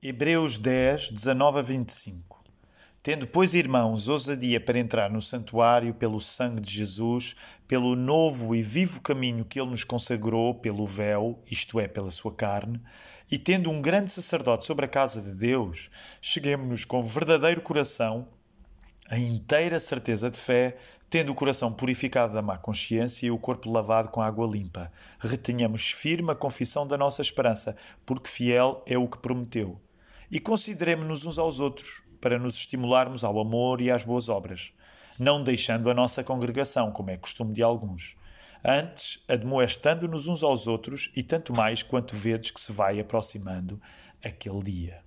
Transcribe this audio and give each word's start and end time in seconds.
Hebreus 0.00 0.60
10, 0.60 1.10
19 1.10 1.58
a 1.58 1.62
25 1.62 2.44
Tendo, 3.02 3.26
pois, 3.26 3.52
irmãos, 3.52 4.06
ousadia 4.06 4.60
para 4.60 4.78
entrar 4.78 5.10
no 5.10 5.20
santuário 5.20 5.92
pelo 5.92 6.20
sangue 6.20 6.60
de 6.60 6.70
Jesus, 6.70 7.34
pelo 7.66 7.96
novo 7.96 8.54
e 8.54 8.62
vivo 8.62 9.00
caminho 9.00 9.44
que 9.44 9.60
ele 9.60 9.70
nos 9.70 9.82
consagrou 9.82 10.54
pelo 10.54 10.86
véu, 10.86 11.42
isto 11.50 11.80
é, 11.80 11.88
pela 11.88 12.12
sua 12.12 12.32
carne, 12.32 12.80
e 13.28 13.36
tendo 13.40 13.72
um 13.72 13.82
grande 13.82 14.12
sacerdote 14.12 14.64
sobre 14.64 14.84
a 14.84 14.88
casa 14.88 15.20
de 15.20 15.32
Deus, 15.32 15.90
cheguemos-nos 16.22 16.84
com 16.84 17.02
verdadeiro 17.02 17.60
coração, 17.60 18.28
a 19.10 19.18
inteira 19.18 19.80
certeza 19.80 20.30
de 20.30 20.38
fé, 20.38 20.76
tendo 21.10 21.32
o 21.32 21.34
coração 21.34 21.72
purificado 21.72 22.34
da 22.34 22.42
má 22.42 22.56
consciência 22.56 23.26
e 23.26 23.32
o 23.32 23.38
corpo 23.38 23.68
lavado 23.68 24.10
com 24.10 24.22
água 24.22 24.46
limpa. 24.46 24.92
Retenhamos 25.18 25.90
firme 25.90 26.30
a 26.30 26.36
confissão 26.36 26.86
da 26.86 26.96
nossa 26.96 27.20
esperança, 27.20 27.76
porque 28.06 28.30
fiel 28.30 28.80
é 28.86 28.96
o 28.96 29.08
que 29.08 29.18
prometeu 29.18 29.80
e 30.30 30.38
consideremos-nos 30.38 31.24
uns 31.24 31.38
aos 31.38 31.60
outros 31.60 32.02
para 32.20 32.38
nos 32.38 32.56
estimularmos 32.56 33.24
ao 33.24 33.38
amor 33.38 33.80
e 33.80 33.90
às 33.90 34.04
boas 34.04 34.28
obras, 34.28 34.72
não 35.18 35.42
deixando 35.42 35.90
a 35.90 35.94
nossa 35.94 36.22
congregação, 36.22 36.90
como 36.90 37.10
é 37.10 37.16
costume 37.16 37.52
de 37.52 37.62
alguns. 37.62 38.16
Antes, 38.64 39.24
admoestando-nos 39.28 40.26
uns 40.26 40.42
aos 40.42 40.66
outros, 40.66 41.12
e 41.14 41.22
tanto 41.22 41.54
mais 41.54 41.82
quanto 41.82 42.16
vedes 42.16 42.50
que 42.50 42.60
se 42.60 42.72
vai 42.72 42.98
aproximando 42.98 43.80
aquele 44.22 44.62
dia. 44.62 45.02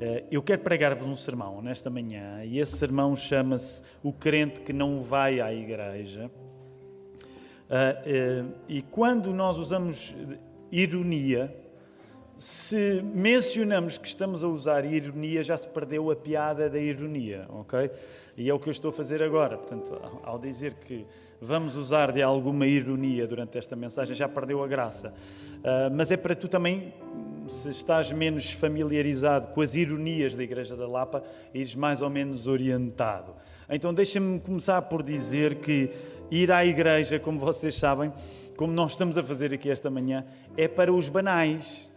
Eh, 0.00 0.24
eu 0.30 0.42
quero 0.42 0.62
pregar-vos 0.62 1.08
um 1.08 1.14
sermão 1.14 1.62
nesta 1.62 1.88
manhã, 1.88 2.44
e 2.44 2.58
esse 2.58 2.76
sermão 2.76 3.14
chama-se 3.14 3.82
O 4.02 4.12
Crente 4.12 4.60
que 4.60 4.72
Não 4.72 5.02
Vai 5.02 5.40
à 5.40 5.52
Igreja. 5.52 6.30
Eh, 7.70 8.02
eh, 8.06 8.44
e 8.68 8.82
quando 8.82 9.32
nós 9.32 9.56
usamos 9.56 10.14
ironia, 10.70 11.54
se 12.38 13.02
mencionamos 13.02 13.98
que 13.98 14.06
estamos 14.06 14.44
a 14.44 14.48
usar 14.48 14.84
ironia, 14.84 15.42
já 15.42 15.56
se 15.56 15.66
perdeu 15.66 16.08
a 16.08 16.14
piada 16.14 16.70
da 16.70 16.78
ironia, 16.78 17.46
ok? 17.48 17.90
E 18.36 18.48
é 18.48 18.54
o 18.54 18.60
que 18.60 18.68
eu 18.68 18.70
estou 18.70 18.90
a 18.90 18.92
fazer 18.92 19.20
agora. 19.24 19.58
Portanto, 19.58 20.00
ao 20.22 20.38
dizer 20.38 20.74
que 20.74 21.04
vamos 21.40 21.76
usar 21.76 22.12
de 22.12 22.22
alguma 22.22 22.64
ironia 22.64 23.26
durante 23.26 23.58
esta 23.58 23.74
mensagem, 23.74 24.14
já 24.14 24.28
perdeu 24.28 24.62
a 24.62 24.68
graça. 24.68 25.08
Uh, 25.08 25.92
mas 25.92 26.12
é 26.12 26.16
para 26.16 26.36
tu 26.36 26.46
também, 26.46 26.94
se 27.48 27.70
estás 27.70 28.12
menos 28.12 28.52
familiarizado 28.52 29.48
com 29.48 29.60
as 29.60 29.74
ironias 29.74 30.36
da 30.36 30.42
Igreja 30.44 30.76
da 30.76 30.86
Lapa, 30.86 31.24
ires 31.52 31.74
mais 31.74 32.00
ou 32.00 32.08
menos 32.08 32.46
orientado. 32.46 33.34
Então, 33.68 33.92
deixa-me 33.92 34.38
começar 34.38 34.82
por 34.82 35.02
dizer 35.02 35.56
que 35.56 35.90
ir 36.30 36.52
à 36.52 36.64
igreja, 36.64 37.18
como 37.18 37.38
vocês 37.38 37.74
sabem, 37.74 38.12
como 38.56 38.72
nós 38.72 38.92
estamos 38.92 39.18
a 39.18 39.24
fazer 39.24 39.52
aqui 39.52 39.68
esta 39.70 39.90
manhã, 39.90 40.24
é 40.56 40.68
para 40.68 40.92
os 40.92 41.08
banais 41.08 41.88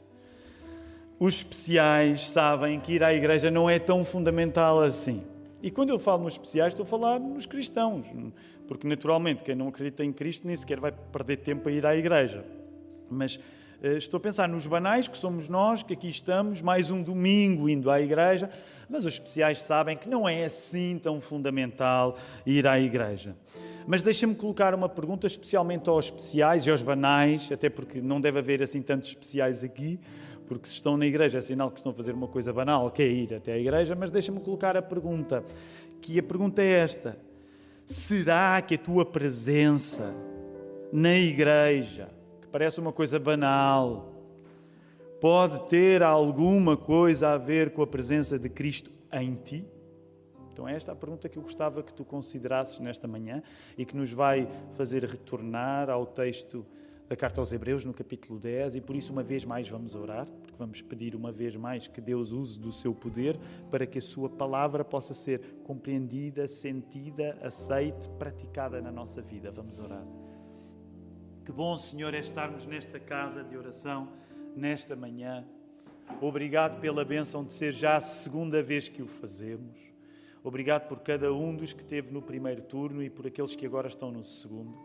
os 1.21 1.35
especiais 1.35 2.31
sabem 2.31 2.79
que 2.79 2.93
ir 2.93 3.03
à 3.03 3.13
igreja 3.13 3.51
não 3.51 3.69
é 3.69 3.77
tão 3.77 4.03
fundamental 4.03 4.79
assim. 4.81 5.21
E 5.61 5.69
quando 5.69 5.91
eu 5.91 5.99
falo 5.99 6.23
nos 6.23 6.33
especiais, 6.33 6.73
estou 6.73 6.83
a 6.83 6.87
falar 6.87 7.19
nos 7.19 7.45
cristãos, 7.45 8.07
porque 8.67 8.87
naturalmente 8.87 9.43
quem 9.43 9.53
não 9.53 9.67
acredita 9.67 10.03
em 10.03 10.11
Cristo 10.11 10.47
nem 10.47 10.55
sequer 10.55 10.79
vai 10.79 10.91
perder 10.91 11.37
tempo 11.37 11.69
a 11.69 11.71
ir 11.71 11.85
à 11.85 11.95
igreja. 11.95 12.43
Mas 13.07 13.39
eh, 13.83 13.97
estou 13.97 14.17
a 14.17 14.19
pensar 14.19 14.49
nos 14.49 14.65
banais, 14.65 15.07
que 15.07 15.15
somos 15.15 15.47
nós, 15.47 15.83
que 15.83 15.93
aqui 15.93 16.09
estamos, 16.09 16.59
mais 16.59 16.89
um 16.89 17.03
domingo 17.03 17.69
indo 17.69 17.91
à 17.91 18.01
igreja, 18.01 18.49
mas 18.89 19.05
os 19.05 19.13
especiais 19.13 19.61
sabem 19.61 19.95
que 19.95 20.09
não 20.09 20.27
é 20.27 20.45
assim 20.45 20.97
tão 20.97 21.21
fundamental 21.21 22.17
ir 22.47 22.65
à 22.65 22.79
igreja. 22.79 23.35
Mas 23.85 24.01
deixa-me 24.01 24.33
colocar 24.33 24.73
uma 24.73 24.89
pergunta 24.89 25.27
especialmente 25.27 25.87
aos 25.87 26.05
especiais 26.05 26.65
e 26.65 26.71
aos 26.71 26.81
banais, 26.81 27.51
até 27.51 27.69
porque 27.69 28.01
não 28.01 28.19
deve 28.19 28.39
haver 28.39 28.63
assim 28.63 28.81
tantos 28.81 29.09
especiais 29.09 29.63
aqui 29.63 29.99
porque 30.51 30.67
se 30.67 30.73
estão 30.73 30.97
na 30.97 31.05
igreja 31.05 31.37
é 31.37 31.41
sinal 31.41 31.71
que 31.71 31.77
estão 31.79 31.93
a 31.93 31.95
fazer 31.95 32.13
uma 32.13 32.27
coisa 32.27 32.51
banal, 32.51 32.91
que 32.91 33.01
é 33.01 33.07
ir 33.07 33.33
até 33.33 33.53
a 33.53 33.57
igreja, 33.57 33.95
mas 33.95 34.11
deixa-me 34.11 34.41
colocar 34.41 34.75
a 34.75 34.81
pergunta, 34.81 35.45
que 36.01 36.19
a 36.19 36.23
pergunta 36.23 36.61
é 36.61 36.71
esta: 36.71 37.17
será 37.85 38.61
que 38.61 38.75
a 38.75 38.77
tua 38.77 39.05
presença 39.05 40.13
na 40.91 41.15
igreja, 41.15 42.09
que 42.41 42.49
parece 42.49 42.81
uma 42.81 42.91
coisa 42.91 43.17
banal, 43.17 44.13
pode 45.21 45.69
ter 45.69 46.03
alguma 46.03 46.75
coisa 46.75 47.29
a 47.29 47.37
ver 47.37 47.71
com 47.71 47.81
a 47.81 47.87
presença 47.87 48.37
de 48.37 48.49
Cristo 48.49 48.91
em 49.13 49.35
ti? 49.35 49.65
Então, 50.51 50.67
esta 50.67 50.91
é 50.91 50.93
a 50.93 50.97
pergunta 50.97 51.29
que 51.29 51.37
eu 51.37 51.43
gostava 51.43 51.81
que 51.81 51.93
tu 51.93 52.03
considerasses 52.03 52.77
nesta 52.79 53.07
manhã 53.07 53.41
e 53.77 53.85
que 53.85 53.95
nos 53.95 54.11
vai 54.11 54.49
fazer 54.75 55.05
retornar 55.05 55.89
ao 55.89 56.05
texto 56.05 56.65
da 57.11 57.15
carta 57.17 57.41
aos 57.41 57.51
Hebreus, 57.51 57.83
no 57.83 57.93
capítulo 57.93 58.39
10, 58.39 58.77
e 58.77 58.81
por 58.81 58.95
isso, 58.95 59.11
uma 59.11 59.21
vez 59.21 59.43
mais, 59.43 59.67
vamos 59.67 59.95
orar, 59.95 60.25
vamos 60.61 60.79
pedir 60.79 61.15
uma 61.15 61.31
vez 61.31 61.55
mais 61.55 61.87
que 61.87 61.99
Deus 61.99 62.31
use 62.31 62.59
do 62.59 62.71
seu 62.71 62.93
poder 62.93 63.35
para 63.71 63.87
que 63.87 63.97
a 63.97 64.01
sua 64.01 64.29
palavra 64.29 64.85
possa 64.85 65.11
ser 65.11 65.41
compreendida, 65.63 66.47
sentida, 66.47 67.35
aceite, 67.41 68.07
praticada 68.19 68.79
na 68.79 68.91
nossa 68.91 69.23
vida. 69.23 69.51
Vamos 69.51 69.79
orar. 69.79 70.05
Que 71.43 71.51
bom, 71.51 71.75
Senhor, 71.79 72.13
é 72.13 72.19
estarmos 72.19 72.67
nesta 72.67 72.99
casa 72.99 73.43
de 73.43 73.57
oração, 73.57 74.09
nesta 74.55 74.95
manhã. 74.95 75.43
Obrigado 76.21 76.79
pela 76.79 77.03
bênção 77.03 77.43
de 77.43 77.51
ser 77.51 77.73
já 77.73 77.97
a 77.97 78.01
segunda 78.01 78.61
vez 78.61 78.87
que 78.87 79.01
o 79.01 79.07
fazemos. 79.07 79.79
Obrigado 80.43 80.87
por 80.87 80.99
cada 80.99 81.33
um 81.33 81.55
dos 81.55 81.73
que 81.73 81.83
teve 81.83 82.11
no 82.11 82.21
primeiro 82.21 82.61
turno 82.61 83.01
e 83.01 83.09
por 83.09 83.25
aqueles 83.25 83.55
que 83.55 83.65
agora 83.65 83.87
estão 83.87 84.11
no 84.11 84.23
segundo. 84.23 84.77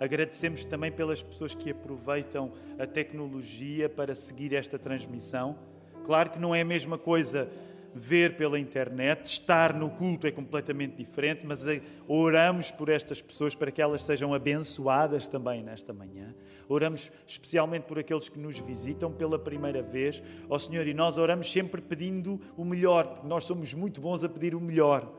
Agradecemos 0.00 0.64
também 0.64 0.90
pelas 0.90 1.22
pessoas 1.22 1.54
que 1.54 1.70
aproveitam 1.70 2.52
a 2.78 2.86
tecnologia 2.86 3.88
para 3.88 4.14
seguir 4.14 4.54
esta 4.54 4.78
transmissão. 4.78 5.56
Claro 6.04 6.30
que 6.30 6.38
não 6.38 6.54
é 6.54 6.60
a 6.60 6.64
mesma 6.64 6.98
coisa 6.98 7.48
ver 7.94 8.36
pela 8.36 8.58
internet, 8.58 9.26
estar 9.26 9.74
no 9.74 9.90
culto 9.90 10.26
é 10.26 10.30
completamente 10.30 10.96
diferente, 10.96 11.46
mas 11.46 11.64
oramos 12.08 12.70
por 12.70 12.88
estas 12.88 13.20
pessoas 13.20 13.54
para 13.54 13.70
que 13.70 13.82
elas 13.82 14.02
sejam 14.02 14.32
abençoadas 14.32 15.28
também 15.28 15.62
nesta 15.62 15.92
manhã. 15.92 16.34
Oramos 16.68 17.12
especialmente 17.26 17.84
por 17.84 17.98
aqueles 17.98 18.28
que 18.28 18.38
nos 18.38 18.58
visitam 18.58 19.12
pela 19.12 19.38
primeira 19.38 19.82
vez. 19.82 20.22
Ó 20.48 20.56
oh, 20.56 20.58
Senhor, 20.58 20.86
e 20.86 20.94
nós 20.94 21.18
oramos 21.18 21.50
sempre 21.50 21.80
pedindo 21.82 22.40
o 22.56 22.64
melhor, 22.64 23.06
porque 23.08 23.26
nós 23.26 23.44
somos 23.44 23.74
muito 23.74 24.00
bons 24.00 24.24
a 24.24 24.28
pedir 24.28 24.54
o 24.54 24.60
melhor. 24.60 25.12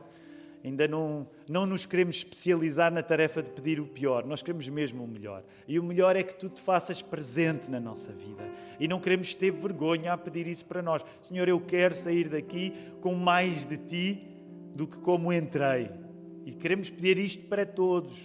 Ainda 0.64 0.88
não, 0.88 1.28
não 1.46 1.66
nos 1.66 1.84
queremos 1.84 2.16
especializar 2.16 2.90
na 2.90 3.02
tarefa 3.02 3.42
de 3.42 3.50
pedir 3.50 3.78
o 3.78 3.86
pior, 3.86 4.24
nós 4.24 4.42
queremos 4.42 4.66
mesmo 4.70 5.04
o 5.04 5.06
melhor. 5.06 5.44
E 5.68 5.78
o 5.78 5.82
melhor 5.82 6.16
é 6.16 6.22
que 6.22 6.34
tu 6.34 6.48
te 6.48 6.62
faças 6.62 7.02
presente 7.02 7.70
na 7.70 7.78
nossa 7.78 8.12
vida. 8.12 8.42
E 8.80 8.88
não 8.88 8.98
queremos 8.98 9.34
ter 9.34 9.52
vergonha 9.52 10.14
a 10.14 10.16
pedir 10.16 10.46
isso 10.46 10.64
para 10.64 10.80
nós. 10.80 11.04
Senhor, 11.20 11.46
eu 11.46 11.60
quero 11.60 11.94
sair 11.94 12.30
daqui 12.30 12.72
com 13.02 13.14
mais 13.14 13.66
de 13.66 13.76
ti 13.76 14.26
do 14.74 14.86
que 14.86 14.96
como 14.96 15.30
entrei. 15.30 15.90
E 16.46 16.54
queremos 16.54 16.88
pedir 16.88 17.18
isto 17.18 17.44
para 17.44 17.66
todos, 17.66 18.18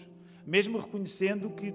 mesmo 0.48 0.78
reconhecendo 0.78 1.50
que 1.50 1.74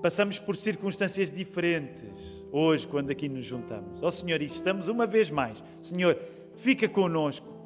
passamos 0.00 0.38
por 0.38 0.56
circunstâncias 0.56 1.32
diferentes 1.32 2.46
hoje, 2.52 2.86
quando 2.86 3.10
aqui 3.10 3.28
nos 3.28 3.44
juntamos. 3.44 4.00
Ó 4.04 4.06
oh, 4.06 4.10
Senhor, 4.12 4.40
e 4.40 4.44
estamos 4.44 4.86
uma 4.86 5.04
vez 5.04 5.32
mais. 5.32 5.62
Senhor, 5.80 6.16
fica 6.54 6.88
conosco 6.88 7.57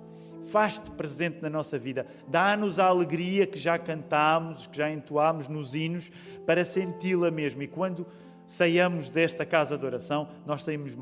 faz-te 0.43 0.91
presente 0.91 1.43
na 1.43 1.51
nossa 1.51 1.79
vida, 1.79 2.07
dá-nos 2.29 2.79
a 2.79 2.87
alegria 2.87 3.47
que 3.47 3.59
já 3.59 3.79
cantámos, 3.79 4.67
que 4.67 4.77
já 4.77 4.91
entoámos 4.91 5.49
nos 5.49 5.75
hinos, 5.75 6.11
para 6.47 6.65
senti-la 6.65 7.31
mesmo. 7.31 7.63
E 7.63 7.69
quando 7.69 8.07
saiamos 8.47 9.11
desta 9.11 9.47
casa 9.47 9.79
de 9.79 9.87
oração, 9.87 10.29
nós 10.47 10.63
saímos, 10.63 10.97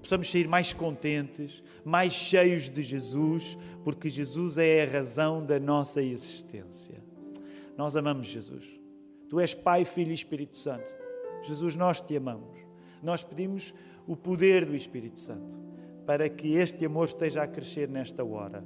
possamos 0.00 0.30
sair 0.30 0.48
mais 0.48 0.72
contentes, 0.72 1.62
mais 1.84 2.12
cheios 2.12 2.70
de 2.70 2.82
Jesus, 2.82 3.58
porque 3.84 4.08
Jesus 4.08 4.58
é 4.58 4.84
a 4.84 4.90
razão 4.90 5.44
da 5.44 5.58
nossa 5.58 6.02
existência. 6.02 7.02
Nós 7.76 7.96
amamos 7.96 8.26
Jesus. 8.26 8.64
Tu 9.28 9.40
és 9.40 9.54
Pai, 9.54 9.84
Filho 9.84 10.10
e 10.10 10.14
Espírito 10.14 10.56
Santo. 10.56 10.94
Jesus, 11.42 11.76
nós 11.76 12.00
te 12.00 12.16
amamos. 12.16 12.56
Nós 13.02 13.22
pedimos 13.22 13.74
o 14.06 14.16
poder 14.16 14.64
do 14.64 14.74
Espírito 14.74 15.20
Santo 15.20 15.66
para 16.06 16.28
que 16.28 16.54
este 16.54 16.86
amor 16.86 17.06
esteja 17.06 17.42
a 17.42 17.48
crescer 17.48 17.88
nesta 17.88 18.24
hora 18.24 18.64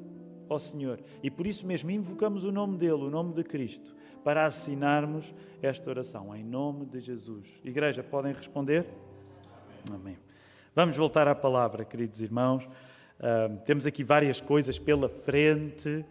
ó 0.50 0.58
Senhor. 0.58 1.00
E 1.22 1.30
por 1.30 1.46
isso 1.46 1.64
mesmo 1.64 1.90
invocamos 1.90 2.44
o 2.44 2.50
nome 2.50 2.76
dele, 2.76 3.04
o 3.04 3.10
nome 3.10 3.32
de 3.32 3.44
Cristo, 3.44 3.94
para 4.24 4.44
assinarmos 4.44 5.32
esta 5.62 5.88
oração, 5.88 6.34
em 6.34 6.44
nome 6.44 6.84
de 6.84 7.00
Jesus. 7.00 7.46
Igreja, 7.64 8.02
podem 8.02 8.32
responder? 8.32 8.84
Amém. 9.90 10.18
Vamos 10.74 10.96
voltar 10.96 11.28
à 11.28 11.34
palavra, 11.34 11.84
queridos 11.84 12.20
irmãos. 12.20 12.64
Uh, 12.64 13.56
temos 13.64 13.86
aqui 13.86 14.02
várias 14.02 14.40
coisas 14.40 14.78
pela 14.78 15.08
frente. 15.08 16.04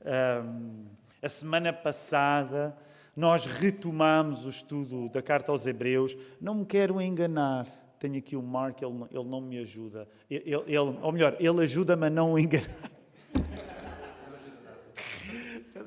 Uh, 0.00 0.84
a 1.22 1.28
semana 1.28 1.72
passada 1.72 2.76
nós 3.16 3.46
retomamos 3.46 4.44
o 4.44 4.48
estudo 4.48 5.08
da 5.08 5.22
carta 5.22 5.52
aos 5.52 5.66
Hebreus. 5.66 6.16
Não 6.40 6.54
me 6.54 6.66
quero 6.66 7.00
enganar. 7.00 7.66
Tenho 7.98 8.18
aqui 8.18 8.34
o 8.34 8.42
Mark, 8.42 8.82
ele, 8.82 8.92
ele 9.10 9.24
não 9.24 9.40
me 9.40 9.58
ajuda. 9.58 10.08
Ele, 10.28 10.42
ele, 10.66 10.78
ou 10.78 11.12
melhor, 11.12 11.36
ele 11.38 11.62
ajuda-me 11.62 12.06
a 12.06 12.10
não 12.10 12.36
enganar. 12.38 12.90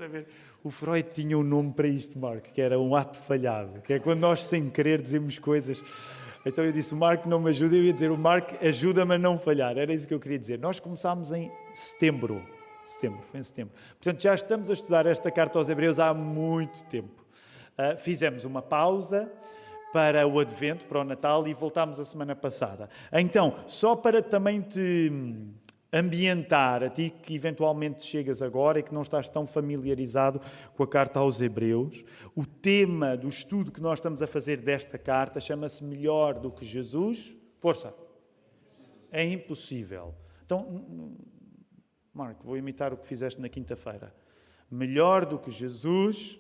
A 0.08 0.10
ver? 0.10 0.26
O 0.64 0.70
Freud 0.70 1.10
tinha 1.14 1.38
um 1.38 1.44
nome 1.44 1.74
para 1.74 1.86
isto, 1.86 2.18
Mark, 2.18 2.46
que 2.54 2.62
era 2.62 2.80
um 2.80 2.96
ato 2.96 3.18
falhado, 3.18 3.82
que 3.82 3.92
é 3.92 4.00
quando 4.00 4.22
nós, 4.22 4.46
sem 4.46 4.70
querer, 4.70 5.02
dizemos 5.02 5.38
coisas 5.38 5.84
Então 6.46 6.64
eu 6.64 6.72
disse: 6.72 6.94
o 6.94 6.98
Marco 6.98 7.28
não 7.28 7.42
me 7.42 7.50
ajuda. 7.50 7.76
Eu 7.76 7.84
ia 7.84 7.92
dizer: 7.92 8.10
o 8.10 8.18
Marco 8.18 8.56
ajuda-me 8.66 9.16
a 9.16 9.18
não 9.18 9.38
falhar. 9.38 9.78
Era 9.78 9.94
isso 9.94 10.08
que 10.08 10.14
eu 10.14 10.20
queria 10.20 10.40
dizer. 10.40 10.60
Nós 10.60 10.80
começámos 10.80 11.34
em 11.34 11.52
setembro. 11.76 12.42
Setembro, 12.86 13.20
foi 13.30 13.42
em 13.42 13.44
setembro. 13.44 13.74
Portanto, 14.02 14.22
já 14.22 14.34
estamos 14.34 14.70
a 14.70 14.74
estudar 14.74 15.06
esta 15.06 15.30
carta 15.30 15.60
aos 15.60 15.68
Hebreus 15.68 16.00
há 16.00 16.14
muito 16.14 16.86
tempo. 16.86 17.26
Uh, 17.78 17.98
fizemos 17.98 18.46
uma 18.46 18.62
pausa 18.62 19.30
para 19.92 20.26
o 20.26 20.40
Advento, 20.40 20.86
para 20.86 21.02
o 21.02 21.04
Natal 21.04 21.46
e 21.50 21.54
voltámos 21.54 22.00
a 22.00 22.06
semana 22.06 22.34
passada. 22.34 22.90
Então, 23.12 23.56
só 23.68 23.94
para 23.94 24.22
também 24.22 24.62
te 24.62 25.12
ambientar 25.92 26.84
a 26.84 26.90
ti 26.90 27.10
que 27.10 27.36
eventualmente 27.36 28.06
chegas 28.06 28.42
agora 28.42 28.80
e 28.80 28.84
que 28.84 28.94
não 28.94 29.02
estás 29.02 29.30
tão 29.30 29.46
familiarizado 29.46 30.42
com 30.76 30.84
a 30.84 30.88
carta 30.88 31.20
aos 31.20 31.42
Hebreus. 31.42 32.04
O 32.36 32.46
tema 32.46 33.16
do 33.16 33.28
estudo 33.28 33.72
que 33.72 33.82
nós 33.82 34.00
estamos 34.00 34.22
a 34.22 34.28
fazer 34.28 34.58
desta 34.58 34.98
carta 34.98 35.40
chama-se 35.40 35.84
Melhor 35.84 36.40
do 36.40 36.52
que 36.52 36.66
Jesus. 36.66 37.36
Força! 37.60 37.94
É 39.12 39.24
impossível. 39.24 40.14
Então, 40.46 41.16
Marco, 42.14 42.46
vou 42.46 42.58
imitar 42.58 42.94
o 42.94 42.98
que 42.98 43.08
fizeste 43.08 43.40
na 43.40 43.48
quinta-feira. 43.48 44.14
Melhor 44.70 45.26
do 45.26 45.40
que 45.40 45.50
Jesus 45.50 46.38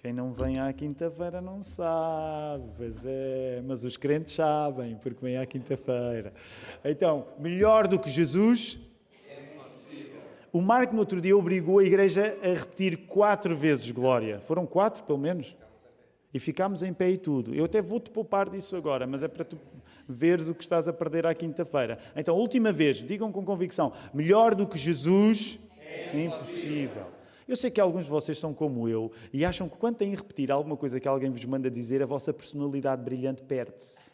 quem 0.00 0.14
não 0.14 0.32
vem 0.32 0.58
à 0.58 0.72
quinta-feira 0.72 1.42
não 1.42 1.62
sabe, 1.62 2.64
pois 2.74 3.04
é, 3.04 3.62
mas 3.66 3.84
os 3.84 3.98
crentes 3.98 4.32
sabem, 4.34 4.96
porque 4.96 5.22
vêm 5.22 5.36
à 5.36 5.44
quinta-feira. 5.44 6.32
Então, 6.82 7.26
melhor 7.38 7.86
do 7.86 7.98
que 7.98 8.08
Jesus? 8.08 8.80
É 9.28 9.58
o 10.50 10.62
Marco 10.62 10.94
no 10.94 11.00
outro 11.00 11.20
dia 11.20 11.36
obrigou 11.36 11.80
a 11.80 11.84
igreja 11.84 12.34
a 12.42 12.48
repetir 12.48 12.96
quatro 13.08 13.54
vezes 13.54 13.90
glória. 13.90 14.40
Foram 14.40 14.64
quatro, 14.64 15.04
pelo 15.04 15.18
menos? 15.18 15.54
E 16.32 16.40
ficámos 16.40 16.82
em 16.82 16.94
pé 16.94 17.10
e 17.10 17.18
tudo. 17.18 17.54
Eu 17.54 17.66
até 17.66 17.82
vou-te 17.82 18.10
poupar 18.10 18.48
disso 18.48 18.76
agora, 18.76 19.06
mas 19.06 19.22
é 19.22 19.28
para 19.28 19.44
tu 19.44 19.58
veres 20.08 20.48
o 20.48 20.54
que 20.54 20.62
estás 20.62 20.88
a 20.88 20.94
perder 20.94 21.26
à 21.26 21.34
quinta-feira. 21.34 21.98
Então, 22.16 22.34
última 22.36 22.72
vez, 22.72 22.96
digam 22.96 23.30
com 23.30 23.44
convicção: 23.44 23.92
melhor 24.14 24.54
do 24.54 24.66
que 24.66 24.78
Jesus? 24.78 25.60
É 25.78 26.24
impossível. 26.24 27.19
Eu 27.50 27.56
sei 27.56 27.68
que 27.68 27.80
alguns 27.80 28.04
de 28.04 28.10
vocês 28.10 28.38
são 28.38 28.54
como 28.54 28.88
eu 28.88 29.10
e 29.32 29.44
acham 29.44 29.68
que 29.68 29.76
quando 29.76 29.96
têm 29.96 30.12
a 30.14 30.16
repetir 30.16 30.52
alguma 30.52 30.76
coisa 30.76 31.00
que 31.00 31.08
alguém 31.08 31.28
vos 31.28 31.44
manda 31.44 31.68
dizer, 31.68 32.00
a 32.00 32.06
vossa 32.06 32.32
personalidade 32.32 33.02
brilhante 33.02 33.42
perde-se. 33.42 34.12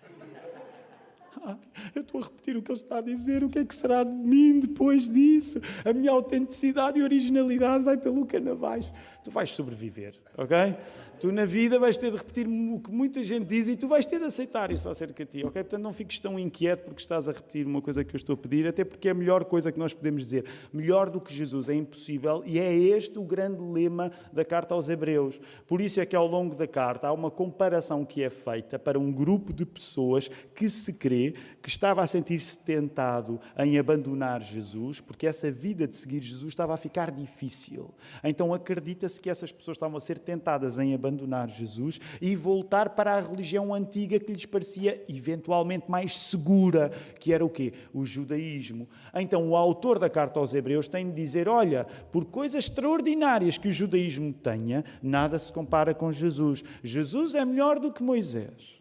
eu 1.95 2.01
estou 2.01 2.23
a 2.23 2.25
repetir 2.25 2.57
o 2.57 2.63
que 2.63 2.73
ele 2.73 2.81
está 2.81 2.97
a 2.97 3.01
dizer, 3.03 3.45
o 3.45 3.51
que 3.51 3.59
é 3.59 3.65
que 3.67 3.75
será 3.75 4.05
de 4.05 4.11
mim 4.11 4.59
depois 4.61 5.07
disso? 5.07 5.61
A 5.85 5.93
minha 5.93 6.13
autenticidade 6.13 6.99
e 6.99 7.03
originalidade 7.03 7.85
vai 7.85 7.99
pelo 7.99 8.25
canavais. 8.25 8.91
Tu 9.23 9.31
vais 9.31 9.51
sobreviver, 9.51 10.15
ok? 10.39 10.75
Tu 11.19 11.33
na 11.33 11.47
vida 11.47 11.79
vais 11.79 11.97
ter 11.97 12.11
de 12.11 12.19
repetir 12.19 12.47
o 12.47 12.79
que 12.79 12.91
muita 12.91 13.25
gente 13.25 13.47
diz 13.47 13.69
e 13.69 13.77
tu 13.77 13.89
vais 13.89 14.05
ter 14.05 14.19
de 14.19 14.27
aceitar 14.27 14.71
isso 14.71 14.87
acerca 14.89 15.25
de 15.25 15.31
ti, 15.31 15.47
ok? 15.47 15.63
Portanto, 15.63 15.83
não 15.83 15.93
fiques 15.93 16.19
tão 16.19 16.39
inquieto 16.39 16.85
porque 16.85 17.01
estás 17.01 17.27
a 17.27 17.33
repetir 17.33 17.67
uma 17.67 17.81
coisa 17.81 18.05
que 18.05 18.15
eu 18.15 18.19
estou 18.19 18.35
a 18.35 18.37
pedir, 18.37 18.67
até 18.67 18.85
porque 18.85 19.09
é 19.09 19.13
a 19.13 19.15
melhor 19.15 19.47
coisa 19.47 19.73
que 19.73 19.79
nós 19.79 19.95
podemos 19.95 20.23
dizer. 20.23 20.45
Melhor 20.73 21.09
do 21.09 21.19
que 21.19 21.33
Jesus 21.33 21.71
é 21.71 21.75
impossível 21.75 22.43
e 22.45 22.59
é 22.59 22.75
este 22.75 23.19
o 23.19 23.23
grande 23.23 23.63
lema 23.63 24.13
da 24.31 24.45
carta 24.45 24.75
aos 24.75 24.91
Hebreus. 24.91 25.41
Por 25.67 25.81
isso 25.81 26.01
é 26.01 26.07
que 26.07 26.15
ao 26.15 26.27
longo 26.27 26.55
da 26.55 26.67
carta 26.67 27.09
há 27.09 27.13
uma 27.13 27.31
comparação 27.31 28.05
que 28.05 28.23
é 28.23 28.29
feita 28.29 28.79
para 28.79 28.99
um 28.99 29.11
grupo 29.11 29.55
de 29.55 29.65
pessoas 29.65 30.29
que 30.55 30.69
se 30.69 30.93
crê 30.93 31.33
que 31.63 31.71
estava 31.71 32.03
a 32.03 32.07
sentir-se 32.07 32.59
tentado 32.59 33.41
em 33.59 33.79
abandonar 33.79 34.43
Jesus, 34.43 35.01
porque 35.01 35.27
essa 35.27 35.51
vida 35.51 35.89
de 35.89 35.97
seguir 35.97 36.23
Jesus 36.23 36.53
estava 36.53 36.75
a 36.75 36.77
ficar 36.77 37.11
difícil. 37.11 37.95
Então 38.23 38.53
acredita-se 38.53 39.21
que 39.21 39.31
essas 39.31 39.51
pessoas 39.51 39.77
estavam 39.77 39.97
a 39.97 40.01
ser 40.01 40.19
tentadas 40.19 40.79
em 40.79 40.93
abandonar 40.93 41.06
abandonar 41.07 41.49
Jesus 41.49 42.01
e 42.21 42.35
voltar 42.35 42.91
para 42.91 43.15
a 43.15 43.21
religião 43.21 43.73
antiga 43.73 44.19
que 44.19 44.33
lhes 44.33 44.47
parecia 44.47 45.05
eventualmente 45.09 45.91
mais 45.91 46.17
segura, 46.17 46.91
que 47.19 47.33
era 47.33 47.45
o 47.45 47.49
quê? 47.49 47.73
O 47.93 48.05
judaísmo. 48.05 48.89
Então 49.15 49.49
o 49.51 49.57
autor 49.57 49.99
da 49.99 50.11
carta 50.11 50.41
aos 50.41 50.55
Hebreus 50.55 50.89
tem 50.89 51.09
de 51.09 51.15
dizer: 51.15 51.49
olha, 51.49 51.87
por 52.13 52.25
coisas 52.27 52.65
extraordinárias 52.65 53.59
que 53.59 53.69
o 53.69 53.73
judaísmo 53.73 54.33
tenha, 54.33 54.85
nada 55.03 55.39
se 55.39 55.53
compara 55.53 55.95
com 55.95 56.13
Jesus. 56.13 56.65
Jesus 56.83 57.35
é 57.35 57.45
melhor 57.45 57.79
do 57.79 57.93
que 57.93 58.03
Moisés. 58.03 58.77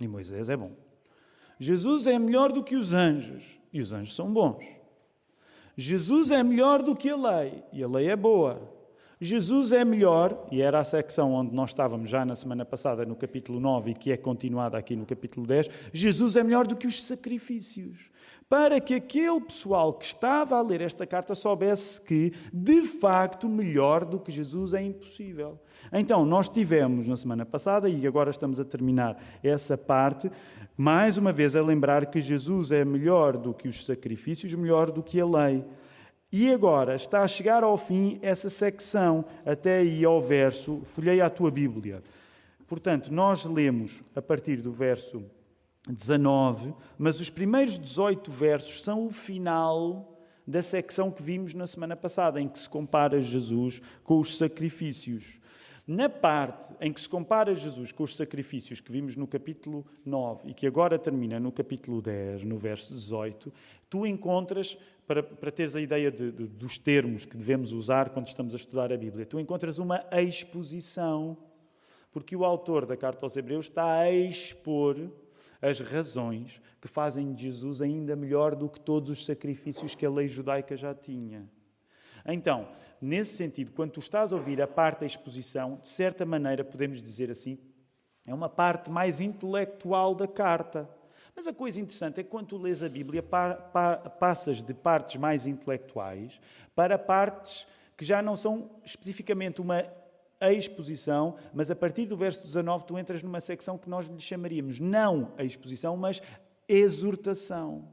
E 0.00 0.06
Moisés 0.06 0.48
é 0.48 0.56
bom. 0.56 0.72
Jesus 1.58 2.06
é 2.06 2.18
melhor 2.18 2.52
do 2.52 2.62
que 2.62 2.76
os 2.76 2.92
anjos. 2.92 3.58
E 3.72 3.80
os 3.80 3.92
anjos 3.92 4.14
são 4.14 4.32
bons. 4.32 4.64
Jesus 5.76 6.30
é 6.30 6.42
melhor 6.42 6.82
do 6.82 6.96
que 6.96 7.10
a 7.10 7.16
lei. 7.16 7.62
E 7.72 7.82
a 7.82 7.88
lei 7.88 8.08
é 8.08 8.16
boa. 8.16 8.77
Jesus 9.20 9.72
é 9.72 9.84
melhor, 9.84 10.46
e 10.50 10.62
era 10.62 10.78
a 10.78 10.84
secção 10.84 11.32
onde 11.32 11.52
nós 11.52 11.70
estávamos 11.70 12.08
já 12.08 12.24
na 12.24 12.36
semana 12.36 12.64
passada, 12.64 13.04
no 13.04 13.16
capítulo 13.16 13.58
9, 13.58 13.90
e 13.90 13.94
que 13.94 14.12
é 14.12 14.16
continuada 14.16 14.78
aqui 14.78 14.94
no 14.94 15.04
capítulo 15.04 15.46
10. 15.46 15.68
Jesus 15.92 16.36
é 16.36 16.44
melhor 16.44 16.66
do 16.66 16.76
que 16.76 16.86
os 16.86 17.02
sacrifícios. 17.02 18.10
Para 18.48 18.80
que 18.80 18.94
aquele 18.94 19.40
pessoal 19.40 19.92
que 19.92 20.06
estava 20.06 20.56
a 20.56 20.62
ler 20.62 20.80
esta 20.80 21.06
carta 21.06 21.34
soubesse 21.34 22.00
que, 22.00 22.32
de 22.52 22.80
facto, 22.82 23.48
melhor 23.48 24.04
do 24.04 24.20
que 24.20 24.30
Jesus 24.30 24.72
é 24.72 24.82
impossível. 24.82 25.58
Então, 25.92 26.24
nós 26.24 26.48
tivemos 26.48 27.08
na 27.08 27.16
semana 27.16 27.44
passada, 27.44 27.88
e 27.88 28.06
agora 28.06 28.30
estamos 28.30 28.60
a 28.60 28.64
terminar 28.64 29.20
essa 29.42 29.76
parte, 29.76 30.30
mais 30.76 31.18
uma 31.18 31.32
vez 31.32 31.56
a 31.56 31.62
lembrar 31.62 32.06
que 32.06 32.20
Jesus 32.20 32.70
é 32.70 32.84
melhor 32.84 33.36
do 33.36 33.52
que 33.52 33.66
os 33.66 33.84
sacrifícios, 33.84 34.54
melhor 34.54 34.92
do 34.92 35.02
que 35.02 35.20
a 35.20 35.26
lei. 35.26 35.64
E 36.30 36.52
agora 36.52 36.94
está 36.94 37.22
a 37.22 37.28
chegar 37.28 37.64
ao 37.64 37.78
fim 37.78 38.18
essa 38.20 38.50
secção, 38.50 39.24
até 39.46 39.78
aí 39.78 40.04
ao 40.04 40.20
verso, 40.20 40.80
folhei 40.84 41.22
a 41.22 41.30
tua 41.30 41.50
Bíblia. 41.50 42.02
Portanto, 42.66 43.10
nós 43.10 43.46
lemos 43.46 44.02
a 44.14 44.20
partir 44.20 44.60
do 44.60 44.70
verso 44.70 45.24
19, 45.88 46.74
mas 46.98 47.18
os 47.18 47.30
primeiros 47.30 47.78
18 47.78 48.30
versos 48.30 48.82
são 48.82 49.06
o 49.06 49.10
final 49.10 50.18
da 50.46 50.60
secção 50.60 51.10
que 51.10 51.22
vimos 51.22 51.54
na 51.54 51.66
semana 51.66 51.96
passada, 51.96 52.40
em 52.40 52.48
que 52.48 52.58
se 52.58 52.68
compara 52.68 53.20
Jesus 53.20 53.80
com 54.04 54.18
os 54.18 54.36
sacrifícios. 54.36 55.40
Na 55.86 56.10
parte 56.10 56.68
em 56.82 56.92
que 56.92 57.00
se 57.00 57.08
compara 57.08 57.54
Jesus 57.54 57.92
com 57.92 58.02
os 58.02 58.14
sacrifícios 58.14 58.78
que 58.78 58.92
vimos 58.92 59.16
no 59.16 59.26
capítulo 59.26 59.86
9 60.04 60.50
e 60.50 60.54
que 60.54 60.66
agora 60.66 60.98
termina 60.98 61.40
no 61.40 61.50
capítulo 61.50 62.02
10, 62.02 62.44
no 62.44 62.58
verso 62.58 62.92
18, 62.92 63.50
tu 63.88 64.06
encontras 64.06 64.76
para, 65.08 65.22
para 65.22 65.50
teres 65.50 65.74
a 65.74 65.80
ideia 65.80 66.10
de, 66.10 66.30
de, 66.30 66.46
dos 66.46 66.76
termos 66.76 67.24
que 67.24 67.34
devemos 67.34 67.72
usar 67.72 68.10
quando 68.10 68.26
estamos 68.26 68.52
a 68.52 68.58
estudar 68.58 68.92
a 68.92 68.96
Bíblia. 68.96 69.24
Tu 69.24 69.40
encontras 69.40 69.78
uma 69.78 70.04
exposição, 70.12 71.34
porque 72.12 72.36
o 72.36 72.44
autor 72.44 72.84
da 72.84 72.94
carta 72.94 73.24
aos 73.24 73.34
Hebreus 73.34 73.64
está 73.64 74.00
a 74.00 74.12
expor 74.12 75.10
as 75.62 75.80
razões 75.80 76.60
que 76.78 76.86
fazem 76.86 77.32
de 77.32 77.44
Jesus 77.44 77.80
ainda 77.80 78.14
melhor 78.14 78.54
do 78.54 78.68
que 78.68 78.78
todos 78.78 79.10
os 79.10 79.24
sacrifícios 79.24 79.94
que 79.94 80.04
a 80.04 80.10
lei 80.10 80.28
judaica 80.28 80.76
já 80.76 80.94
tinha. 80.94 81.48
Então, 82.26 82.68
nesse 83.00 83.34
sentido, 83.34 83.72
quando 83.72 83.92
tu 83.92 84.00
estás 84.00 84.30
a 84.30 84.36
ouvir 84.36 84.60
a 84.60 84.68
parte 84.68 85.00
da 85.00 85.06
exposição, 85.06 85.78
de 85.80 85.88
certa 85.88 86.26
maneira 86.26 86.62
podemos 86.62 87.02
dizer 87.02 87.30
assim, 87.30 87.58
é 88.26 88.34
uma 88.34 88.50
parte 88.50 88.90
mais 88.90 89.22
intelectual 89.22 90.14
da 90.14 90.28
carta. 90.28 90.86
Mas 91.38 91.46
a 91.46 91.54
coisa 91.54 91.80
interessante 91.80 92.18
é 92.18 92.24
que 92.24 92.30
quando 92.30 92.48
tu 92.48 92.58
lês 92.58 92.82
a 92.82 92.88
Bíblia, 92.88 93.22
pa, 93.22 93.54
pa, 93.54 93.96
passas 93.96 94.60
de 94.60 94.74
partes 94.74 95.20
mais 95.20 95.46
intelectuais 95.46 96.40
para 96.74 96.98
partes 96.98 97.64
que 97.96 98.04
já 98.04 98.20
não 98.20 98.34
são 98.34 98.68
especificamente 98.84 99.60
uma 99.60 99.84
exposição, 100.40 101.36
mas 101.54 101.70
a 101.70 101.76
partir 101.76 102.06
do 102.06 102.16
verso 102.16 102.44
19 102.44 102.86
tu 102.86 102.98
entras 102.98 103.22
numa 103.22 103.40
secção 103.40 103.78
que 103.78 103.88
nós 103.88 104.08
lhe 104.08 104.18
chamaríamos 104.18 104.80
não 104.80 105.32
a 105.38 105.44
exposição, 105.44 105.96
mas 105.96 106.20
exortação. 106.66 107.88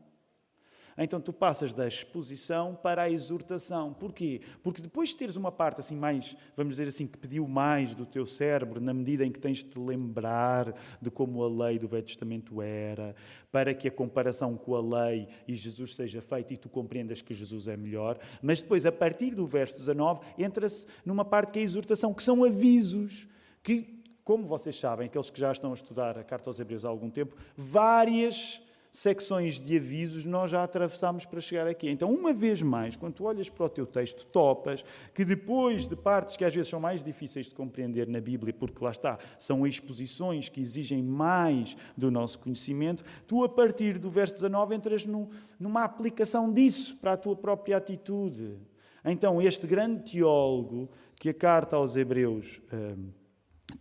Então 0.97 1.19
tu 1.19 1.33
passas 1.33 1.73
da 1.73 1.85
exposição 1.85 2.73
para 2.73 3.03
a 3.03 3.09
exortação. 3.09 3.93
Porquê? 3.93 4.41
Porque 4.63 4.81
depois 4.81 5.09
de 5.09 5.17
teres 5.17 5.35
uma 5.35 5.51
parte 5.51 5.81
assim 5.81 5.95
mais, 5.95 6.37
vamos 6.55 6.75
dizer 6.75 6.87
assim, 6.87 7.05
que 7.05 7.17
pediu 7.17 7.45
mais 7.47 7.93
do 7.93 8.05
teu 8.05 8.25
cérebro, 8.25 8.79
na 8.79 8.93
medida 8.93 9.25
em 9.25 9.31
que 9.31 9.39
tens 9.39 9.57
de 9.57 9.65
te 9.65 9.79
lembrar 9.79 10.73
de 11.01 11.11
como 11.11 11.43
a 11.43 11.49
lei 11.49 11.77
do 11.77 11.87
Velho 11.87 12.03
Testamento 12.03 12.61
era, 12.61 13.13
para 13.51 13.73
que 13.73 13.89
a 13.89 13.91
comparação 13.91 14.55
com 14.55 14.73
a 14.75 15.05
lei 15.05 15.27
e 15.45 15.53
Jesus 15.53 15.95
seja 15.95 16.21
feita 16.21 16.53
e 16.53 16.57
tu 16.57 16.69
compreendas 16.69 17.21
que 17.21 17.33
Jesus 17.33 17.67
é 17.67 17.75
melhor, 17.75 18.17
mas 18.41 18.61
depois, 18.61 18.85
a 18.85 18.91
partir 18.91 19.35
do 19.35 19.45
verso 19.45 19.77
19, 19.77 20.21
entra-se 20.37 20.85
numa 21.05 21.25
parte 21.25 21.51
que 21.51 21.59
é 21.59 21.61
a 21.61 21.65
exortação, 21.65 22.13
que 22.13 22.23
são 22.23 22.43
avisos, 22.43 23.27
que, 23.61 24.01
como 24.23 24.47
vocês 24.47 24.79
sabem, 24.79 25.07
aqueles 25.07 25.29
que 25.29 25.39
já 25.39 25.51
estão 25.51 25.71
a 25.71 25.73
estudar 25.73 26.17
a 26.17 26.23
Carta 26.23 26.49
aos 26.49 26.59
Hebreus 26.59 26.85
há 26.85 26.89
algum 26.89 27.09
tempo, 27.09 27.35
várias 27.57 28.61
secções 28.95 29.59
de 29.59 29.75
avisos 29.75 30.25
nós 30.25 30.49
já 30.49 30.63
atravessámos 30.63 31.25
para 31.25 31.41
chegar 31.41 31.67
aqui. 31.67 31.89
Então, 31.89 32.13
uma 32.13 32.31
vez 32.31 32.61
mais, 32.61 32.95
quando 32.95 33.15
tu 33.15 33.25
olhas 33.25 33.49
para 33.49 33.65
o 33.65 33.69
teu 33.69 33.85
texto, 33.85 34.25
topas 34.25 34.85
que 35.13 35.25
depois 35.25 35.85
de 35.85 35.97
partes 35.97 36.37
que 36.37 36.45
às 36.45 36.55
vezes 36.55 36.69
são 36.69 36.79
mais 36.79 37.03
difíceis 37.03 37.47
de 37.47 37.55
compreender 37.55 38.07
na 38.07 38.21
Bíblia, 38.21 38.53
porque 38.53 38.81
lá 38.81 38.91
está, 38.91 39.17
são 39.37 39.67
exposições 39.67 40.47
que 40.47 40.61
exigem 40.61 41.03
mais 41.03 41.75
do 41.97 42.09
nosso 42.09 42.39
conhecimento, 42.39 43.03
tu 43.27 43.43
a 43.43 43.49
partir 43.49 43.99
do 43.99 44.09
verso 44.09 44.35
19 44.35 44.75
entras 44.75 45.05
no, 45.05 45.29
numa 45.59 45.83
aplicação 45.83 46.51
disso 46.53 46.95
para 46.95 47.13
a 47.13 47.17
tua 47.17 47.35
própria 47.35 47.75
atitude. 47.75 48.57
Então, 49.03 49.41
este 49.41 49.67
grande 49.67 50.09
teólogo 50.13 50.89
que 51.19 51.29
a 51.29 51.33
carta 51.33 51.75
aos 51.75 51.97
Hebreus. 51.97 52.61
Hum, 52.71 53.09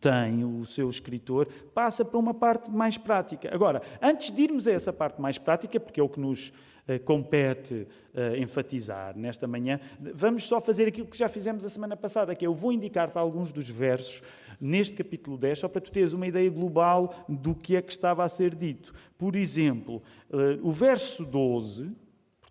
tem 0.01 0.45
o 0.45 0.65
seu 0.65 0.89
escritor, 0.89 1.47
passa 1.75 2.05
para 2.05 2.19
uma 2.19 2.35
parte 2.35 2.71
mais 2.71 2.99
prática. 2.99 3.53
Agora, 3.53 3.83
antes 4.03 4.31
de 4.31 4.43
irmos 4.43 4.67
a 4.67 4.73
essa 4.73 4.93
parte 4.93 5.21
mais 5.21 5.39
prática, 5.39 5.79
porque 5.79 6.01
é 6.01 6.03
o 6.03 6.09
que 6.09 6.21
nos 6.21 6.49
uh, 6.49 7.03
compete 7.05 7.87
uh, 8.15 8.37
enfatizar 8.37 9.17
nesta 9.17 9.47
manhã, 9.47 9.81
vamos 10.15 10.45
só 10.45 10.61
fazer 10.61 10.89
aquilo 10.89 11.07
que 11.07 11.19
já 11.19 11.29
fizemos 11.29 11.65
a 11.65 11.69
semana 11.69 11.97
passada, 11.97 12.35
que 12.35 12.45
é 12.45 12.49
eu 12.49 12.55
vou 12.55 12.73
indicar-te 12.73 13.19
alguns 13.19 13.53
dos 13.53 13.69
versos 13.69 14.23
neste 14.61 14.97
capítulo 14.97 15.37
10, 15.37 15.59
só 15.59 15.69
para 15.69 15.81
tu 15.81 15.91
teres 15.91 16.13
uma 16.13 16.27
ideia 16.27 16.49
global 16.51 17.25
do 17.29 17.55
que 17.55 17.77
é 17.77 17.83
que 17.83 17.91
estava 17.91 18.25
a 18.25 18.29
ser 18.29 18.55
dito. 18.55 18.95
Por 19.19 19.37
exemplo, 19.37 20.03
uh, 20.31 20.67
o 20.67 20.71
verso 20.71 21.25
12, 21.25 22.04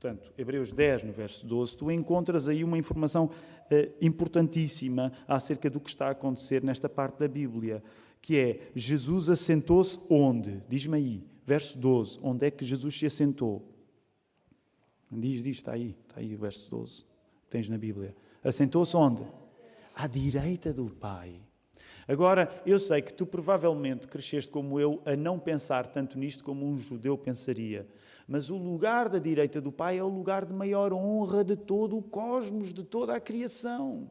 portanto, 0.03 0.33
Hebreus 0.37 0.73
10, 0.73 1.03
no 1.05 1.13
verso 1.13 1.47
12, 1.47 1.77
tu 1.77 1.89
encontras 1.89 2.49
aí 2.49 2.61
uma 2.61 2.77
informação 2.77 3.29
eh, 3.71 3.89
importantíssima 4.01 5.13
acerca 5.25 5.69
do 5.69 5.79
que 5.79 5.87
está 5.87 6.07
a 6.07 6.11
acontecer 6.11 6.61
nesta 6.61 6.89
parte 6.89 7.19
da 7.19 7.27
Bíblia, 7.27 7.81
que 8.21 8.37
é 8.37 8.69
Jesus 8.75 9.29
assentou-se 9.29 9.97
onde? 10.09 10.61
Diz-me 10.67 10.97
aí, 10.97 11.23
verso 11.45 11.79
12, 11.79 12.19
onde 12.21 12.45
é 12.45 12.51
que 12.51 12.65
Jesus 12.65 12.99
se 12.99 13.05
assentou? 13.05 13.65
Diz, 15.09 15.41
diz, 15.41 15.57
está 15.57 15.71
aí, 15.71 15.95
está 16.05 16.19
aí 16.19 16.35
o 16.35 16.37
verso 16.37 16.69
12, 16.69 17.05
tens 17.49 17.69
na 17.69 17.77
Bíblia. 17.77 18.13
Assentou-se 18.43 18.97
onde? 18.97 19.23
À 19.95 20.05
direita 20.05 20.73
do 20.73 20.85
Pai. 20.85 21.39
Agora, 22.07 22.49
eu 22.65 22.77
sei 22.77 23.01
que 23.01 23.13
tu 23.13 23.25
provavelmente 23.25 24.07
cresceste 24.07 24.51
como 24.51 24.79
eu 24.79 25.01
a 25.05 25.15
não 25.15 25.39
pensar 25.39 25.87
tanto 25.87 26.17
nisto 26.17 26.43
como 26.43 26.65
um 26.65 26.77
judeu 26.77 27.17
pensaria. 27.17 27.87
Mas 28.27 28.49
o 28.49 28.57
lugar 28.57 29.09
da 29.09 29.19
direita 29.19 29.59
do 29.59 29.71
Pai 29.71 29.97
é 29.97 30.03
o 30.03 30.07
lugar 30.07 30.45
de 30.45 30.53
maior 30.53 30.93
honra 30.93 31.43
de 31.43 31.55
todo 31.55 31.97
o 31.97 32.01
cosmos, 32.01 32.73
de 32.73 32.83
toda 32.83 33.15
a 33.15 33.19
criação. 33.19 34.09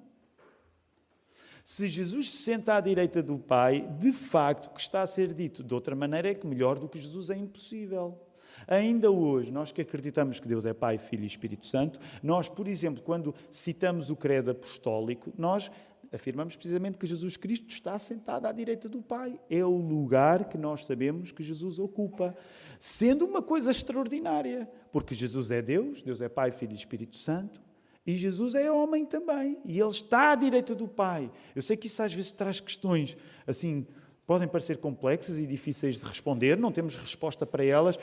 Se 1.64 1.86
Jesus 1.86 2.30
se 2.30 2.38
senta 2.38 2.74
à 2.74 2.80
direita 2.80 3.22
do 3.22 3.38
Pai, 3.38 3.88
de 3.98 4.12
facto, 4.12 4.66
o 4.66 4.70
que 4.70 4.80
está 4.80 5.02
a 5.02 5.06
ser 5.06 5.32
dito 5.32 5.62
de 5.62 5.72
outra 5.72 5.94
maneira 5.94 6.30
é 6.30 6.34
que 6.34 6.46
melhor 6.46 6.78
do 6.78 6.88
que 6.88 6.98
Jesus 6.98 7.30
é 7.30 7.36
impossível. 7.36 8.18
Ainda 8.66 9.10
hoje, 9.10 9.50
nós 9.50 9.72
que 9.72 9.80
acreditamos 9.80 10.38
que 10.38 10.48
Deus 10.48 10.66
é 10.66 10.72
Pai, 10.72 10.98
Filho 10.98 11.24
e 11.24 11.26
Espírito 11.26 11.66
Santo, 11.66 11.98
nós, 12.22 12.48
por 12.48 12.66
exemplo, 12.68 13.02
quando 13.02 13.34
citamos 13.50 14.10
o 14.10 14.16
credo 14.16 14.50
apostólico, 14.50 15.32
nós 15.36 15.70
afirmamos 16.12 16.54
precisamente 16.54 16.98
que 16.98 17.06
Jesus 17.06 17.36
Cristo 17.36 17.68
está 17.68 17.98
sentado 17.98 18.46
à 18.46 18.52
direita 18.52 18.88
do 18.88 19.00
Pai. 19.00 19.40
É 19.48 19.64
o 19.64 19.76
lugar 19.76 20.44
que 20.44 20.58
nós 20.58 20.84
sabemos 20.84 21.32
que 21.32 21.42
Jesus 21.42 21.78
ocupa, 21.78 22.36
sendo 22.78 23.24
uma 23.24 23.40
coisa 23.40 23.70
extraordinária, 23.70 24.68
porque 24.92 25.14
Jesus 25.14 25.50
é 25.50 25.62
Deus, 25.62 26.02
Deus 26.02 26.20
é 26.20 26.28
Pai, 26.28 26.52
Filho 26.52 26.72
e 26.72 26.76
Espírito 26.76 27.16
Santo, 27.16 27.60
e 28.06 28.16
Jesus 28.16 28.54
é 28.54 28.70
homem 28.70 29.06
também, 29.06 29.58
e 29.64 29.80
ele 29.80 29.90
está 29.90 30.32
à 30.32 30.34
direita 30.34 30.74
do 30.74 30.88
Pai. 30.88 31.30
Eu 31.54 31.62
sei 31.62 31.76
que 31.76 31.86
isso 31.86 32.02
às 32.02 32.12
vezes 32.12 32.32
traz 32.32 32.60
questões 32.60 33.16
assim, 33.46 33.86
podem 34.26 34.48
parecer 34.48 34.78
complexas 34.78 35.38
e 35.38 35.46
difíceis 35.46 35.98
de 35.98 36.04
responder, 36.04 36.58
não 36.58 36.72
temos 36.72 36.96
resposta 36.96 37.46
para 37.46 37.64
elas. 37.64 37.98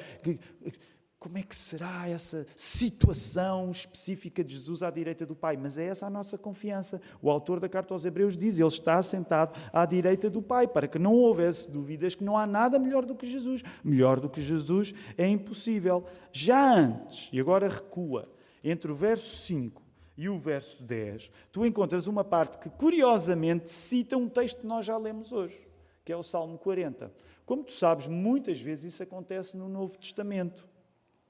Como 1.19 1.38
é 1.38 1.43
que 1.43 1.53
será 1.53 2.07
essa 2.07 2.47
situação 2.55 3.69
específica 3.71 4.41
de 4.41 4.53
Jesus 4.53 4.81
à 4.81 4.89
direita 4.89 5.25
do 5.25 5.35
Pai? 5.35 5.57
Mas 5.57 5.77
é 5.77 5.83
essa 5.83 6.07
a 6.07 6.09
nossa 6.09 6.38
confiança. 6.38 7.01
O 7.21 7.29
autor 7.29 7.59
da 7.59 7.67
carta 7.67 7.93
aos 7.93 8.05
Hebreus 8.05 8.38
diz: 8.38 8.57
Ele 8.57 8.69
está 8.69 9.01
sentado 9.01 9.53
à 9.73 9.85
direita 9.85 10.29
do 10.29 10.41
Pai, 10.41 10.65
para 10.65 10.88
que 10.88 10.97
não 10.97 11.13
houvesse 11.13 11.69
dúvidas 11.69 12.15
que 12.15 12.23
não 12.23 12.38
há 12.38 12.47
nada 12.47 12.79
melhor 12.79 13.03
do 13.03 13.15
que 13.15 13.27
Jesus. 13.27 13.61
Melhor 13.83 14.21
do 14.21 14.29
que 14.29 14.41
Jesus 14.41 14.93
é 15.17 15.27
impossível. 15.27 16.05
Já 16.31 16.73
antes, 16.73 17.29
e 17.33 17.39
agora 17.41 17.67
recua, 17.67 18.31
entre 18.63 18.89
o 18.89 18.95
verso 18.95 19.45
5 19.45 19.81
e 20.15 20.29
o 20.29 20.38
verso 20.39 20.85
10, 20.85 21.29
tu 21.51 21.65
encontras 21.65 22.07
uma 22.07 22.23
parte 22.23 22.59
que 22.59 22.69
curiosamente 22.69 23.69
cita 23.69 24.15
um 24.15 24.29
texto 24.29 24.61
que 24.61 24.67
nós 24.67 24.85
já 24.85 24.97
lemos 24.97 25.33
hoje, 25.33 25.67
que 26.05 26.13
é 26.13 26.15
o 26.15 26.23
Salmo 26.23 26.57
40. 26.57 27.11
Como 27.45 27.65
tu 27.65 27.73
sabes, 27.73 28.07
muitas 28.07 28.61
vezes 28.61 28.93
isso 28.93 29.03
acontece 29.03 29.57
no 29.57 29.67
Novo 29.67 29.97
Testamento. 29.97 30.68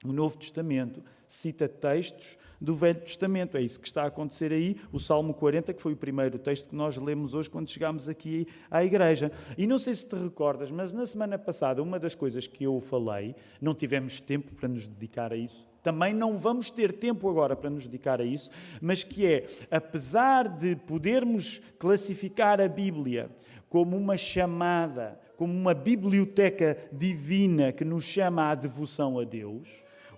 O 0.04 0.12
Novo 0.12 0.38
Testamento 0.38 1.02
cita 1.26 1.68
textos 1.68 2.38
do 2.60 2.74
Velho 2.74 3.00
Testamento. 3.00 3.56
É 3.56 3.62
isso 3.62 3.78
que 3.78 3.86
está 3.86 4.02
a 4.02 4.06
acontecer 4.06 4.52
aí. 4.52 4.76
O 4.92 4.98
Salmo 4.98 5.32
40, 5.32 5.72
que 5.72 5.80
foi 5.80 5.92
o 5.92 5.96
primeiro 5.96 6.38
texto 6.38 6.70
que 6.70 6.74
nós 6.74 6.96
lemos 6.96 7.34
hoje 7.34 7.48
quando 7.48 7.70
chegámos 7.70 8.08
aqui 8.08 8.46
à 8.70 8.84
igreja. 8.84 9.30
E 9.56 9.66
não 9.66 9.78
sei 9.78 9.94
se 9.94 10.08
te 10.08 10.16
recordas, 10.16 10.70
mas 10.70 10.92
na 10.92 11.06
semana 11.06 11.38
passada, 11.38 11.82
uma 11.82 11.98
das 11.98 12.14
coisas 12.14 12.46
que 12.46 12.64
eu 12.64 12.80
falei, 12.80 13.34
não 13.60 13.74
tivemos 13.74 14.20
tempo 14.20 14.54
para 14.54 14.68
nos 14.68 14.88
dedicar 14.88 15.32
a 15.32 15.36
isso. 15.36 15.66
Também 15.82 16.12
não 16.12 16.36
vamos 16.36 16.70
ter 16.70 16.92
tempo 16.92 17.28
agora 17.28 17.54
para 17.54 17.70
nos 17.70 17.86
dedicar 17.86 18.20
a 18.20 18.24
isso, 18.24 18.50
mas 18.82 19.04
que 19.04 19.26
é, 19.26 19.46
apesar 19.70 20.48
de 20.48 20.76
podermos 20.76 21.60
classificar 21.78 22.60
a 22.60 22.68
Bíblia 22.68 23.30
como 23.68 23.96
uma 23.96 24.16
chamada, 24.16 25.18
como 25.36 25.52
uma 25.52 25.72
biblioteca 25.72 26.76
divina 26.92 27.72
que 27.72 27.84
nos 27.84 28.04
chama 28.04 28.50
à 28.50 28.54
devoção 28.54 29.18
a 29.18 29.24
Deus, 29.24 29.68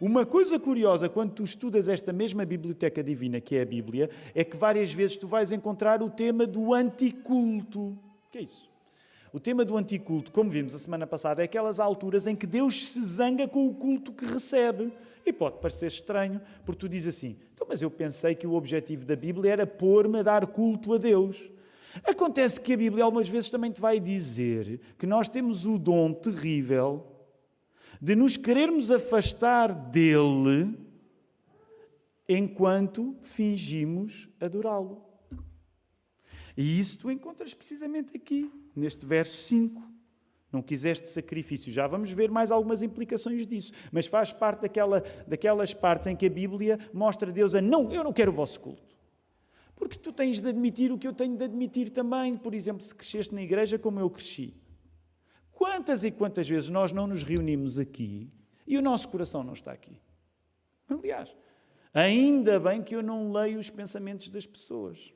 uma 0.05 0.27
coisa 0.27 0.59
curiosa 0.59 1.09
quando 1.09 1.31
tu 1.31 1.45
estudas 1.45 1.89
esta 1.89 2.13
mesma 2.13 2.45
biblioteca 2.45 3.05
divina 3.05 3.41
que 3.41 3.55
é 3.55 3.63
a 3.63 3.65
Bíblia 3.65 4.11
é 4.35 4.43
que 4.43 4.57
várias 4.57 4.93
vezes 4.93 5.17
tu 5.17 5.29
vais 5.29 5.53
encontrar 5.53 6.03
o 6.03 6.11
tema 6.11 6.45
do 6.45 6.75
anticulto. 6.75 7.81
O 7.81 7.99
que 8.33 8.39
é 8.39 8.41
isso? 8.41 8.69
O 9.33 9.39
tema 9.39 9.65
do 9.65 9.77
anticulto, 9.77 10.33
como 10.33 10.51
vimos 10.51 10.75
a 10.75 10.79
semana 10.81 11.07
passada, 11.07 11.41
é 11.41 11.45
aquelas 11.45 11.79
alturas 11.79 12.27
em 12.27 12.35
que 12.35 12.49
Deus 12.49 12.89
se 12.89 13.01
zanga 13.05 13.47
com 13.47 13.69
o 13.69 13.75
culto 13.75 14.11
que 14.11 14.25
recebe. 14.25 14.91
E 15.25 15.33
pode 15.33 15.59
parecer 15.59 15.87
estranho, 15.87 16.41
porque 16.67 16.81
tu 16.81 16.89
dizes 16.89 17.15
assim: 17.15 17.37
então, 17.55 17.65
mas 17.71 17.81
eu 17.81 17.89
pensei 17.89 18.35
que 18.35 18.45
o 18.45 18.55
objetivo 18.55 19.07
da 19.07 19.15
Bíblia 19.15 19.53
era 19.53 19.67
pôr-me 19.69 20.19
a 20.19 20.23
dar 20.25 20.49
culto 20.49 20.95
a 20.95 20.99
Deus. 20.99 21.49
Acontece 22.05 22.61
que 22.61 22.73
a 22.73 22.77
Bíblia 22.77 23.05
algumas 23.05 23.29
vezes 23.29 23.51
também 23.51 23.71
te 23.71 23.81
vai 23.81 24.01
dizer 24.01 24.81
que 24.99 25.07
nós 25.07 25.29
temos 25.29 25.65
o 25.65 25.79
dom 25.79 26.13
terrível 26.13 27.07
de 28.03 28.17
nos 28.17 28.37
querermos 28.37 28.91
afastar 28.91 29.73
dele 29.73 30.77
enquanto 32.29 33.17
fingimos 33.23 34.29
adorá-lo. 34.41 35.01
E 36.57 36.81
isso 36.81 36.99
tu 36.99 37.13
encontras 37.13 37.55
precisamente 37.55 38.17
aqui, 38.17 38.51
neste 38.75 39.07
verso 39.07 39.37
5. 39.47 39.81
Não 40.51 40.61
quiseste 40.61 41.09
sacrifício. 41.09 41.71
Já 41.71 41.87
vamos 41.87 42.11
ver 42.11 42.29
mais 42.29 42.51
algumas 42.51 42.83
implicações 42.83 43.47
disso. 43.47 43.73
Mas 43.93 44.07
faz 44.07 44.33
parte 44.33 44.63
daquela, 44.63 45.05
daquelas 45.27 45.73
partes 45.73 46.09
em 46.09 46.17
que 46.17 46.27
a 46.27 46.31
Bíblia 46.31 46.81
mostra 46.93 47.31
a 47.31 47.33
Deus 47.33 47.55
a 47.55 47.63
não, 47.63 47.89
eu 47.93 48.03
não 48.03 48.13
quero 48.13 48.33
o 48.33 48.35
vosso 48.35 48.59
culto. 48.59 48.97
Porque 49.77 49.97
tu 49.97 50.13
tens 50.13 50.41
de 50.41 50.49
admitir 50.49 50.91
o 50.91 50.99
que 50.99 51.07
eu 51.07 51.13
tenho 51.13 51.37
de 51.37 51.45
admitir 51.45 51.89
também. 51.89 52.37
Por 52.37 52.53
exemplo, 52.53 52.83
se 52.83 52.95
cresceste 52.95 53.33
na 53.33 53.43
igreja 53.43 53.79
como 53.79 54.01
eu 54.01 54.11
cresci. 54.11 54.61
Quantas 55.63 56.03
e 56.03 56.11
quantas 56.11 56.49
vezes 56.49 56.69
nós 56.69 56.91
não 56.91 57.07
nos 57.07 57.23
reunimos 57.23 57.79
aqui 57.79 58.29
e 58.67 58.77
o 58.77 58.83
nosso 58.83 59.09
coração 59.09 59.45
não 59.45 59.53
está 59.53 59.71
aqui? 59.71 59.97
Aliás, 60.89 61.33
ainda 61.95 62.59
bem 62.59 62.83
que 62.83 62.97
eu 62.97 63.01
não 63.01 63.31
leio 63.31 63.61
os 63.61 63.71
pensamentos 63.71 64.29
das 64.29 64.45
pessoas. 64.45 65.13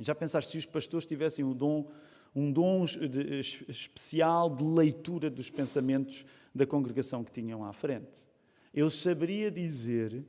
Já 0.00 0.14
pensaste 0.14 0.52
se 0.52 0.58
os 0.58 0.64
pastores 0.64 1.08
tivessem 1.08 1.44
um 1.44 1.52
dom, 1.52 1.90
um 2.32 2.52
dom 2.52 2.84
de, 2.84 3.40
especial 3.68 4.48
de 4.48 4.62
leitura 4.62 5.28
dos 5.28 5.50
pensamentos 5.50 6.24
da 6.54 6.64
congregação 6.64 7.24
que 7.24 7.32
tinham 7.32 7.64
à 7.64 7.72
frente? 7.72 8.24
Eu 8.72 8.88
saberia 8.90 9.50
dizer 9.50 10.24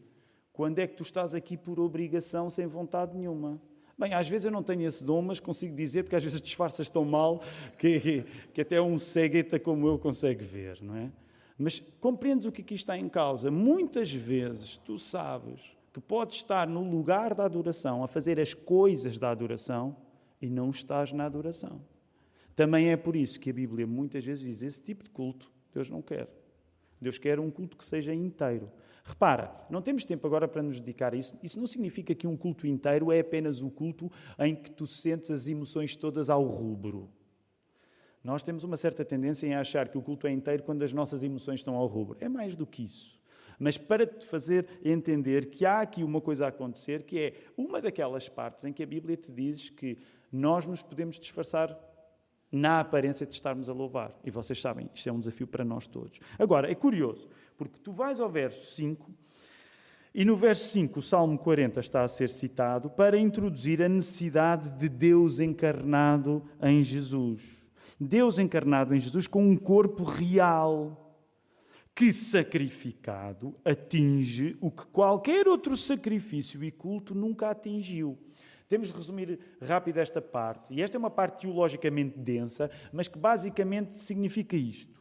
quando 0.51 0.79
é 0.79 0.87
que 0.87 0.95
tu 0.95 1.03
estás 1.03 1.35
aqui 1.35 1.55
por 1.55 1.79
obrigação, 1.79 2.49
sem 2.49 2.65
vontade 2.65 3.15
nenhuma. 3.15 3.61
Bem, 3.97 4.13
às 4.13 4.27
vezes 4.27 4.45
eu 4.45 4.51
não 4.51 4.63
tenho 4.63 4.87
esse 4.87 5.03
dom, 5.03 5.21
mas 5.21 5.39
consigo 5.39 5.75
dizer, 5.75 6.03
porque 6.03 6.15
às 6.15 6.23
vezes 6.23 6.41
disfarças 6.41 6.89
tão 6.89 7.05
mal 7.05 7.41
que, 7.77 8.23
que, 8.53 8.61
até 8.61 8.81
um 8.81 8.97
cegueta 8.97 9.59
como 9.59 9.87
eu 9.87 9.99
consegue 9.99 10.43
ver, 10.43 10.81
não 10.81 10.95
é? 10.95 11.11
Mas 11.57 11.79
compreendes 11.99 12.47
o 12.47 12.51
que 12.51 12.61
aqui 12.61 12.73
está 12.73 12.97
em 12.97 13.07
causa? 13.07 13.51
Muitas 13.51 14.11
vezes 14.11 14.77
tu 14.77 14.97
sabes 14.97 15.61
que 15.93 16.01
podes 16.01 16.37
estar 16.37 16.67
no 16.67 16.81
lugar 16.89 17.35
da 17.35 17.45
adoração, 17.45 18.03
a 18.03 18.07
fazer 18.07 18.39
as 18.39 18.53
coisas 18.53 19.19
da 19.19 19.29
adoração, 19.29 19.95
e 20.41 20.49
não 20.49 20.71
estás 20.71 21.13
na 21.13 21.25
adoração. 21.25 21.81
Também 22.55 22.89
é 22.91 22.97
por 22.97 23.15
isso 23.15 23.39
que 23.39 23.49
a 23.49 23.53
Bíblia 23.53 23.87
muitas 23.87 24.25
vezes 24.25 24.43
diz: 24.43 24.63
esse 24.63 24.81
tipo 24.81 25.03
de 25.03 25.09
culto 25.09 25.53
Deus 25.73 25.89
não 25.89 26.01
quer. 26.01 26.29
Deus 27.01 27.17
quer 27.17 27.39
um 27.39 27.49
culto 27.49 27.75
que 27.75 27.83
seja 27.83 28.13
inteiro. 28.13 28.71
Repara, 29.05 29.51
não 29.69 29.81
temos 29.81 30.05
tempo 30.05 30.25
agora 30.25 30.47
para 30.47 30.63
nos 30.63 30.79
dedicar 30.79 31.13
a 31.13 31.17
isso. 31.17 31.37
Isso 31.43 31.59
não 31.59 31.67
significa 31.67 32.15
que 32.15 32.25
um 32.25 32.37
culto 32.37 32.65
inteiro 32.65 33.11
é 33.11 33.19
apenas 33.19 33.61
o 33.61 33.69
culto 33.69 34.09
em 34.39 34.55
que 34.55 34.71
tu 34.71 34.87
sentes 34.87 35.29
as 35.29 35.47
emoções 35.47 35.95
todas 35.95 36.29
ao 36.29 36.43
rubro. 36.45 37.09
Nós 38.23 38.41
temos 38.41 38.63
uma 38.63 38.77
certa 38.77 39.03
tendência 39.03 39.45
em 39.45 39.53
achar 39.53 39.89
que 39.89 39.97
o 39.97 40.01
culto 40.01 40.25
é 40.25 40.31
inteiro 40.31 40.63
quando 40.63 40.83
as 40.83 40.93
nossas 40.93 41.21
emoções 41.21 41.59
estão 41.59 41.75
ao 41.75 41.85
rubro. 41.85 42.17
É 42.21 42.29
mais 42.29 42.55
do 42.55 42.65
que 42.65 42.85
isso. 42.85 43.21
Mas 43.59 43.77
para 43.77 44.07
te 44.07 44.25
fazer 44.25 44.67
entender 44.83 45.47
que 45.47 45.65
há 45.65 45.81
aqui 45.81 46.03
uma 46.03 46.21
coisa 46.21 46.45
a 46.45 46.49
acontecer, 46.49 47.03
que 47.03 47.19
é 47.19 47.33
uma 47.57 47.81
daquelas 47.81 48.29
partes 48.29 48.63
em 48.63 48.71
que 48.71 48.81
a 48.81 48.85
Bíblia 48.85 49.17
te 49.17 49.31
diz 49.31 49.69
que 49.69 49.97
nós 50.31 50.65
nos 50.65 50.81
podemos 50.81 51.19
disfarçar 51.19 51.77
na 52.53 52.81
aparência 52.81 53.25
de 53.25 53.33
estarmos 53.33 53.67
a 53.67 53.73
louvar. 53.73 54.15
E 54.23 54.29
vocês 54.29 54.61
sabem, 54.61 54.87
isto 54.93 55.09
é 55.09 55.11
um 55.11 55.17
desafio 55.17 55.47
para 55.47 55.65
nós 55.65 55.87
todos. 55.87 56.19
Agora, 56.37 56.71
é 56.71 56.75
curioso, 56.75 57.27
porque 57.57 57.79
tu 57.79 57.91
vais 57.91 58.19
ao 58.19 58.29
verso 58.29 58.75
5 58.75 59.11
E 60.13 60.23
no 60.23 60.37
verso 60.37 60.69
5, 60.69 60.99
o 60.99 61.01
Salmo 61.01 61.39
40 61.39 61.79
está 61.79 62.03
a 62.03 62.07
ser 62.07 62.29
citado 62.29 62.91
para 62.91 63.17
introduzir 63.17 63.81
a 63.81 63.89
necessidade 63.89 64.69
de 64.69 64.87
Deus 64.87 65.39
encarnado 65.39 66.43
em 66.61 66.83
Jesus. 66.83 67.67
Deus 67.99 68.37
encarnado 68.37 68.93
em 68.93 68.99
Jesus 68.99 69.25
com 69.25 69.43
um 69.43 69.57
corpo 69.57 70.03
real, 70.03 71.17
que 71.95 72.13
sacrificado 72.13 73.55
atinge 73.65 74.55
o 74.61 74.69
que 74.69 74.85
qualquer 74.87 75.47
outro 75.47 75.75
sacrifício 75.75 76.63
e 76.63 76.69
culto 76.69 77.15
nunca 77.15 77.49
atingiu. 77.49 78.17
Temos 78.73 78.87
de 78.87 78.95
resumir 78.95 79.39
rápido 79.61 79.99
esta 79.99 80.19
parte, 80.19 80.73
e 80.73 80.81
esta 80.81 80.97
é 80.97 80.99
uma 80.99 81.11
parte 81.11 81.41
teologicamente 81.41 82.17
densa, 82.17 82.71
mas 82.91 83.07
que 83.07 83.19
basicamente 83.19 83.95
significa 83.95 84.57
isto. 84.57 84.99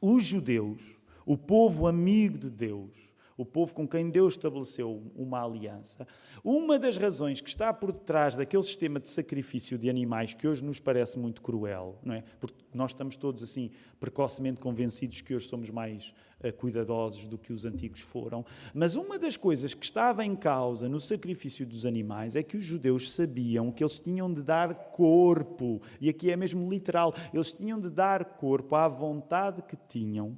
Os 0.00 0.24
judeus, 0.24 0.80
o 1.26 1.36
povo 1.36 1.86
amigo 1.86 2.38
de 2.38 2.48
Deus, 2.48 3.07
o 3.38 3.46
povo 3.46 3.72
com 3.72 3.86
quem 3.86 4.10
Deus 4.10 4.32
estabeleceu 4.32 5.00
uma 5.14 5.44
aliança, 5.44 6.06
uma 6.42 6.76
das 6.76 6.98
razões 6.98 7.40
que 7.40 7.48
está 7.48 7.72
por 7.72 7.92
detrás 7.92 8.34
daquele 8.34 8.64
sistema 8.64 8.98
de 8.98 9.08
sacrifício 9.08 9.78
de 9.78 9.88
animais 9.88 10.34
que 10.34 10.48
hoje 10.48 10.64
nos 10.64 10.80
parece 10.80 11.16
muito 11.16 11.40
cruel, 11.40 12.00
não 12.02 12.14
é? 12.14 12.24
Porque 12.40 12.64
nós 12.74 12.90
estamos 12.90 13.16
todos 13.16 13.44
assim 13.44 13.70
precocemente 14.00 14.60
convencidos 14.60 15.20
que 15.20 15.36
hoje 15.36 15.46
somos 15.46 15.70
mais 15.70 16.12
uh, 16.42 16.52
cuidadosos 16.54 17.26
do 17.26 17.38
que 17.38 17.52
os 17.52 17.64
antigos 17.64 18.00
foram, 18.00 18.44
mas 18.74 18.96
uma 18.96 19.16
das 19.16 19.36
coisas 19.36 19.72
que 19.72 19.84
estava 19.84 20.24
em 20.24 20.34
causa 20.34 20.88
no 20.88 20.98
sacrifício 20.98 21.64
dos 21.64 21.86
animais 21.86 22.34
é 22.34 22.42
que 22.42 22.56
os 22.56 22.64
judeus 22.64 23.12
sabiam 23.12 23.70
que 23.70 23.84
eles 23.84 24.00
tinham 24.00 24.34
de 24.34 24.42
dar 24.42 24.74
corpo, 24.90 25.80
e 26.00 26.08
aqui 26.08 26.32
é 26.32 26.36
mesmo 26.36 26.68
literal, 26.68 27.14
eles 27.32 27.52
tinham 27.52 27.78
de 27.78 27.88
dar 27.88 28.24
corpo 28.24 28.74
à 28.74 28.88
vontade 28.88 29.62
que 29.62 29.76
tinham 29.88 30.36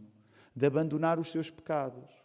de 0.54 0.66
abandonar 0.66 1.19
os 1.19 1.33
seus 1.33 1.50
pecados. 1.50 2.20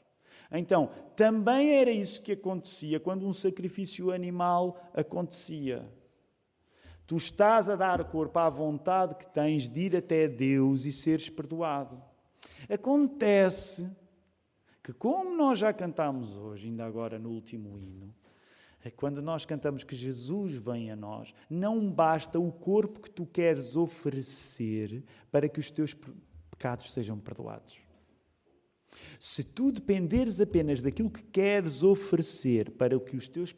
Então, 0.60 0.90
também 1.16 1.76
era 1.76 1.92
isso 1.92 2.22
que 2.22 2.32
acontecia 2.32 3.00
quando 3.00 3.28
um 3.28 3.34
sacrifício 3.34 4.12
animal 4.12 4.80
acontecia. 4.94 5.90
Tu 7.08 7.16
estás 7.18 7.70
a 7.70 7.76
dar 7.76 8.04
corpo 8.06 8.40
à 8.40 8.50
vontade 8.50 9.16
que 9.16 9.28
tens 9.28 9.70
de 9.70 9.82
ir 9.82 9.96
até 9.96 10.28
Deus 10.28 10.86
e 10.86 10.92
seres 10.92 11.30
perdoado. 11.30 12.02
Acontece 12.68 13.90
que, 14.84 14.92
como 14.92 15.36
nós 15.36 15.60
já 15.60 15.72
cantámos 15.72 16.36
hoje, 16.36 16.68
ainda 16.68 16.86
agora 16.86 17.20
no 17.20 17.30
último 17.30 17.80
hino, 17.80 18.14
é 18.84 18.92
quando 18.92 19.22
nós 19.22 19.46
cantamos 19.46 19.84
que 19.84 19.96
Jesus 19.96 20.56
vem 20.56 20.92
a 20.92 20.96
nós, 20.96 21.34
não 21.50 21.92
basta 21.92 22.40
o 22.40 22.52
corpo 22.52 23.00
que 23.00 23.10
tu 23.10 23.26
queres 23.26 23.76
oferecer 23.76 25.04
para 25.32 25.50
que 25.50 25.60
os 25.60 25.72
teus 25.72 25.96
pecados 26.52 26.92
sejam 26.92 27.20
perdoados. 27.20 27.85
Se 29.28 29.44
tu 29.44 29.72
dependeres 29.72 30.40
apenas 30.40 30.84
daquilo 30.84 31.10
que 31.10 31.24
queres 31.24 31.82
oferecer 31.82 32.70
para 32.70 33.00
que 33.00 33.18
os 33.18 33.28
teus 33.28 33.52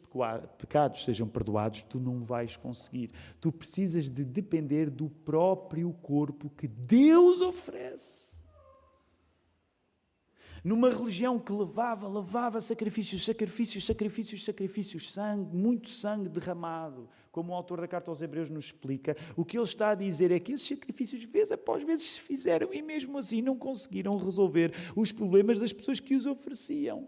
pecados 0.56 1.04
sejam 1.04 1.28
perdoados, 1.28 1.82
tu 1.82 2.00
não 2.00 2.24
vais 2.24 2.56
conseguir. 2.56 3.10
Tu 3.38 3.52
precisas 3.52 4.08
de 4.08 4.24
depender 4.24 4.88
do 4.88 5.10
próprio 5.10 5.92
corpo 5.92 6.48
que 6.48 6.66
Deus 6.66 7.42
oferece 7.42 8.38
numa 10.64 10.90
religião 10.90 11.38
que 11.38 11.52
levava, 11.52 12.08
levava 12.08 12.60
sacrifícios, 12.60 13.24
sacrifícios, 13.24 13.84
sacrifícios, 13.84 14.44
sacrifícios, 14.44 15.12
sangue, 15.12 15.54
muito 15.54 15.88
sangue 15.88 16.28
derramado, 16.28 17.08
como 17.38 17.52
o 17.52 17.54
autor 17.54 17.80
da 17.80 17.86
carta 17.86 18.10
aos 18.10 18.20
Hebreus 18.20 18.50
nos 18.50 18.64
explica, 18.64 19.16
o 19.36 19.44
que 19.44 19.56
ele 19.56 19.64
está 19.64 19.90
a 19.90 19.94
dizer 19.94 20.32
é 20.32 20.40
que 20.40 20.50
esses 20.50 20.66
sacrifícios, 20.66 21.22
vez 21.22 21.52
após 21.52 21.84
vez, 21.84 22.02
se 22.02 22.20
fizeram 22.20 22.74
e 22.74 22.82
mesmo 22.82 23.16
assim 23.16 23.40
não 23.40 23.56
conseguiram 23.56 24.16
resolver 24.16 24.74
os 24.96 25.12
problemas 25.12 25.60
das 25.60 25.72
pessoas 25.72 26.00
que 26.00 26.16
os 26.16 26.26
ofereciam. 26.26 27.06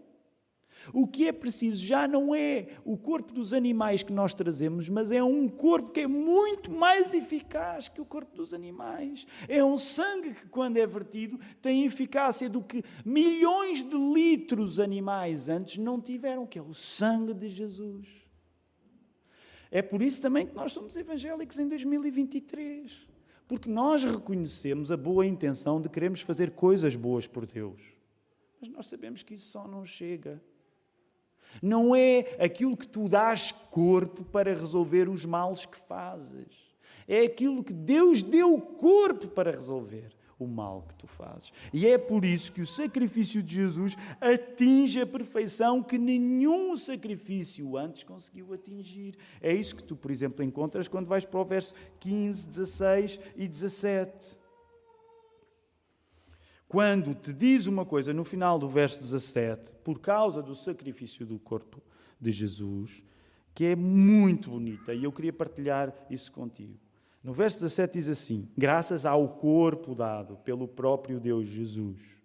O 0.93 1.05
que 1.05 1.27
é 1.27 1.33
preciso 1.33 1.85
já 1.85 2.07
não 2.07 2.33
é 2.33 2.67
o 2.85 2.97
corpo 2.97 3.33
dos 3.33 3.51
animais 3.51 4.03
que 4.03 4.13
nós 4.13 4.33
trazemos, 4.33 4.87
mas 4.87 5.11
é 5.11 5.21
um 5.21 5.49
corpo 5.49 5.91
que 5.91 5.99
é 5.99 6.07
muito 6.07 6.71
mais 6.71 7.13
eficaz 7.13 7.89
que 7.89 7.99
o 7.99 8.05
corpo 8.05 8.33
dos 8.33 8.53
animais. 8.53 9.27
É 9.49 9.61
um 9.61 9.75
sangue 9.75 10.33
que, 10.33 10.47
quando 10.47 10.77
é 10.77 10.87
vertido, 10.87 11.37
tem 11.61 11.83
eficácia 11.83 12.47
do 12.47 12.63
que 12.63 12.85
milhões 13.03 13.83
de 13.83 13.97
litros 13.97 14.79
animais 14.79 15.49
antes 15.49 15.77
não 15.77 15.99
tiveram, 15.99 16.47
que 16.47 16.57
é 16.57 16.61
o 16.61 16.73
sangue 16.73 17.33
de 17.33 17.49
Jesus. 17.49 18.20
É 19.71 19.81
por 19.81 20.01
isso 20.01 20.21
também 20.21 20.45
que 20.45 20.53
nós 20.53 20.73
somos 20.73 20.97
evangélicos 20.97 21.57
em 21.57 21.67
2023. 21.67 23.07
Porque 23.47 23.69
nós 23.69 24.03
reconhecemos 24.03 24.91
a 24.91 24.97
boa 24.97 25.25
intenção 25.25 25.79
de 25.81 25.89
queremos 25.89 26.19
fazer 26.21 26.51
coisas 26.51 26.95
boas 26.95 27.25
por 27.25 27.45
Deus. 27.45 27.81
Mas 28.59 28.69
nós 28.69 28.87
sabemos 28.87 29.23
que 29.23 29.33
isso 29.33 29.49
só 29.49 29.67
não 29.67 29.85
chega. 29.85 30.41
Não 31.61 31.95
é 31.95 32.35
aquilo 32.39 32.77
que 32.77 32.87
tu 32.87 33.09
dás 33.09 33.51
corpo 33.51 34.23
para 34.25 34.53
resolver 34.53 35.09
os 35.09 35.25
males 35.25 35.65
que 35.65 35.77
fazes. 35.77 36.75
É 37.07 37.21
aquilo 37.21 37.63
que 37.63 37.73
Deus 37.73 38.21
deu 38.21 38.59
corpo 38.59 39.27
para 39.27 39.51
resolver 39.51 40.13
o 40.43 40.47
mal 40.47 40.85
que 40.87 40.95
tu 40.95 41.07
fazes. 41.07 41.51
E 41.71 41.87
é 41.87 41.97
por 41.97 42.25
isso 42.25 42.51
que 42.51 42.61
o 42.61 42.65
sacrifício 42.65 43.43
de 43.43 43.55
Jesus 43.55 43.95
atinge 44.19 45.01
a 45.01 45.05
perfeição 45.05 45.83
que 45.83 45.97
nenhum 45.97 46.75
sacrifício 46.75 47.77
antes 47.77 48.03
conseguiu 48.03 48.53
atingir. 48.53 49.15
É 49.41 49.53
isso 49.53 49.75
que 49.75 49.83
tu, 49.83 49.95
por 49.95 50.11
exemplo, 50.11 50.43
encontras 50.43 50.87
quando 50.87 51.07
vais 51.07 51.25
para 51.25 51.39
o 51.39 51.45
verso 51.45 51.73
15, 51.99 52.47
16 52.47 53.19
e 53.35 53.47
17 53.47 54.41
quando 56.71 57.13
te 57.13 57.33
diz 57.33 57.67
uma 57.67 57.85
coisa 57.85 58.13
no 58.13 58.23
final 58.23 58.57
do 58.57 58.65
verso 58.65 58.97
17, 59.01 59.73
por 59.83 59.99
causa 59.99 60.41
do 60.41 60.55
sacrifício 60.55 61.25
do 61.25 61.37
corpo 61.37 61.81
de 62.17 62.31
Jesus, 62.31 63.03
que 63.53 63.65
é 63.65 63.75
muito 63.75 64.51
bonita, 64.51 64.93
e 64.93 65.03
eu 65.03 65.11
queria 65.11 65.33
partilhar 65.33 65.93
isso 66.09 66.31
contigo. 66.31 66.79
No 67.23 67.33
verso 67.33 67.61
17 67.61 67.93
diz 67.93 68.09
assim: 68.09 68.47
Graças 68.57 69.05
ao 69.05 69.27
corpo 69.29 69.93
dado 69.93 70.37
pelo 70.37 70.67
próprio 70.67 71.19
Deus 71.19 71.47
Jesus 71.47 72.21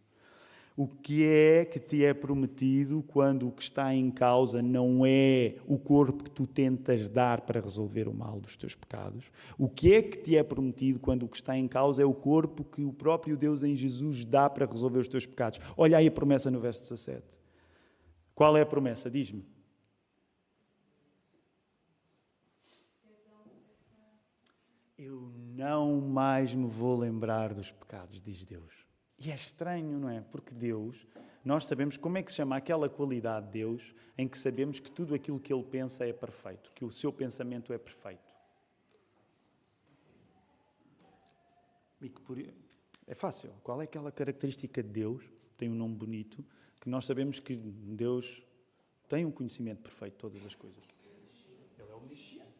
o 0.76 0.86
que 0.86 1.24
é 1.24 1.64
que 1.64 1.80
te 1.80 2.04
é 2.04 2.12
prometido 2.12 3.02
quando 3.08 3.48
o 3.48 3.50
que 3.50 3.62
está 3.62 3.94
em 3.94 4.10
causa 4.10 4.60
não 4.60 5.06
é 5.06 5.56
o 5.66 5.78
corpo 5.78 6.24
que 6.24 6.30
tu 6.30 6.46
tentas 6.46 7.08
dar 7.08 7.40
para 7.40 7.60
resolver 7.60 8.06
o 8.06 8.12
mal 8.12 8.38
dos 8.38 8.56
teus 8.56 8.74
pecados? 8.74 9.32
O 9.56 9.70
que 9.70 9.94
é 9.94 10.02
que 10.02 10.18
te 10.18 10.36
é 10.36 10.42
prometido 10.42 11.00
quando 11.00 11.22
o 11.22 11.28
que 11.28 11.36
está 11.36 11.56
em 11.56 11.66
causa 11.66 12.02
é 12.02 12.04
o 12.04 12.12
corpo 12.12 12.62
que 12.62 12.84
o 12.84 12.92
próprio 12.92 13.38
Deus 13.38 13.62
em 13.62 13.74
Jesus 13.74 14.26
dá 14.26 14.50
para 14.50 14.66
resolver 14.66 14.98
os 14.98 15.08
teus 15.08 15.24
pecados? 15.24 15.60
Olha 15.78 15.96
aí 15.96 16.08
a 16.08 16.12
promessa 16.12 16.50
no 16.50 16.60
verso 16.60 16.82
17. 16.82 17.22
Qual 18.34 18.54
é 18.54 18.60
a 18.60 18.66
promessa? 18.66 19.10
Diz-me. 19.10 19.46
Eu 24.98 25.30
não 25.56 26.00
mais 26.00 26.54
me 26.54 26.66
vou 26.66 26.98
lembrar 26.98 27.54
dos 27.54 27.72
pecados, 27.72 28.20
diz 28.20 28.44
Deus. 28.44 28.86
E 29.18 29.30
é 29.30 29.34
estranho, 29.34 29.98
não 29.98 30.10
é? 30.10 30.20
Porque 30.20 30.54
Deus, 30.54 31.06
nós 31.42 31.64
sabemos 31.64 31.96
como 31.96 32.18
é 32.18 32.22
que 32.22 32.30
se 32.30 32.36
chama 32.36 32.56
aquela 32.56 32.90
qualidade 32.90 33.46
de 33.46 33.52
Deus 33.52 33.94
em 34.18 34.28
que 34.28 34.36
sabemos 34.36 34.78
que 34.78 34.90
tudo 34.90 35.14
aquilo 35.14 35.40
que 35.40 35.52
Ele 35.52 35.62
pensa 35.62 36.06
é 36.06 36.12
perfeito, 36.12 36.70
que 36.74 36.84
o 36.84 36.90
seu 36.90 37.10
pensamento 37.10 37.72
é 37.72 37.78
perfeito. 37.78 38.20
E 42.02 42.10
que 42.10 42.20
por... 42.20 42.38
É 42.38 43.14
fácil. 43.14 43.50
Qual 43.62 43.80
é 43.80 43.84
aquela 43.84 44.12
característica 44.12 44.82
de 44.82 44.90
Deus, 44.90 45.24
tem 45.56 45.70
um 45.70 45.74
nome 45.74 45.94
bonito, 45.94 46.44
que 46.80 46.90
nós 46.90 47.06
sabemos 47.06 47.40
que 47.40 47.56
Deus 47.56 48.42
tem 49.08 49.24
um 49.24 49.30
conhecimento 49.30 49.80
perfeito 49.80 50.14
de 50.14 50.18
todas 50.18 50.44
as 50.44 50.54
coisas? 50.54 50.84
Ele 51.78 51.90
é 51.90 51.94
omnisciente 51.94 52.56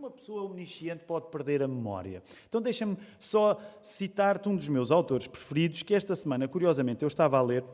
uma 0.00 0.10
pessoa 0.10 0.42
omnisciente 0.42 1.04
pode 1.04 1.30
perder 1.30 1.62
a 1.62 1.68
memória? 1.68 2.22
Então 2.48 2.60
deixa-me 2.60 2.96
só 3.20 3.60
citar-te 3.82 4.48
um 4.48 4.56
dos 4.56 4.68
meus 4.68 4.90
autores 4.90 5.26
preferidos, 5.26 5.82
que 5.82 5.94
esta 5.94 6.16
semana, 6.16 6.48
curiosamente, 6.48 7.02
eu 7.02 7.08
estava 7.08 7.38
a 7.38 7.42
ler. 7.42 7.64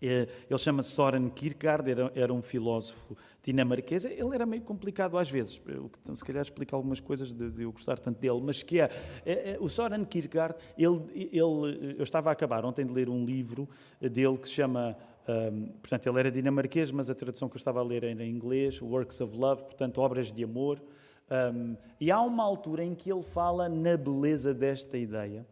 Eh, 0.00 0.26
ele 0.48 0.58
chama-se 0.58 0.90
Soren 0.90 1.28
Kierkegaard, 1.28 1.90
era, 2.14 2.32
um 2.32 2.40
filósofo 2.40 3.14
dinamarquês. 3.42 4.04
Ele 4.06 4.34
era 4.34 4.46
meio 4.46 4.62
complicado 4.62 5.18
às 5.18 5.28
vezes, 5.28 5.60
eu, 5.66 5.90
se 6.14 6.24
calhar 6.24 6.40
explicar 6.40 6.76
algumas 6.76 7.00
coisas 7.00 7.32
de, 7.32 7.62
eu 7.62 7.72
gostar 7.72 7.98
tanto 7.98 8.18
dele, 8.18 8.40
mas 8.42 8.62
que 8.62 8.80
é, 8.80 8.88
é, 9.26 9.52
é 9.52 9.58
o 9.60 9.68
Soren 9.68 10.04
Kierkegaard, 10.04 10.54
ele, 10.78 11.02
ele, 11.14 11.96
eu 11.98 12.02
estava 12.02 12.30
a 12.30 12.32
acabar 12.32 12.64
ontem 12.64 12.86
de 12.86 12.92
ler 12.92 13.10
um 13.10 13.26
livro 13.26 13.68
dele 14.00 14.38
que 14.38 14.48
se 14.48 14.54
chama 14.54 14.96
um, 15.52 15.66
portanto, 15.80 16.08
ele 16.08 16.18
era 16.18 16.30
dinamarquês, 16.30 16.90
mas 16.90 17.10
a 17.10 17.14
tradução 17.14 17.48
que 17.48 17.56
eu 17.56 17.58
estava 17.58 17.80
a 17.80 17.82
ler 17.82 18.04
era 18.04 18.24
em 18.24 18.30
inglês, 18.30 18.80
Works 18.80 19.20
of 19.20 19.36
Love, 19.36 19.64
portanto, 19.64 20.00
obras 20.00 20.32
de 20.32 20.42
amor. 20.42 20.82
Um, 21.30 21.76
e 22.00 22.10
há 22.10 22.20
uma 22.20 22.42
altura 22.42 22.84
em 22.84 22.94
que 22.94 23.10
ele 23.10 23.22
fala 23.22 23.68
na 23.68 23.96
beleza 23.96 24.52
desta 24.52 24.98
ideia 24.98 25.46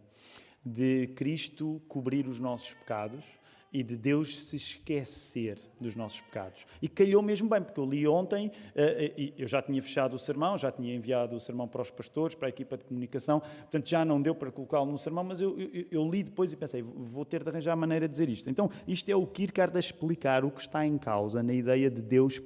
de 0.64 1.06
Cristo 1.14 1.80
cobrir 1.86 2.26
os 2.26 2.40
nossos 2.40 2.74
pecados 2.74 3.24
e 3.72 3.82
de 3.82 3.96
Deus 3.96 4.44
se 4.44 4.56
esquecer 4.56 5.58
dos 5.80 5.94
nossos 5.94 6.20
pecados. 6.20 6.64
E 6.80 6.88
calhou 6.88 7.22
mesmo 7.22 7.48
bem, 7.48 7.62
porque 7.62 7.78
eu 7.78 7.84
li 7.84 8.08
ontem, 8.08 8.48
uh, 8.48 9.32
eu 9.36 9.46
já 9.46 9.60
tinha 9.60 9.80
fechado 9.82 10.14
o 10.14 10.18
sermão, 10.18 10.56
já 10.56 10.72
tinha 10.72 10.94
enviado 10.94 11.36
o 11.36 11.40
sermão 11.40 11.68
para 11.68 11.82
os 11.82 11.90
pastores, 11.90 12.34
para 12.34 12.48
a 12.48 12.50
equipa 12.50 12.76
de 12.76 12.84
comunicação, 12.84 13.40
portanto 13.40 13.88
já 13.88 14.04
não 14.04 14.20
deu 14.20 14.34
para 14.34 14.50
colocá-lo 14.50 14.90
no 14.90 14.98
sermão, 14.98 15.22
mas 15.22 15.40
eu, 15.40 15.58
eu, 15.60 15.86
eu, 15.90 16.10
li 16.10 16.22
depois 16.22 16.52
e 16.52 16.56
pensei, 16.56 16.82
vou 16.82 17.24
ter 17.24 17.44
de 17.44 17.50
arranjar 17.50 17.72
a 17.72 17.76
maneira 17.76 18.08
de 18.08 18.12
dizer 18.12 18.30
isto. 18.30 18.48
Então, 18.48 18.70
isto 18.86 19.08
é 19.10 19.16
o 19.16 19.26
Kierkegaard 19.26 19.76
a 19.76 19.80
explicar 19.80 20.44
o 20.44 20.50
que 20.50 20.62
está 20.62 20.86
em 20.86 20.96
causa 20.96 21.42
na 21.42 21.52
ideia 21.52 21.90
de 21.90 22.00
Deus 22.00 22.40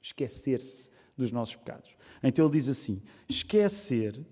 esquecer-se 0.00 0.90
dos 1.16 1.32
nossos 1.32 1.56
pecados. 1.56 1.95
Então 2.22 2.44
ele 2.44 2.52
diz 2.52 2.68
assim: 2.68 3.02
esquecer 3.28 4.24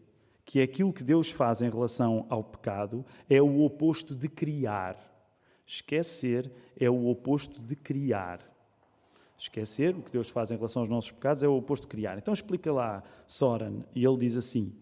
que 0.45 0.61
aquilo 0.61 0.93
que 0.93 1.03
Deus 1.03 1.31
faz 1.31 1.63
em 1.63 1.71
relação 1.71 2.27
ao 2.29 2.45
pecado 2.45 3.05
é 3.29 3.41
o 3.41 3.63
oposto 3.63 4.15
de 4.15 4.29
criar. 4.29 4.97
Esquecer 5.67 6.53
é 6.79 6.91
o 6.91 7.07
oposto 7.07 7.61
de 7.61 7.75
criar. 7.75 8.41
Esquecer, 9.37 9.97
o 9.97 10.03
que 10.03 10.13
Deus 10.13 10.29
faz 10.29 10.51
em 10.51 10.57
relação 10.57 10.83
aos 10.83 10.89
nossos 10.89 11.11
pecados, 11.11 11.43
é 11.43 11.49
o 11.49 11.57
oposto 11.57 11.85
de 11.85 11.89
criar. 11.89 12.19
Então 12.19 12.33
explica 12.33 12.73
lá 12.73 13.03
Soren, 13.27 13.85
e 13.95 14.05
ele 14.05 14.19
diz 14.19 14.37
assim: 14.37 14.73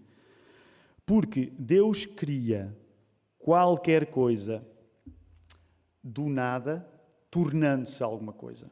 Porque 1.06 1.52
Deus 1.58 2.04
cria 2.04 2.76
qualquer 3.38 4.06
coisa 4.06 4.66
do 6.02 6.28
nada, 6.28 6.86
tornando-se 7.30 8.02
alguma 8.02 8.32
coisa. 8.32 8.70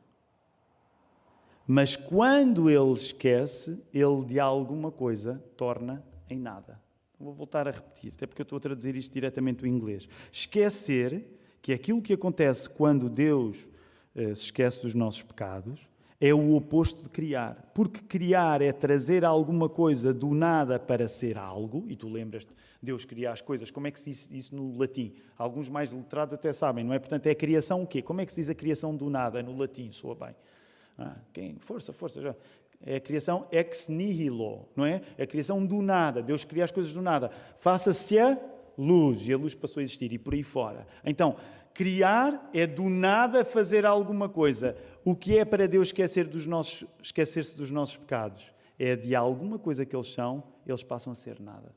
Mas 1.72 1.94
quando 1.94 2.68
ele 2.68 2.92
esquece, 2.94 3.80
ele 3.94 4.24
de 4.24 4.40
alguma 4.40 4.90
coisa 4.90 5.40
torna 5.56 6.04
em 6.28 6.36
nada. 6.36 6.80
Vou 7.16 7.32
voltar 7.32 7.68
a 7.68 7.70
repetir, 7.70 8.10
até 8.12 8.26
porque 8.26 8.42
eu 8.42 8.42
estou 8.42 8.56
a 8.56 8.60
traduzir 8.60 8.96
isto 8.96 9.12
diretamente 9.12 9.60
do 9.60 9.68
inglês. 9.68 10.08
Esquecer 10.32 11.24
que 11.62 11.72
aquilo 11.72 12.02
que 12.02 12.12
acontece 12.12 12.68
quando 12.68 13.08
Deus 13.08 13.68
eh, 14.16 14.34
se 14.34 14.46
esquece 14.46 14.82
dos 14.82 14.94
nossos 14.94 15.22
pecados 15.22 15.88
é 16.20 16.34
o 16.34 16.56
oposto 16.56 17.04
de 17.04 17.08
criar. 17.08 17.70
Porque 17.72 18.00
criar 18.00 18.60
é 18.60 18.72
trazer 18.72 19.24
alguma 19.24 19.68
coisa 19.68 20.12
do 20.12 20.34
nada 20.34 20.76
para 20.76 21.06
ser 21.06 21.38
algo, 21.38 21.84
e 21.88 21.94
tu 21.94 22.08
lembras-te, 22.08 22.52
Deus 22.82 23.04
cria 23.04 23.30
as 23.30 23.40
coisas, 23.40 23.70
como 23.70 23.86
é 23.86 23.92
que 23.92 24.00
se 24.00 24.10
diz 24.10 24.28
isso 24.32 24.56
no 24.56 24.76
latim? 24.76 25.14
Alguns 25.38 25.68
mais 25.68 25.92
letrados 25.92 26.34
até 26.34 26.52
sabem, 26.52 26.82
não 26.82 26.92
é? 26.92 26.98
Portanto, 26.98 27.28
é 27.28 27.30
a 27.30 27.34
criação 27.36 27.84
o 27.84 27.86
quê? 27.86 28.02
Como 28.02 28.20
é 28.20 28.26
que 28.26 28.32
se 28.32 28.40
diz 28.40 28.50
a 28.50 28.56
criação 28.56 28.96
do 28.96 29.08
nada 29.08 29.40
no 29.40 29.56
latim? 29.56 29.92
Soa 29.92 30.16
bem. 30.16 30.34
Ah, 30.98 31.16
quem? 31.32 31.56
Força, 31.58 31.92
força, 31.92 32.20
já. 32.20 32.34
É 32.84 32.96
a 32.96 33.00
criação 33.00 33.46
ex 33.52 33.88
nihilo, 33.88 34.68
não 34.74 34.86
é? 34.86 35.02
É 35.18 35.24
a 35.24 35.26
criação 35.26 35.64
do 35.64 35.82
nada. 35.82 36.22
Deus 36.22 36.44
cria 36.44 36.64
as 36.64 36.70
coisas 36.70 36.92
do 36.92 37.02
nada. 37.02 37.30
Faça-se 37.58 38.18
a 38.18 38.38
luz, 38.76 39.26
e 39.28 39.32
a 39.32 39.36
luz 39.36 39.54
passou 39.54 39.80
a 39.80 39.82
existir, 39.82 40.12
e 40.12 40.18
por 40.18 40.32
aí 40.32 40.42
fora. 40.42 40.86
Então, 41.04 41.36
criar 41.74 42.48
é 42.54 42.66
do 42.66 42.88
nada 42.88 43.44
fazer 43.44 43.84
alguma 43.84 44.28
coisa. 44.28 44.76
O 45.04 45.14
que 45.14 45.38
é 45.38 45.44
para 45.44 45.68
Deus 45.68 45.88
esquecer 45.88 46.26
dos 46.26 46.46
nossos, 46.46 46.86
esquecer-se 47.02 47.54
dos 47.54 47.70
nossos 47.70 47.98
pecados? 47.98 48.52
É 48.78 48.96
de 48.96 49.14
alguma 49.14 49.58
coisa 49.58 49.84
que 49.84 49.94
eles 49.94 50.10
são, 50.10 50.42
eles 50.66 50.82
passam 50.82 51.12
a 51.12 51.14
ser 51.14 51.38
nada. 51.38 51.74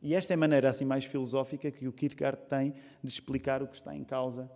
E 0.00 0.14
esta 0.14 0.32
é 0.32 0.36
a 0.36 0.38
maneira 0.38 0.70
assim 0.70 0.86
mais 0.86 1.04
filosófica 1.04 1.70
que 1.70 1.86
o 1.86 1.92
Kierkegaard 1.92 2.38
tem 2.48 2.74
de 3.02 3.10
explicar 3.10 3.62
o 3.62 3.66
que 3.66 3.76
está 3.76 3.94
em 3.94 4.04
causa 4.04 4.50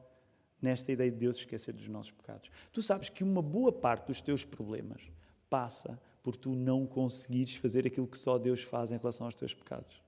nesta 0.60 0.92
ideia 0.92 1.10
de 1.10 1.16
Deus 1.16 1.36
esquecer 1.36 1.72
dos 1.72 1.88
nossos 1.88 2.12
pecados. 2.12 2.50
Tu 2.72 2.82
sabes 2.82 3.08
que 3.08 3.24
uma 3.24 3.42
boa 3.42 3.72
parte 3.72 4.06
dos 4.06 4.20
teus 4.20 4.44
problemas 4.44 5.10
passa 5.48 6.00
por 6.22 6.36
tu 6.36 6.54
não 6.54 6.86
conseguires 6.86 7.56
fazer 7.56 7.86
aquilo 7.86 8.06
que 8.06 8.18
só 8.18 8.38
Deus 8.38 8.62
faz 8.62 8.92
em 8.92 8.98
relação 8.98 9.26
aos 9.26 9.34
teus 9.34 9.54
pecados. 9.54 10.02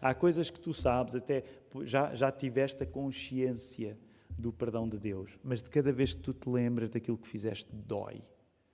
Há 0.00 0.14
coisas 0.14 0.50
que 0.50 0.60
tu 0.60 0.72
sabes, 0.72 1.14
até 1.14 1.44
já, 1.82 2.14
já 2.14 2.30
tiveste 2.30 2.82
a 2.82 2.86
consciência 2.86 3.98
do 4.38 4.52
perdão 4.52 4.88
de 4.88 4.98
Deus, 4.98 5.38
mas 5.42 5.62
de 5.62 5.70
cada 5.70 5.90
vez 5.90 6.14
que 6.14 6.20
tu 6.20 6.32
te 6.32 6.48
lembras 6.48 6.90
daquilo 6.90 7.16
que 7.16 7.26
fizeste, 7.26 7.74
dói. 7.74 8.22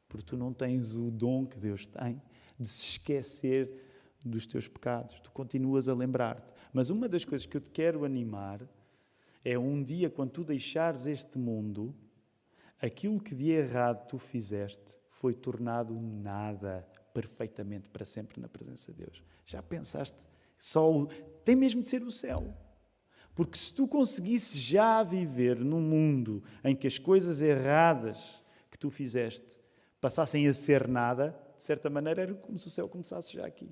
Porque 0.09 0.26
tu 0.26 0.37
não 0.37 0.52
tens 0.52 0.96
o 0.96 1.11
dom 1.11 1.46
que 1.46 1.59
Deus 1.59 1.87
tem 1.87 2.20
de 2.59 2.66
se 2.66 2.85
esquecer 2.85 3.70
dos 4.24 4.46
teus 4.46 4.68
pecados. 4.68 5.18
Tu 5.20 5.31
continuas 5.31 5.88
a 5.88 5.94
lembrar-te. 5.94 6.52
Mas 6.72 6.90
uma 6.90 7.09
das 7.09 7.24
coisas 7.24 7.46
que 7.46 7.57
eu 7.57 7.61
te 7.61 7.70
quero 7.70 8.05
animar 8.05 8.61
é 9.44 9.59
um 9.59 9.83
dia, 9.83 10.09
quando 10.09 10.31
tu 10.31 10.44
deixares 10.44 11.07
este 11.07 11.38
mundo, 11.38 11.94
aquilo 12.81 13.20
que 13.20 13.35
de 13.35 13.50
errado 13.50 14.07
tu 14.07 14.18
fizeste 14.18 14.96
foi 15.11 15.35
tornado 15.35 15.94
nada 15.94 16.87
perfeitamente 17.12 17.90
para 17.90 18.05
sempre 18.05 18.40
na 18.40 18.48
presença 18.48 18.92
de 18.92 19.05
Deus. 19.05 19.22
Já 19.44 19.62
pensaste 19.62 20.18
só 20.59 20.90
o... 20.90 21.07
tem 21.44 21.57
mesmo 21.57 21.83
de 21.83 21.88
ser 21.88 22.02
o 22.02 22.11
céu. 22.11 22.55
Porque 23.35 23.59
se 23.59 23.72
tu 23.72 23.88
conseguisses 23.88 24.61
já 24.61 25.02
viver 25.02 25.59
num 25.59 25.81
mundo 25.81 26.42
em 26.62 26.76
que 26.76 26.87
as 26.87 26.98
coisas 26.98 27.40
erradas 27.40 28.42
que 28.70 28.78
tu 28.78 28.90
fizeste 28.90 29.59
passassem 30.00 30.46
a 30.46 30.55
ser 30.55 30.87
nada, 30.87 31.37
de 31.57 31.62
certa 31.62 31.88
maneira 31.88 32.22
era 32.22 32.35
como 32.35 32.59
se 32.59 32.66
o 32.66 32.70
céu 32.70 32.88
começasse 32.88 33.33
já 33.33 33.46
aqui. 33.46 33.70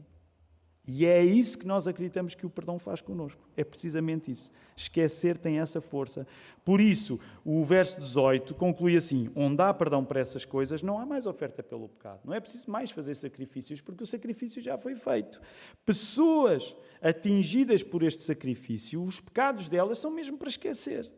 E 0.87 1.05
é 1.05 1.23
isso 1.25 1.59
que 1.59 1.67
nós 1.67 1.87
acreditamos 1.87 2.35
que 2.35 2.47
o 2.47 2.51
perdão 2.51 2.79
faz 2.79 3.01
connosco. 3.01 3.41
É 3.57 3.63
precisamente 3.63 4.31
isso. 4.31 4.51
Esquecer 4.75 5.37
tem 5.37 5.59
essa 5.59 5.81
força. 5.81 6.27
Por 6.65 6.81
isso, 6.81 7.21
o 7.45 7.63
verso 7.65 7.99
18 7.99 8.55
conclui 8.55 8.97
assim: 8.97 9.31
onde 9.37 9.63
há 9.63 9.73
perdão 9.75 10.05
para 10.05 10.21
essas 10.21 10.45
coisas, 10.45 10.83
não 10.83 10.99
há 10.99 11.05
mais 11.05 11.27
oferta 11.27 11.63
pelo 11.63 11.89
pecado. 11.89 12.21
Não 12.25 12.35
é 12.35 12.41
preciso 12.41 12.71
mais 12.71 12.91
fazer 12.91 13.15
sacrifícios, 13.15 13.81
porque 13.81 14.03
o 14.03 14.07
sacrifício 14.07 14.61
já 14.61 14.79
foi 14.79 14.97
feito. 14.97 15.41
Pessoas 15.85 16.75
atingidas 17.01 17.83
por 17.83 18.03
este 18.03 18.23
sacrifício, 18.23 19.03
os 19.03 19.21
pecados 19.21 19.69
delas 19.69 19.99
são 19.99 20.11
mesmo 20.11 20.39
para 20.39 20.49
esquecer. 20.49 21.11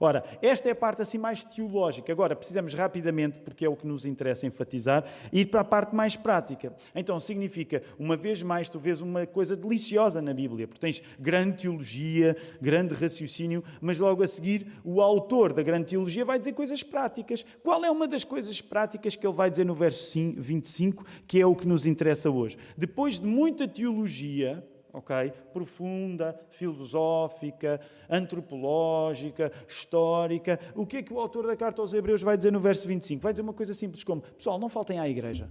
Ora, 0.00 0.22
esta 0.40 0.68
é 0.68 0.72
a 0.72 0.76
parte 0.76 1.02
assim 1.02 1.18
mais 1.18 1.42
teológica. 1.42 2.12
Agora, 2.12 2.36
precisamos 2.36 2.72
rapidamente, 2.72 3.40
porque 3.40 3.64
é 3.64 3.68
o 3.68 3.74
que 3.74 3.86
nos 3.86 4.06
interessa 4.06 4.46
enfatizar, 4.46 5.04
ir 5.32 5.46
para 5.46 5.60
a 5.60 5.64
parte 5.64 5.94
mais 5.94 6.14
prática. 6.14 6.72
Então, 6.94 7.18
significa, 7.18 7.82
uma 7.98 8.16
vez 8.16 8.40
mais, 8.42 8.68
tu 8.68 8.78
vês 8.78 9.00
uma 9.00 9.26
coisa 9.26 9.56
deliciosa 9.56 10.22
na 10.22 10.32
Bíblia, 10.32 10.68
porque 10.68 10.80
tens 10.80 11.02
grande 11.18 11.62
teologia, 11.62 12.36
grande 12.60 12.94
raciocínio, 12.94 13.64
mas 13.80 13.98
logo 13.98 14.22
a 14.22 14.26
seguir 14.28 14.68
o 14.84 15.00
autor 15.00 15.52
da 15.52 15.62
grande 15.62 15.86
teologia 15.86 16.24
vai 16.24 16.38
dizer 16.38 16.52
coisas 16.52 16.82
práticas. 16.82 17.44
Qual 17.64 17.84
é 17.84 17.90
uma 17.90 18.06
das 18.06 18.22
coisas 18.22 18.60
práticas 18.60 19.16
que 19.16 19.26
ele 19.26 19.34
vai 19.34 19.50
dizer 19.50 19.64
no 19.64 19.74
verso 19.74 19.98
25, 20.36 21.04
que 21.26 21.40
é 21.40 21.46
o 21.46 21.56
que 21.56 21.66
nos 21.66 21.86
interessa 21.86 22.30
hoje? 22.30 22.56
Depois 22.76 23.18
de 23.18 23.26
muita 23.26 23.66
teologia, 23.66 24.64
ok? 24.98 25.32
Profunda, 25.52 26.38
filosófica, 26.50 27.80
antropológica, 28.08 29.52
histórica. 29.66 30.58
O 30.74 30.86
que 30.86 30.98
é 30.98 31.02
que 31.02 31.12
o 31.12 31.20
autor 31.20 31.46
da 31.46 31.56
carta 31.56 31.80
aos 31.80 31.92
Hebreus 31.92 32.22
vai 32.22 32.36
dizer 32.36 32.52
no 32.52 32.60
verso 32.60 32.86
25? 32.86 33.22
Vai 33.22 33.32
dizer 33.32 33.42
uma 33.42 33.54
coisa 33.54 33.74
simples 33.74 34.04
como: 34.04 34.22
Pessoal, 34.22 34.58
não 34.58 34.68
faltem 34.68 34.98
à 34.98 35.08
igreja. 35.08 35.50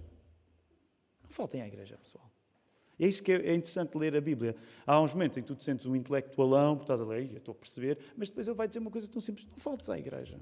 Não 1.24 1.32
faltem 1.32 1.62
à 1.62 1.68
igreja, 1.68 1.98
pessoal. 1.98 2.30
É 3.00 3.08
isso 3.08 3.22
que 3.22 3.32
é 3.32 3.54
interessante 3.54 3.96
ler 3.96 4.16
a 4.16 4.22
Bíblia. 4.22 4.56
Há 4.86 5.00
uns 5.00 5.14
momentos 5.14 5.38
em 5.38 5.42
que 5.42 5.48
tu 5.48 5.56
te 5.56 5.64
sentes 5.64 5.86
um 5.86 5.96
intelectualão, 5.96 6.76
porque 6.76 6.92
estás 6.92 7.00
a 7.00 7.06
ler, 7.06 7.32
estou 7.36 7.52
a 7.52 7.56
perceber, 7.56 8.00
mas 8.16 8.28
depois 8.30 8.48
ele 8.48 8.58
vai 8.58 8.68
dizer 8.68 8.80
uma 8.80 8.90
coisa 8.90 9.08
tão 9.08 9.22
simples: 9.22 9.46
não 9.46 9.58
faltes 9.58 9.90
à 9.90 9.98
igreja. 9.98 10.40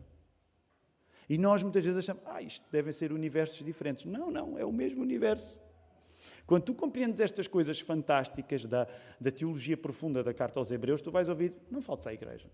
E 1.28 1.38
nós 1.38 1.64
muitas 1.64 1.84
vezes 1.84 1.98
achamos, 1.98 2.22
ah, 2.26 2.42
isto 2.42 2.66
devem 2.72 2.94
ser 2.94 3.12
universos 3.12 3.66
diferentes. 3.66 4.06
Não, 4.06 4.30
não, 4.30 4.58
é 4.58 4.64
o 4.64 4.72
mesmo 4.72 5.02
universo. 5.02 5.60
Quando 6.46 6.64
tu 6.64 6.74
compreendes 6.74 7.20
estas 7.20 7.48
coisas 7.48 7.80
fantásticas 7.80 8.66
da, 8.66 8.88
da 9.20 9.32
teologia 9.32 9.76
profunda 9.76 10.24
da 10.24 10.34
carta 10.34 10.60
aos 10.60 10.72
Hebreus, 10.72 11.02
tu 11.02 11.12
vais 11.12 11.30
ouvir: 11.30 11.54
não 11.70 11.82
faltes 11.82 12.08
à 12.08 12.14
igreja. 12.14 12.48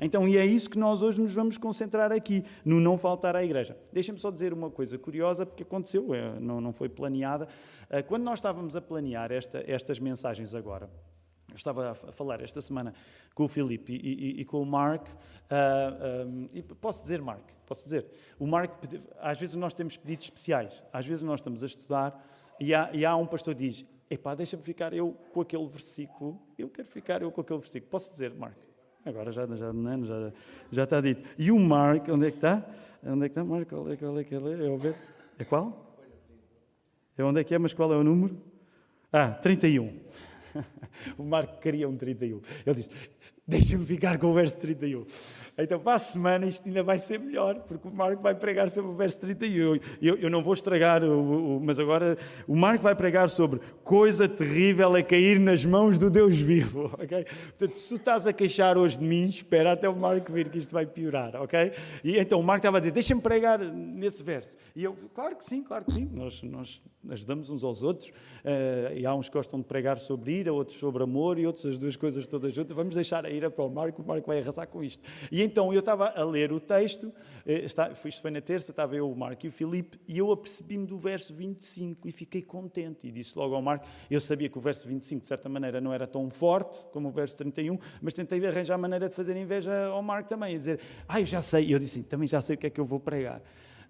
Então, 0.00 0.26
e 0.26 0.36
é 0.36 0.44
isso 0.44 0.68
que 0.68 0.78
nós 0.78 1.00
hoje 1.00 1.20
nos 1.20 1.32
vamos 1.32 1.56
concentrar 1.56 2.10
aqui, 2.10 2.44
no 2.64 2.80
não 2.80 2.98
faltar 2.98 3.36
à 3.36 3.44
igreja. 3.44 3.76
Deixa-me 3.92 4.18
só 4.18 4.32
dizer 4.32 4.52
uma 4.52 4.68
coisa 4.68 4.98
curiosa, 4.98 5.46
porque 5.46 5.62
aconteceu, 5.62 6.12
é, 6.12 6.40
não, 6.40 6.60
não 6.60 6.72
foi 6.72 6.88
planeada. 6.88 7.46
Ah, 7.88 8.02
quando 8.02 8.24
nós 8.24 8.38
estávamos 8.40 8.74
a 8.74 8.80
planear 8.80 9.30
esta, 9.30 9.62
estas 9.64 10.00
mensagens 10.00 10.56
agora, 10.56 10.90
eu 11.48 11.54
estava 11.54 11.92
a 11.92 11.94
falar 11.94 12.40
esta 12.40 12.60
semana 12.60 12.92
com 13.32 13.44
o 13.44 13.48
Filipe 13.48 13.92
e, 13.92 14.38
e, 14.38 14.40
e, 14.40 14.44
com 14.44 14.60
o 14.60 14.66
Mark, 14.66 15.06
uh, 15.06 15.12
ah, 15.50 16.26
um, 16.26 16.48
e 16.52 16.62
posso 16.62 17.02
dizer, 17.02 17.22
Mark, 17.22 17.44
posso 17.64 17.84
dizer, 17.84 18.06
o 18.40 18.46
Mark, 18.46 18.72
às 19.20 19.38
vezes 19.38 19.54
nós 19.54 19.72
temos 19.72 19.96
pedidos 19.96 20.24
especiais, 20.24 20.82
às 20.92 21.06
vezes 21.06 21.22
nós 21.22 21.38
estamos 21.38 21.62
a 21.62 21.66
estudar 21.66 22.28
e 22.62 22.72
há, 22.72 22.90
e 22.92 23.04
há 23.04 23.16
um 23.16 23.26
pastor 23.26 23.56
que 23.56 23.68
diz: 23.68 23.84
Epá, 24.08 24.36
deixa-me 24.36 24.62
ficar 24.62 24.92
eu 24.92 25.16
com 25.32 25.40
aquele 25.40 25.66
versículo. 25.66 26.40
Eu 26.56 26.68
quero 26.68 26.86
ficar 26.86 27.20
eu 27.20 27.32
com 27.32 27.40
aquele 27.40 27.58
versículo. 27.58 27.90
Posso 27.90 28.12
dizer, 28.12 28.32
Mark? 28.34 28.56
Agora 29.04 29.32
já, 29.32 29.44
já, 29.46 29.56
já, 29.56 30.32
já 30.70 30.84
está 30.84 31.00
dito. 31.00 31.24
E 31.36 31.50
o 31.50 31.58
Mark, 31.58 32.08
onde 32.08 32.28
é 32.28 32.30
que 32.30 32.36
está? 32.36 32.64
Onde 33.04 33.26
é 33.26 33.28
que 33.28 33.32
está, 33.32 33.42
Mark? 33.42 33.68
Qual 33.68 33.90
é, 33.90 33.96
qual 33.96 34.16
é 34.16 34.22
que 34.22 34.34
é? 34.36 34.38
Ver? 34.38 34.94
é 35.40 35.44
qual? 35.44 35.96
É 37.18 37.24
onde 37.24 37.40
é 37.40 37.44
que 37.44 37.52
é, 37.52 37.58
mas 37.58 37.74
qual 37.74 37.92
é 37.92 37.96
o 37.96 38.04
número? 38.04 38.40
Ah, 39.12 39.30
31. 39.30 39.98
o 41.18 41.24
Marco 41.24 41.58
queria 41.60 41.88
um 41.88 41.96
31. 41.96 42.40
Ele 42.64 42.74
disse: 42.76 42.90
Deixa-me 43.52 43.84
ficar 43.84 44.16
com 44.16 44.28
o 44.28 44.32
verso 44.32 44.56
31. 44.56 45.04
Então, 45.58 45.78
para 45.78 45.96
a 45.96 45.98
semana, 45.98 46.46
isto 46.46 46.66
ainda 46.66 46.82
vai 46.82 46.98
ser 46.98 47.20
melhor, 47.20 47.56
porque 47.68 47.86
o 47.86 47.92
Marco 47.92 48.22
vai 48.22 48.34
pregar 48.34 48.70
sobre 48.70 48.90
o 48.90 48.94
verso 48.94 49.20
31. 49.20 49.78
Eu, 50.00 50.16
eu 50.16 50.30
não 50.30 50.42
vou 50.42 50.54
estragar, 50.54 51.04
o, 51.04 51.58
o, 51.58 51.60
mas 51.60 51.78
agora 51.78 52.16
o 52.48 52.56
Marco 52.56 52.82
vai 52.82 52.94
pregar 52.94 53.28
sobre 53.28 53.60
coisa 53.84 54.26
terrível 54.26 54.96
é 54.96 55.02
cair 55.02 55.38
nas 55.38 55.66
mãos 55.66 55.98
do 55.98 56.10
Deus 56.10 56.38
vivo. 56.38 56.90
Okay? 57.02 57.24
Portanto, 57.24 57.76
se 57.76 57.88
tu 57.88 57.96
estás 57.96 58.26
a 58.26 58.32
queixar 58.32 58.78
hoje 58.78 58.98
de 58.98 59.04
mim, 59.04 59.26
espera 59.26 59.72
até 59.72 59.88
o 59.88 59.96
Marco 59.96 60.32
ver 60.32 60.48
que 60.48 60.58
isto 60.58 60.72
vai 60.72 60.86
piorar. 60.86 61.34
ok? 61.34 61.72
E 62.04 62.16
então 62.16 62.38
o 62.38 62.42
Marco 62.42 62.60
estava 62.60 62.76
a 62.76 62.80
dizer: 62.80 62.92
deixa-me 62.92 63.20
pregar 63.20 63.58
nesse 63.58 64.22
verso. 64.22 64.56
E 64.74 64.84
eu, 64.84 64.94
claro 65.12 65.34
que 65.34 65.44
sim, 65.44 65.62
claro 65.62 65.84
que 65.84 65.92
sim. 65.92 66.08
Nós, 66.12 66.42
nós 66.44 66.80
ajudamos 67.10 67.50
uns 67.50 67.64
aos 67.64 67.82
outros. 67.82 68.08
Uh, 68.08 68.94
e 68.96 69.04
há 69.04 69.14
uns 69.14 69.28
que 69.28 69.34
gostam 69.34 69.60
de 69.60 69.66
pregar 69.66 69.98
sobre 69.98 70.32
ira, 70.32 70.52
outros 70.52 70.78
sobre 70.78 71.02
amor, 71.02 71.38
e 71.38 71.46
outros 71.46 71.66
as 71.66 71.78
duas 71.78 71.96
coisas 71.96 72.26
todas 72.28 72.54
juntas. 72.54 72.76
Vamos 72.76 72.94
deixar 72.94 73.26
a 73.26 73.30
para 73.50 73.64
o 73.64 73.70
Marco, 73.70 74.02
o 74.02 74.06
Marco 74.06 74.26
vai 74.26 74.40
arrasar 74.40 74.66
com 74.66 74.82
isto. 74.82 75.06
E 75.30 75.42
então 75.42 75.72
eu 75.72 75.80
estava 75.80 76.08
a 76.08 76.24
ler 76.24 76.52
o 76.52 76.60
texto, 76.60 77.12
eh, 77.46 77.64
isto 77.64 78.22
foi 78.22 78.30
na 78.30 78.40
terça, 78.40 78.70
estava 78.70 78.94
eu, 78.94 79.10
o 79.10 79.16
Marco 79.16 79.46
e 79.46 79.48
o 79.48 79.52
Filipe, 79.52 79.98
e 80.06 80.18
eu 80.18 80.30
apercebi-me 80.30 80.86
do 80.86 80.98
verso 80.98 81.34
25 81.34 82.08
e 82.08 82.12
fiquei 82.12 82.42
contente. 82.42 83.06
E 83.06 83.10
disse 83.10 83.38
logo 83.38 83.54
ao 83.54 83.62
Marco, 83.62 83.86
eu 84.10 84.20
sabia 84.20 84.48
que 84.48 84.58
o 84.58 84.60
verso 84.60 84.86
25, 84.86 85.22
de 85.22 85.26
certa 85.26 85.48
maneira, 85.48 85.80
não 85.80 85.92
era 85.92 86.06
tão 86.06 86.28
forte 86.30 86.84
como 86.92 87.08
o 87.08 87.12
verso 87.12 87.36
31, 87.36 87.78
mas 88.00 88.14
tentei 88.14 88.44
arranjar 88.46 88.74
a 88.74 88.78
maneira 88.78 89.08
de 89.08 89.14
fazer 89.14 89.36
inveja 89.36 89.86
ao 89.86 90.02
Marco 90.02 90.28
também, 90.28 90.54
e 90.54 90.58
dizer, 90.58 90.80
ah, 91.08 91.20
eu 91.20 91.26
já 91.26 91.42
sei. 91.42 91.66
E 91.66 91.72
eu 91.72 91.78
disse, 91.78 92.02
também 92.02 92.28
já 92.28 92.40
sei 92.40 92.56
o 92.56 92.58
que 92.58 92.66
é 92.66 92.70
que 92.70 92.80
eu 92.80 92.84
vou 92.84 93.00
pregar. 93.00 93.42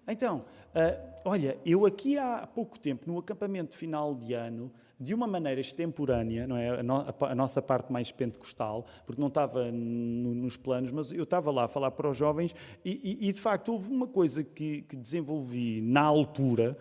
Então, 0.07 0.45
uh, 0.75 1.13
olha, 1.23 1.57
eu 1.65 1.85
aqui 1.85 2.17
há 2.17 2.47
pouco 2.47 2.77
tempo, 2.77 3.09
no 3.09 3.17
acampamento 3.17 3.75
final 3.77 4.13
de 4.13 4.33
ano, 4.33 4.71
de 4.99 5.13
uma 5.13 5.27
maneira 5.27 5.59
extemporânea, 5.59 6.47
não 6.47 6.57
é? 6.57 6.79
A, 6.79 6.83
no, 6.83 6.95
a, 6.95 7.15
a 7.31 7.35
nossa 7.35 7.61
parte 7.61 7.91
mais 7.91 8.11
pentecostal, 8.11 8.85
porque 9.05 9.19
não 9.19 9.27
estava 9.27 9.71
no, 9.71 10.33
nos 10.35 10.57
planos, 10.57 10.91
mas 10.91 11.11
eu 11.11 11.23
estava 11.23 11.51
lá 11.51 11.65
a 11.65 11.67
falar 11.67 11.91
para 11.91 12.09
os 12.09 12.17
jovens 12.17 12.55
e, 12.83 13.17
e, 13.21 13.29
e 13.29 13.31
de 13.31 13.39
facto 13.39 13.71
houve 13.71 13.91
uma 13.91 14.07
coisa 14.07 14.43
que, 14.43 14.83
que 14.83 14.95
desenvolvi 14.95 15.81
na 15.81 16.01
altura 16.01 16.77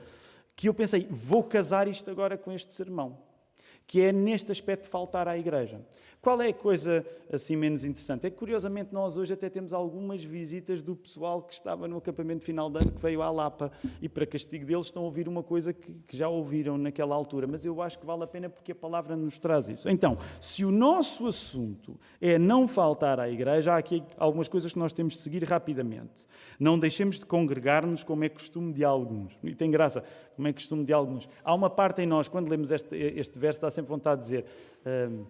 que 0.55 0.69
eu 0.69 0.75
pensei, 0.75 1.07
vou 1.11 1.43
casar 1.43 1.89
isto 1.89 2.11
agora 2.11 2.37
com 2.37 2.53
este 2.53 2.73
sermão, 2.75 3.19
que 3.87 4.01
é 4.01 4.13
neste 4.13 4.53
aspecto 4.53 4.85
de 4.85 4.89
faltar 4.89 5.27
à 5.27 5.37
igreja. 5.37 5.81
Qual 6.23 6.41
é 6.41 6.51
a 6.51 6.55
coisa 6.55 7.05
assim 7.33 7.57
menos 7.57 7.85
interessante? 7.85 8.29
É 8.29 8.31
que 8.31 8.37
curiosamente 8.37 8.95
nós 8.95 9.17
hoje 9.17 9.33
até 9.33 9.51
temos 9.51 9.73
algumas 9.73 10.23
visitas 10.23 10.81
do 10.81 10.95
pessoal 10.95 11.43
que 11.43 11.53
estava 11.53 11.89
no 11.89 11.97
acampamento 11.97 12.45
final 12.45 12.71
de 12.71 12.79
ano 12.79 12.93
que 12.93 13.03
veio 13.03 13.23
à 13.23 13.29
Lapa 13.29 13.73
e 14.01 14.09
para 14.09 14.25
castigo 14.25 14.65
deles 14.65 14.87
estão 14.87 15.03
a 15.03 15.07
ouvir 15.07 15.27
uma 15.27 15.43
coisa 15.43 15.73
que, 15.73 15.93
que 16.07 16.17
já 16.17 16.29
ouviram 16.29 16.79
naquela 16.79 17.13
altura, 17.13 17.49
mas 17.49 17.65
eu 17.65 17.83
acho 17.83 17.99
que 17.99 18.07
vale 18.07 18.23
a 18.23 18.27
pena 18.29 18.49
porque 18.49 18.71
a 18.71 18.75
palavra 18.75 19.17
nos 19.17 19.37
traz 19.41 19.69
isso. 19.69 19.89
Então, 19.89 20.17
se 20.39 20.65
o 20.65 20.71
nosso 20.71 21.27
assunto 21.27 21.99
é 22.21 22.39
não 22.39 22.69
faltar 22.69 23.19
à 23.19 23.29
igreja, 23.29 23.73
há 23.73 23.77
aqui 23.77 24.05
algumas 24.17 24.47
coisas 24.47 24.73
que 24.73 24.79
nós 24.79 24.93
temos 24.93 25.15
de 25.15 25.19
seguir 25.19 25.43
rapidamente. 25.43 26.25
Não 26.57 26.79
deixemos 26.79 27.19
de 27.19 27.27
congregar-nos 27.27 28.05
como 28.05 28.23
é 28.23 28.29
costume 28.29 28.73
de 28.73 28.85
alguns. 28.85 29.37
E 29.43 29.57
tem 29.57 29.73
graça, 29.73 30.05
como 30.37 30.47
é 30.47 30.53
costume 30.53 30.85
de 30.85 30.93
alguns. 30.93 31.29
Há 31.43 31.53
uma 31.53 31.69
parte 31.69 32.01
em 32.01 32.07
nós, 32.07 32.29
quando 32.29 32.49
lemos 32.49 32.71
este, 32.71 32.95
este 32.95 33.41
verso, 33.41 33.57
está 33.57 33.73
sempre 33.73 33.89
vontade 33.89 34.21
de 34.21 34.27
dizer. 34.29 34.45
Hum, 34.87 35.25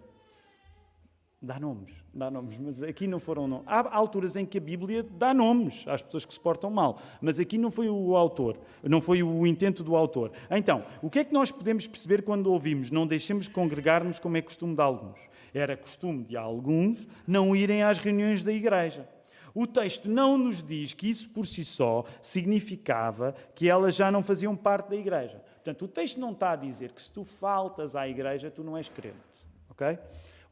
Dá 1.45 1.59
nomes, 1.59 1.91
dá 2.13 2.31
nomes, 2.31 2.57
mas 2.57 2.81
aqui 2.81 3.05
não 3.05 3.19
foram 3.19 3.49
nomes. 3.49 3.65
Há 3.67 3.93
alturas 3.93 4.37
em 4.37 4.45
que 4.45 4.57
a 4.57 4.61
Bíblia 4.61 5.03
dá 5.03 5.33
nomes 5.33 5.85
às 5.89 6.01
pessoas 6.01 6.23
que 6.23 6.33
se 6.33 6.39
portam 6.39 6.69
mal, 6.71 7.01
mas 7.21 7.37
aqui 7.37 7.57
não 7.57 7.69
foi 7.69 7.89
o 7.89 8.15
autor, 8.15 8.57
não 8.81 9.01
foi 9.01 9.21
o 9.21 9.45
intento 9.45 9.83
do 9.83 9.93
autor. 9.93 10.31
Então, 10.49 10.85
o 11.01 11.09
que 11.09 11.19
é 11.19 11.23
que 11.25 11.33
nós 11.33 11.51
podemos 11.51 11.85
perceber 11.85 12.21
quando 12.21 12.47
ouvimos 12.47 12.89
não 12.89 13.05
deixemos 13.05 13.49
congregar-nos 13.49 14.19
como 14.19 14.37
é 14.37 14.41
costume 14.41 14.73
de 14.73 14.81
alguns? 14.81 15.19
Era 15.53 15.75
costume 15.75 16.23
de 16.23 16.37
alguns 16.37 17.05
não 17.27 17.53
irem 17.53 17.83
às 17.83 17.99
reuniões 17.99 18.41
da 18.41 18.53
igreja. 18.53 19.05
O 19.53 19.67
texto 19.67 20.09
não 20.09 20.37
nos 20.37 20.63
diz 20.63 20.93
que 20.93 21.09
isso 21.09 21.27
por 21.29 21.45
si 21.45 21.65
só 21.65 22.05
significava 22.21 23.35
que 23.53 23.69
elas 23.69 23.95
já 23.95 24.09
não 24.09 24.23
faziam 24.23 24.55
parte 24.55 24.91
da 24.91 24.95
igreja. 24.95 25.43
Portanto, 25.55 25.83
o 25.83 25.87
texto 25.89 26.21
não 26.21 26.31
está 26.31 26.51
a 26.51 26.55
dizer 26.55 26.93
que 26.93 27.01
se 27.01 27.11
tu 27.11 27.25
faltas 27.25 27.97
à 27.97 28.07
igreja, 28.07 28.49
tu 28.49 28.63
não 28.63 28.77
és 28.77 28.87
crente. 28.87 29.17
Ok? 29.69 29.99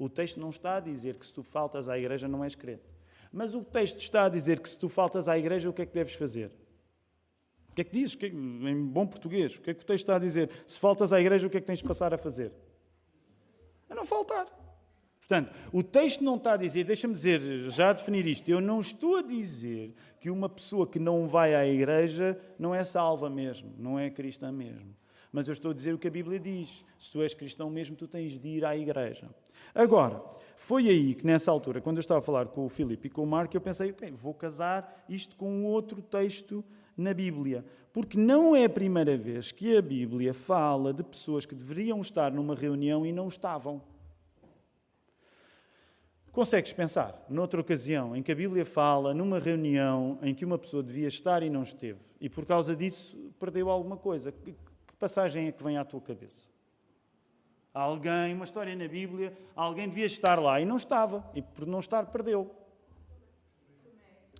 O 0.02 0.10
texto 0.10 0.40
não 0.40 0.50
está 0.50 0.78
a 0.78 0.80
dizer 0.80 1.14
que 1.14 1.28
se 1.28 1.32
tu 1.32 1.44
faltas 1.44 1.88
à 1.88 1.96
igreja 1.96 2.28
não 2.28 2.44
és 2.44 2.56
crente. 2.56 2.82
Mas 3.32 3.54
o 3.54 3.64
texto 3.64 4.00
está 4.00 4.26
a 4.26 4.30
dizer 4.30 4.60
que 4.60 4.68
se 4.68 4.76
tu 4.76 4.90
faltas 4.90 5.28
à 5.28 5.38
igreja, 5.38 5.70
o 5.70 5.74
que 5.74 5.84
é 5.84 5.86
que 5.86 5.94
deves 5.94 6.16
fazer? 6.16 6.52
O 7.70 7.76
que 7.76 7.82
é 7.82 7.84
que 7.84 7.92
diz? 7.92 8.18
É 8.20 8.26
em 8.26 8.84
bom 8.84 9.06
português, 9.06 9.56
o 9.58 9.62
que 9.62 9.70
é 9.70 9.74
que 9.76 9.84
o 9.84 9.86
texto 9.86 10.06
está 10.06 10.16
a 10.16 10.20
dizer? 10.20 10.50
Se 10.66 10.80
faltas 10.80 11.14
à 11.14 11.22
igreja, 11.22 11.46
o 11.46 11.52
que 11.52 11.58
é 11.58 11.62
que 11.62 11.68
tens 11.68 11.78
de 11.80 11.86
passar 11.86 12.16
a 12.16 12.18
fazer? 12.18 12.52
A 13.92 13.94
não 13.94 14.04
faltar. 14.04 14.48
Portanto, 15.20 15.56
o 15.72 15.84
texto 15.84 16.24
não 16.24 16.36
está 16.36 16.54
a 16.54 16.58
dizer, 16.58 16.84
deixa-me 16.84 17.14
dizer, 17.14 17.70
já 17.70 17.94
definir 17.94 18.26
isto, 18.26 18.50
eu 18.50 18.60
não 18.60 18.80
estou 18.80 19.18
a 19.18 19.22
dizer 19.22 19.94
que 20.20 20.32
uma 20.32 20.50
pessoa 20.50 20.88
que 20.88 20.98
não 20.98 21.28
vai 21.28 21.54
à 21.54 21.64
igreja 21.64 22.42
não 22.58 22.74
é 22.74 22.84
salva 22.84 23.30
mesmo, 23.30 23.72
não 23.78 24.00
é 24.00 24.10
cristã 24.10 24.52
mesmo. 24.52 24.96
Mas 25.32 25.48
eu 25.48 25.54
estou 25.54 25.70
a 25.70 25.74
dizer 25.76 25.94
o 25.94 26.00
que 26.00 26.08
a 26.08 26.12
Bíblia 26.12 26.40
diz. 26.40 26.84
Se 26.98 27.12
tu 27.12 27.22
és 27.22 27.36
cristão 27.36 27.70
mesmo, 27.70 27.96
tu 27.96 28.08
tens 28.08 28.40
de 28.40 28.50
ir 28.50 28.66
à 28.66 28.76
igreja. 28.76 29.30
Agora, 29.74 30.21
foi 30.58 30.88
aí 30.89 31.15
que 31.15 31.26
nessa 31.26 31.50
altura, 31.50 31.82
quando 31.82 31.97
eu 31.97 32.02
estava 32.02 32.19
a 32.19 32.24
falar 32.24 32.47
com 32.47 32.65
o 32.65 32.69
Filipe 32.69 33.08
e 33.08 33.10
com 33.10 33.24
o 33.24 33.28
Marco, 33.28 33.56
eu 33.56 33.62
pensei, 33.62 33.91
ok, 33.91 34.12
vou 34.12 34.34
casar 34.34 35.04
isto 35.10 35.36
com 35.36 35.65
outro 35.65 36.02
texto 36.02 36.63
na 36.95 37.13
Bíblia. 37.13 37.65
Porque 37.91 38.17
não 38.17 38.56
é 38.56 38.65
a 38.65 38.69
primeira 38.69 39.17
vez 39.17 39.52
que 39.52 39.76
a 39.76 39.82
Bíblia 39.82 40.34
fala 40.34 40.93
de 40.93 41.04
pessoas 41.04 41.45
que 41.45 41.56
deveriam 41.56 42.00
estar 42.00 42.32
numa 42.32 42.56
reunião 42.56 43.06
e 43.06 43.12
não 43.12 43.28
estavam. 43.28 43.82
Consegues 46.32 46.71
pensar 46.71 47.26
noutra 47.28 47.60
ocasião 47.60 48.15
em 48.15 48.24
que 48.24 48.32
a 48.32 48.36
Bíblia 48.36 48.63
fala 48.63 49.13
numa 49.13 49.38
reunião 49.38 50.17
em 50.21 50.34
que 50.34 50.45
uma 50.45 50.58
pessoa 50.58 50.82
devia 50.82 51.08
estar 51.08 51.43
e 51.43 51.50
não 51.50 51.63
esteve, 51.63 52.00
e 52.21 52.30
por 52.30 52.45
causa 52.45 52.74
disso 52.74 53.17
perdeu 53.38 53.69
alguma 53.69 53.97
coisa? 53.97 54.34
passagem 54.97 55.47
é 55.47 55.52
que 55.52 55.63
vem 55.63 55.78
à 55.78 55.84
tua 55.84 56.00
cabeça? 56.00 56.50
Alguém, 57.73 58.34
uma 58.34 58.43
história 58.43 58.75
na 58.75 58.88
Bíblia, 58.88 59.38
alguém 59.55 59.88
devia 59.88 60.05
estar 60.05 60.39
lá 60.39 60.60
e 60.60 60.65
não 60.65 60.75
estava, 60.75 61.25
e 61.34 61.41
por 61.41 61.65
não 61.65 61.79
estar, 61.79 62.05
perdeu. 62.07 62.51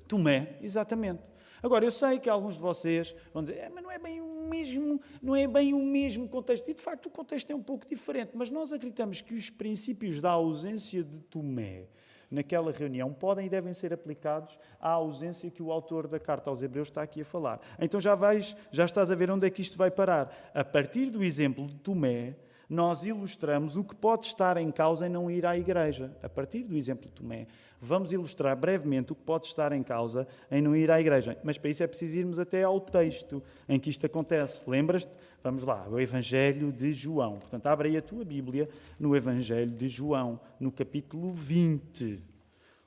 Tomé, 0.08 0.58
exatamente. 0.62 1.24
Agora, 1.64 1.86
eu 1.86 1.92
sei 1.92 2.20
que 2.20 2.30
alguns 2.30 2.56
de 2.56 2.60
vocês 2.60 3.16
vão 3.34 3.44
dizer, 3.44 3.58
é, 3.58 3.70
mas 3.70 3.84
não 3.84 3.92
é 3.92 3.98
bem 3.98 4.20
o 4.20 4.48
mesmo, 4.50 5.00
não 5.22 5.36
é 5.36 5.48
bem 5.48 5.74
o 5.74 5.80
mesmo 5.80 6.28
contexto. 6.28 6.70
E 6.70 6.74
de 6.74 6.82
facto 6.82 7.06
o 7.06 7.10
contexto 7.10 7.50
é 7.52 7.56
um 7.56 7.62
pouco 7.64 7.88
diferente, 7.88 8.32
mas 8.34 8.50
nós 8.50 8.74
acreditamos 8.74 9.22
que 9.22 9.34
os 9.34 9.50
princípios 9.50 10.20
da 10.20 10.32
ausência 10.32 11.04
de 11.04 11.20
Tomé 11.22 11.86
naquela 12.30 12.72
reunião 12.72 13.14
podem 13.14 13.46
e 13.46 13.50
devem 13.50 13.74
ser 13.74 13.94
aplicados 13.94 14.58
à 14.80 14.90
ausência 14.92 15.52
que 15.52 15.62
o 15.62 15.72
autor 15.72 16.08
da 16.08 16.20
carta 16.20 16.50
aos 16.50 16.64
Hebreus 16.64 16.88
está 16.88 17.04
aqui 17.04 17.22
a 17.22 17.26
falar. 17.26 17.60
Então 17.80 18.00
já 18.00 18.16
vais, 18.16 18.56
já 18.72 18.86
estás 18.86 19.12
a 19.12 19.16
ver 19.16 19.30
onde 19.30 19.46
é 19.46 19.50
que 19.50 19.62
isto 19.62 19.78
vai 19.78 19.92
parar. 19.92 20.52
A 20.54 20.64
partir 20.64 21.10
do 21.10 21.24
exemplo 21.24 21.68
de 21.68 21.76
Tomé, 21.76 22.36
nós 22.72 23.04
ilustramos 23.04 23.76
o 23.76 23.84
que 23.84 23.94
pode 23.94 24.28
estar 24.28 24.56
em 24.56 24.72
causa 24.72 25.06
em 25.06 25.10
não 25.10 25.30
ir 25.30 25.46
à 25.46 25.58
igreja. 25.58 26.16
A 26.24 26.30
partir 26.30 26.64
do 26.64 26.78
exemplo 26.78 27.10
de 27.10 27.12
Tomé, 27.12 27.46
vamos 27.82 28.14
ilustrar 28.14 28.56
brevemente 28.56 29.12
o 29.12 29.16
que 29.16 29.24
pode 29.24 29.48
estar 29.48 29.74
em 29.74 29.84
causa 29.84 30.26
em 30.50 30.62
não 30.62 30.74
ir 30.74 30.90
à 30.90 30.98
igreja. 30.98 31.38
Mas 31.44 31.58
para 31.58 31.70
isso 31.70 31.84
é 31.84 31.88
preciso 31.88 32.20
irmos 32.20 32.40
até 32.40 32.64
ao 32.64 32.80
texto 32.80 33.44
em 33.68 33.78
que 33.78 33.90
isto 33.90 34.06
acontece. 34.06 34.64
Lembras-te? 34.66 35.12
Vamos 35.44 35.64
lá, 35.64 35.86
o 35.90 36.00
Evangelho 36.00 36.72
de 36.72 36.94
João. 36.94 37.40
Portanto, 37.40 37.68
abre 37.68 37.90
aí 37.90 37.98
a 37.98 38.02
tua 38.02 38.24
Bíblia 38.24 38.70
no 38.98 39.18
Evangelho 39.18 39.72
de 39.72 39.90
João, 39.90 40.40
no 40.58 40.72
capítulo 40.72 41.34
20. 41.34 42.24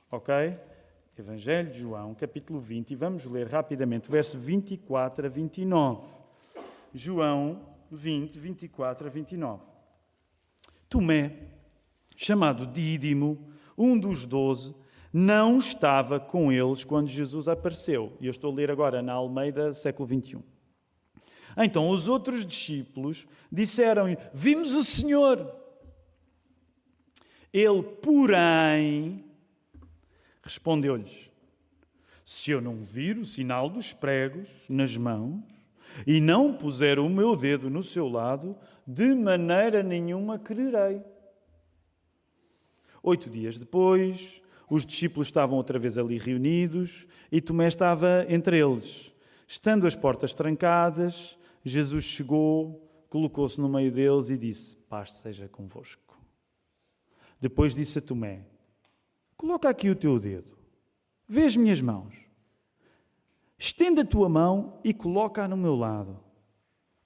Ok? 0.09 0.33
Evangelho 1.15 1.69
de 1.69 1.77
João, 1.81 2.15
capítulo 2.15 2.59
20, 2.59 2.89
e 2.89 2.95
vamos 2.95 3.23
ler 3.25 3.47
rapidamente, 3.47 4.09
verso 4.09 4.39
24 4.39 5.27
a 5.27 5.29
29. 5.29 6.07
João 6.91 7.61
20, 7.91 8.39
24 8.39 9.05
a 9.05 9.09
29. 9.11 9.74
Tomé, 10.95 11.35
chamado 12.15 12.65
Dídimo, 12.65 13.49
um 13.77 13.99
dos 13.99 14.25
doze, 14.25 14.73
não 15.11 15.57
estava 15.57 16.21
com 16.21 16.53
eles 16.53 16.85
quando 16.85 17.07
Jesus 17.07 17.49
apareceu. 17.49 18.15
E 18.21 18.27
eu 18.27 18.31
estou 18.31 18.49
a 18.49 18.55
ler 18.55 18.71
agora 18.71 19.01
na 19.01 19.11
Almeida, 19.11 19.73
século 19.73 20.07
21. 20.07 20.41
Então 21.57 21.89
os 21.89 22.07
outros 22.07 22.45
discípulos 22.45 23.27
disseram-lhe: 23.51 24.17
Vimos 24.33 24.73
o 24.73 24.85
Senhor. 24.85 25.53
Ele, 27.51 27.83
porém, 28.01 29.25
respondeu-lhes: 30.41 31.29
Se 32.23 32.51
eu 32.51 32.61
não 32.61 32.77
vir 32.77 33.17
o 33.17 33.25
sinal 33.25 33.69
dos 33.69 33.91
pregos 33.91 34.47
nas 34.69 34.95
mãos 34.95 35.43
e 36.07 36.21
não 36.21 36.53
puser 36.53 36.99
o 36.99 37.09
meu 37.09 37.35
dedo 37.35 37.69
no 37.69 37.83
seu 37.83 38.07
lado, 38.07 38.57
de 38.85 39.15
maneira 39.15 39.81
nenhuma 39.81 40.37
crerei. 40.37 41.01
Oito 43.01 43.29
dias 43.29 43.57
depois, 43.57 44.41
os 44.69 44.85
discípulos 44.85 45.27
estavam 45.27 45.57
outra 45.57 45.77
vez 45.77 45.97
ali 45.97 46.17
reunidos 46.17 47.07
e 47.31 47.39
Tomé 47.39 47.67
estava 47.67 48.25
entre 48.29 48.59
eles. 48.59 49.13
Estando 49.47 49.85
as 49.85 49.95
portas 49.95 50.33
trancadas, 50.33 51.37
Jesus 51.63 52.03
chegou, 52.03 53.05
colocou-se 53.09 53.59
no 53.61 53.69
meio 53.69 53.91
deles 53.91 54.29
e 54.29 54.37
disse: 54.37 54.75
Paz 54.75 55.13
seja 55.13 55.47
convosco. 55.47 56.19
Depois 57.39 57.75
disse 57.75 57.99
a 57.99 58.01
Tomé: 58.01 58.45
Coloca 59.37 59.69
aqui 59.69 59.89
o 59.89 59.95
teu 59.95 60.19
dedo. 60.19 60.57
Vê 61.27 61.43
as 61.43 61.55
minhas 61.55 61.81
mãos. 61.81 62.15
Estenda 63.57 64.01
a 64.01 64.05
tua 64.05 64.27
mão 64.27 64.79
e 64.83 64.93
coloca-a 64.93 65.47
no 65.47 65.57
meu 65.57 65.75
lado. 65.75 66.24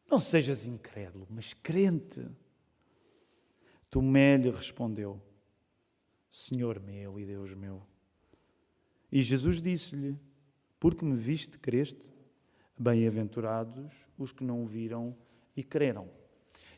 Não 0.09 0.17
sejas 0.17 0.65
incrédulo, 0.65 1.27
mas 1.29 1.53
crente. 1.53 2.25
Tomé 3.89 4.37
lhe 4.37 4.49
respondeu: 4.49 5.21
Senhor 6.31 6.79
meu 6.79 7.19
e 7.19 7.25
Deus 7.25 7.53
meu. 7.53 7.83
E 9.11 9.21
Jesus 9.21 9.61
disse-lhe: 9.61 10.17
Porque 10.79 11.05
me 11.05 11.15
viste, 11.15 11.59
creste? 11.59 12.13
Bem-aventurados 12.77 14.07
os 14.17 14.31
que 14.31 14.43
não 14.43 14.65
viram 14.65 15.15
e 15.55 15.63
creram. 15.63 16.09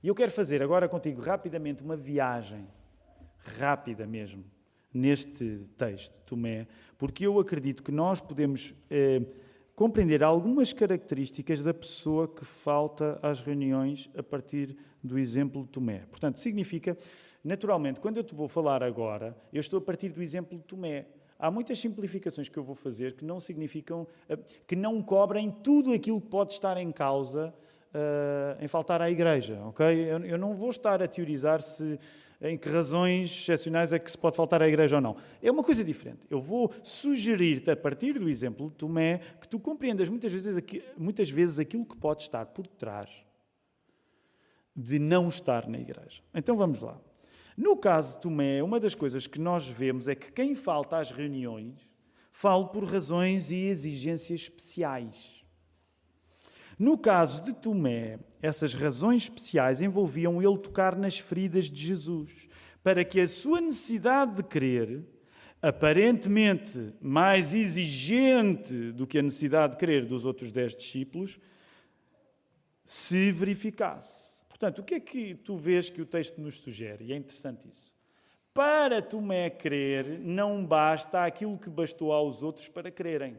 E 0.04 0.08
eu 0.08 0.16
quero 0.16 0.32
fazer 0.32 0.62
agora 0.62 0.90
contigo 0.90 1.22
rapidamente 1.22 1.84
uma 1.84 1.96
viagem, 1.96 2.68
rápida 3.38 4.08
mesmo, 4.08 4.44
neste 4.92 5.68
texto, 5.78 6.20
Tomé, 6.22 6.68
porque 6.98 7.26
eu 7.26 7.40
acredito 7.40 7.84
que 7.84 7.92
nós 7.92 8.20
podemos 8.20 8.74
eh, 8.90 9.22
compreender 9.76 10.24
algumas 10.24 10.74
características 10.74 11.62
da 11.62 11.74
pessoa 11.74 12.28
que 12.28 12.46
falta 12.46 13.20
às 13.22 13.42
reuniões 13.42 14.10
a 14.16 14.24
partir 14.24 14.76
do 15.04 15.18
exemplo 15.18 15.64
de 15.64 15.70
Tomé. 15.70 16.04
Portanto, 16.10 16.40
significa, 16.40 16.98
naturalmente, 17.44 18.00
quando 18.00 18.18
eu 18.18 18.24
te 18.24 18.36
vou 18.36 18.48
falar 18.48 18.84
agora, 18.84 19.36
eu 19.52 19.60
estou 19.60 19.80
a 19.80 19.82
partir 19.82 20.10
do 20.10 20.22
exemplo 20.22 20.58
de 20.58 20.64
Tomé. 20.64 21.08
Há 21.40 21.50
muitas 21.50 21.80
simplificações 21.80 22.50
que 22.50 22.58
eu 22.58 22.64
vou 22.64 22.76
fazer 22.76 23.16
que 23.16 23.26
não 23.26 23.40
significam, 23.40 24.08
eh, 24.30 24.38
que 24.68 24.76
não 24.76 25.02
cobrem 25.02 25.50
tudo 25.50 25.92
aquilo 25.92 26.22
que 26.22 26.28
pode 26.28 26.54
estar 26.54 26.78
em 26.78 26.92
causa 26.92 27.52
uh, 27.94 28.64
em 28.64 28.68
faltar 28.68 29.02
à 29.02 29.10
igreja, 29.10 29.60
ok? 29.66 29.86
Eu, 29.86 30.20
eu 30.20 30.38
não 30.38 30.54
vou 30.54 30.70
estar 30.70 31.02
a 31.02 31.08
teorizar 31.08 31.62
se 31.62 32.00
em 32.42 32.58
que 32.58 32.68
razões 32.70 33.30
excepcionais 33.30 33.94
é 33.94 34.00
que 34.00 34.10
se 34.10 34.18
pode 34.18 34.36
faltar 34.36 34.62
à 34.62 34.68
igreja 34.68 34.96
ou 34.96 35.02
não. 35.02 35.16
É 35.42 35.52
uma 35.52 35.64
coisa 35.64 35.84
diferente. 35.84 36.26
Eu 36.30 36.42
vou 36.42 36.74
sugerir-te, 36.84 37.70
a 37.70 37.76
partir 37.76 38.18
do 38.18 38.28
exemplo 38.28 38.70
de 38.70 38.76
Tomé, 38.78 39.20
que 39.40 39.48
tu 39.48 39.60
compreendas 39.60 40.10
muitas 40.10 40.34
vezes, 40.34 40.56
muitas 40.98 41.30
vezes 41.30 41.60
aquilo 41.60 41.86
que 41.86 41.96
pode 41.96 42.24
estar 42.24 42.48
por 42.48 42.66
trás 42.66 43.10
de 44.76 44.98
não 44.98 45.30
estar 45.30 45.68
na 45.68 45.78
igreja. 45.78 46.22
Então 46.34 46.58
vamos 46.58 46.82
lá. 46.82 47.00
No 47.56 47.78
caso 47.78 48.16
de 48.16 48.22
Tomé, 48.22 48.64
uma 48.64 48.80
das 48.80 48.96
coisas 48.96 49.28
que 49.28 49.40
nós 49.40 49.68
vemos 49.68 50.08
é 50.08 50.16
que 50.16 50.32
quem 50.32 50.56
falta 50.56 50.98
às 50.98 51.12
reuniões 51.12 51.88
fala 52.32 52.68
por 52.68 52.86
razões 52.86 53.52
e 53.52 53.58
exigências 53.58 54.42
especiais. 54.42 55.41
No 56.82 56.98
caso 56.98 57.44
de 57.44 57.54
Tomé, 57.54 58.18
essas 58.42 58.74
razões 58.74 59.26
especiais 59.26 59.84
envolviam 59.84 60.42
ele 60.42 60.58
tocar 60.58 60.98
nas 60.98 61.20
feridas 61.20 61.66
de 61.66 61.80
Jesus, 61.80 62.50
para 62.82 63.06
que 63.06 63.22
a 63.22 63.28
sua 63.28 63.62
necessidade 63.62 64.38
de 64.38 64.42
crer, 64.42 65.06
aparentemente 65.62 66.92
mais 67.00 67.54
exigente 67.54 68.92
do 68.94 69.06
que 69.06 69.20
a 69.20 69.22
necessidade 69.22 69.74
de 69.74 69.78
crer 69.78 70.08
dos 70.08 70.26
outros 70.26 70.52
dez 70.52 70.76
discípulos, 70.76 71.40
se 72.84 73.32
verificasse. 73.32 74.44
Portanto, 74.50 74.80
o 74.80 74.84
que 74.84 74.96
é 74.96 75.00
que 75.00 75.36
tu 75.36 75.56
vês 75.58 75.88
que 75.88 76.02
o 76.02 76.06
texto 76.08 76.42
nos 76.42 76.62
sugere? 76.62 77.06
E 77.06 77.14
é 77.14 77.16
interessante 77.16 77.70
isso. 77.70 77.94
Para 78.56 79.04
Tomé 79.04 79.52
crer, 79.52 80.20
não 80.20 80.66
basta 80.66 81.24
aquilo 81.26 81.60
que 81.60 81.70
bastou 81.70 82.12
aos 82.12 82.42
outros 82.42 82.68
para 82.68 82.90
crerem. 82.90 83.38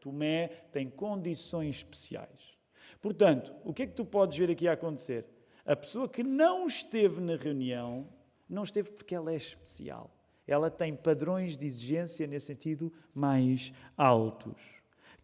Tomé 0.00 0.48
tem 0.72 0.88
condições 0.88 1.76
especiais. 1.76 2.58
Portanto, 3.00 3.54
o 3.64 3.72
que 3.72 3.82
é 3.82 3.86
que 3.86 3.94
tu 3.94 4.04
podes 4.04 4.36
ver 4.36 4.50
aqui 4.50 4.66
a 4.68 4.72
acontecer? 4.72 5.26
A 5.64 5.76
pessoa 5.76 6.08
que 6.08 6.22
não 6.22 6.66
esteve 6.66 7.20
na 7.20 7.36
reunião, 7.36 8.08
não 8.48 8.62
esteve 8.62 8.90
porque 8.90 9.14
ela 9.14 9.32
é 9.32 9.36
especial. 9.36 10.10
Ela 10.46 10.70
tem 10.70 10.96
padrões 10.96 11.56
de 11.56 11.66
exigência 11.66 12.26
nesse 12.26 12.46
sentido 12.46 12.92
mais 13.14 13.72
altos. 13.96 14.60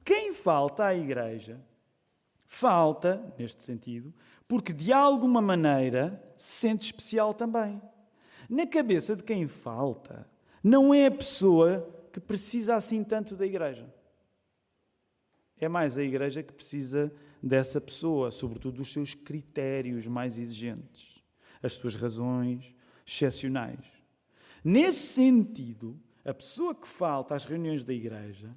Quem 0.05 0.33
falta 0.33 0.85
à 0.85 0.95
igreja, 0.95 1.61
falta, 2.47 3.35
neste 3.37 3.63
sentido, 3.63 4.15
porque 4.47 4.73
de 4.73 4.93
alguma 4.93 5.43
maneira 5.43 6.23
se 6.37 6.61
sente 6.61 6.87
especial 6.87 7.35
também. 7.35 7.83
Na 8.49 8.67
cabeça 8.67 9.17
de 9.17 9.25
quem 9.25 9.49
falta, 9.49 10.29
não 10.63 10.95
é 10.95 11.07
a 11.07 11.11
pessoa 11.11 11.93
que 12.13 12.21
precisa 12.21 12.77
assim 12.77 13.03
tanto 13.03 13.35
da 13.35 13.45
igreja. 13.45 13.93
É 15.61 15.69
mais 15.69 15.97
a 15.97 16.03
igreja 16.03 16.43
que 16.43 16.53
precisa 16.53 17.13
dessa 17.43 17.81
pessoa, 17.81 18.31
sobretudo 18.31 18.79
dos 18.79 18.93
seus 18.93 19.15
critérios 19.15 20.07
mais 20.07 20.39
exigentes, 20.39 21.23
as 21.63 21.75
suas 21.75 21.95
razões 21.95 22.75
excepcionais. 23.07 23.97
Nesse 24.65 25.07
sentido, 25.15 25.99
a 26.25 26.35
pessoa 26.35 26.75
que 26.75 26.89
falta 26.89 27.35
às 27.35 27.45
reuniões 27.45 27.85
da 27.85 27.95
igreja 27.95 28.51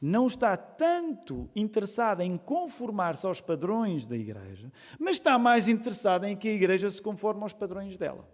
não 0.00 0.26
está 0.26 0.56
tanto 0.56 1.48
interessada 1.54 2.24
em 2.24 2.36
conformar-se 2.36 3.26
aos 3.26 3.40
padrões 3.40 4.06
da 4.06 4.16
igreja, 4.16 4.72
mas 4.98 5.16
está 5.16 5.38
mais 5.38 5.68
interessada 5.68 6.28
em 6.28 6.36
que 6.36 6.48
a 6.48 6.52
igreja 6.52 6.90
se 6.90 7.00
conforme 7.00 7.42
aos 7.42 7.52
padrões 7.52 7.96
dela. 7.96 8.28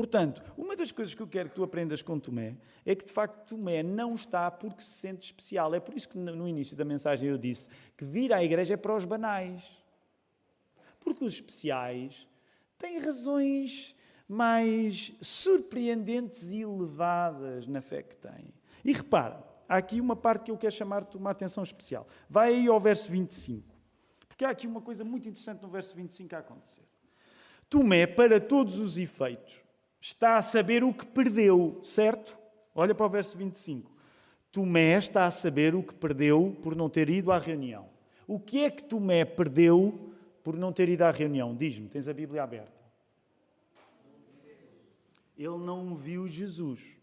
Portanto, 0.00 0.42
uma 0.56 0.74
das 0.74 0.90
coisas 0.90 1.14
que 1.14 1.20
eu 1.20 1.26
quero 1.26 1.50
que 1.50 1.54
tu 1.54 1.62
aprendas 1.62 2.00
com 2.00 2.18
Tomé 2.18 2.56
é 2.86 2.94
que 2.94 3.04
de 3.04 3.12
facto 3.12 3.54
Tomé 3.54 3.82
não 3.82 4.14
está 4.14 4.50
porque 4.50 4.80
se 4.80 4.92
sente 4.92 5.26
especial. 5.26 5.74
É 5.74 5.78
por 5.78 5.94
isso 5.94 6.08
que 6.08 6.16
no 6.16 6.48
início 6.48 6.74
da 6.74 6.86
mensagem 6.86 7.28
eu 7.28 7.36
disse 7.36 7.68
que 7.98 8.04
vir 8.06 8.32
à 8.32 8.42
igreja 8.42 8.72
é 8.72 8.76
para 8.78 8.96
os 8.96 9.04
banais. 9.04 9.62
Porque 11.00 11.22
os 11.22 11.34
especiais 11.34 12.26
têm 12.78 12.98
razões 12.98 13.94
mais 14.26 15.12
surpreendentes 15.20 16.50
e 16.50 16.62
elevadas 16.62 17.66
na 17.66 17.82
fé 17.82 18.02
que 18.02 18.16
têm. 18.16 18.54
E 18.82 18.94
repara, 18.94 19.44
há 19.68 19.76
aqui 19.76 20.00
uma 20.00 20.16
parte 20.16 20.44
que 20.44 20.50
eu 20.50 20.56
quero 20.56 20.72
chamar-te 20.72 21.14
uma 21.18 21.28
atenção 21.28 21.62
especial. 21.62 22.06
Vai 22.26 22.54
aí 22.54 22.68
ao 22.68 22.80
verso 22.80 23.10
25. 23.12 23.68
Porque 24.26 24.46
há 24.46 24.48
aqui 24.48 24.66
uma 24.66 24.80
coisa 24.80 25.04
muito 25.04 25.28
interessante 25.28 25.60
no 25.60 25.68
verso 25.68 25.94
25 25.94 26.34
a 26.36 26.38
acontecer. 26.38 26.88
Tomé, 27.68 28.06
para 28.06 28.40
todos 28.40 28.78
os 28.78 28.96
efeitos, 28.96 29.59
está 30.00 30.36
a 30.36 30.42
saber 30.42 30.82
o 30.82 30.94
que 30.94 31.04
perdeu, 31.06 31.78
certo? 31.82 32.38
Olha 32.74 32.94
para 32.94 33.06
o 33.06 33.10
verso 33.10 33.36
25. 33.36 33.90
Tomé 34.50 34.96
está 34.96 35.26
a 35.26 35.30
saber 35.30 35.74
o 35.74 35.82
que 35.82 35.94
perdeu 35.94 36.56
por 36.62 36.74
não 36.74 36.88
ter 36.88 37.08
ido 37.08 37.30
à 37.30 37.38
reunião. 37.38 37.88
O 38.26 38.38
que 38.38 38.64
é 38.64 38.70
que 38.70 38.82
Tomé 38.84 39.24
perdeu 39.24 40.12
por 40.42 40.56
não 40.56 40.72
ter 40.72 40.88
ido 40.88 41.02
à 41.02 41.10
reunião? 41.10 41.54
Diz-me, 41.54 41.88
tens 41.88 42.08
a 42.08 42.12
Bíblia 42.12 42.42
aberta. 42.42 42.80
Ele 45.36 45.58
não 45.58 45.94
viu 45.94 46.28
Jesus. 46.28 47.00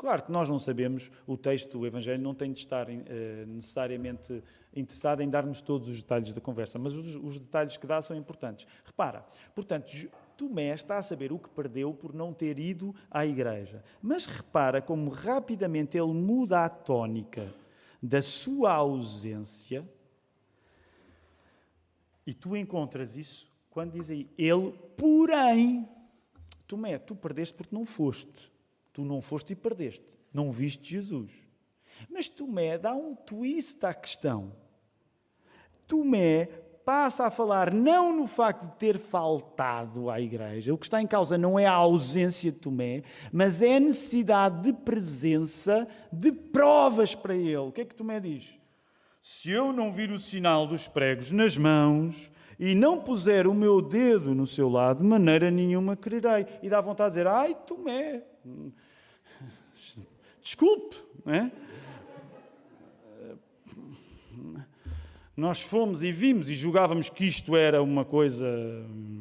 Claro 0.00 0.22
que 0.22 0.32
nós 0.32 0.48
não 0.48 0.58
sabemos, 0.58 1.10
o 1.26 1.36
texto 1.36 1.78
do 1.78 1.86
Evangelho 1.86 2.22
não 2.22 2.34
tem 2.34 2.52
de 2.54 2.60
estar 2.60 2.88
eh, 2.88 3.44
necessariamente 3.46 4.42
interessado 4.74 5.20
em 5.20 5.28
dar-nos 5.28 5.60
todos 5.60 5.90
os 5.90 6.02
detalhes 6.02 6.32
da 6.32 6.40
conversa, 6.40 6.78
mas 6.78 6.94
os, 6.94 7.16
os, 7.16 7.38
detalhes 7.38 7.76
que 7.76 7.86
dá 7.86 8.00
são 8.00 8.16
importantes. 8.16 8.66
Repara, 8.82 9.26
portanto, 9.54 9.92
Tomé 10.40 10.72
está 10.72 10.96
a 10.96 11.02
saber 11.02 11.34
o 11.34 11.38
que 11.38 11.50
perdeu 11.50 11.92
por 11.92 12.14
não 12.14 12.32
ter 12.32 12.58
ido 12.58 12.94
à 13.10 13.26
igreja. 13.26 13.84
Mas 14.00 14.24
repara 14.24 14.80
como 14.80 15.10
rapidamente 15.10 15.98
ele 15.98 16.14
muda 16.14 16.64
a 16.64 16.68
tónica 16.70 17.54
da 18.02 18.22
sua 18.22 18.72
ausência. 18.72 19.86
E 22.26 22.32
tu 22.32 22.56
encontras 22.56 23.18
isso 23.18 23.52
quando 23.68 23.92
diz 23.92 24.10
aí, 24.10 24.30
ele, 24.38 24.72
porém, 24.96 25.86
Tomé, 26.66 26.98
tu 26.98 27.14
perdeste 27.14 27.54
porque 27.54 27.74
não 27.74 27.84
foste. 27.84 28.50
Tu 28.94 29.04
não 29.04 29.20
foste 29.20 29.52
e 29.52 29.56
perdeste. 29.56 30.18
Não 30.32 30.50
viste 30.50 30.90
Jesus. 30.90 31.32
Mas 32.08 32.30
Tomé 32.30 32.78
dá 32.78 32.94
um 32.94 33.14
twist 33.14 33.84
à 33.84 33.92
questão. 33.92 34.56
Tomé 35.86 36.48
passa 36.90 37.26
a 37.26 37.30
falar 37.30 37.72
não 37.72 38.12
no 38.12 38.26
facto 38.26 38.66
de 38.66 38.74
ter 38.74 38.98
faltado 38.98 40.10
à 40.10 40.20
igreja, 40.20 40.74
o 40.74 40.76
que 40.76 40.86
está 40.86 41.00
em 41.00 41.06
causa 41.06 41.38
não 41.38 41.56
é 41.56 41.64
a 41.64 41.72
ausência 41.72 42.50
de 42.50 42.58
Tomé, 42.58 43.04
mas 43.32 43.62
é 43.62 43.76
a 43.76 43.80
necessidade 43.80 44.60
de 44.60 44.72
presença 44.72 45.86
de 46.12 46.32
provas 46.32 47.14
para 47.14 47.32
ele. 47.32 47.58
O 47.58 47.70
que 47.70 47.82
é 47.82 47.84
que 47.84 47.94
Tomé 47.94 48.18
diz? 48.18 48.58
Se 49.22 49.52
eu 49.52 49.72
não 49.72 49.92
vir 49.92 50.10
o 50.10 50.18
sinal 50.18 50.66
dos 50.66 50.88
pregos 50.88 51.30
nas 51.30 51.56
mãos 51.56 52.28
e 52.58 52.74
não 52.74 52.98
puser 52.98 53.46
o 53.46 53.54
meu 53.54 53.80
dedo 53.80 54.34
no 54.34 54.44
seu 54.44 54.68
lado, 54.68 55.00
de 55.00 55.06
maneira 55.06 55.48
nenhuma 55.48 55.94
crerei. 55.94 56.44
E 56.60 56.68
dá 56.68 56.80
vontade 56.80 57.10
de 57.10 57.20
dizer: 57.20 57.28
Ai, 57.28 57.54
Tomé, 57.68 58.24
desculpe, 60.42 60.96
não 61.24 61.32
é? 61.32 61.52
Nós 65.36 65.62
fomos 65.62 66.02
e 66.02 66.12
vimos 66.12 66.50
e 66.50 66.54
julgávamos 66.54 67.08
que 67.08 67.24
isto 67.24 67.56
era 67.56 67.82
uma 67.82 68.04
coisa 68.04 68.46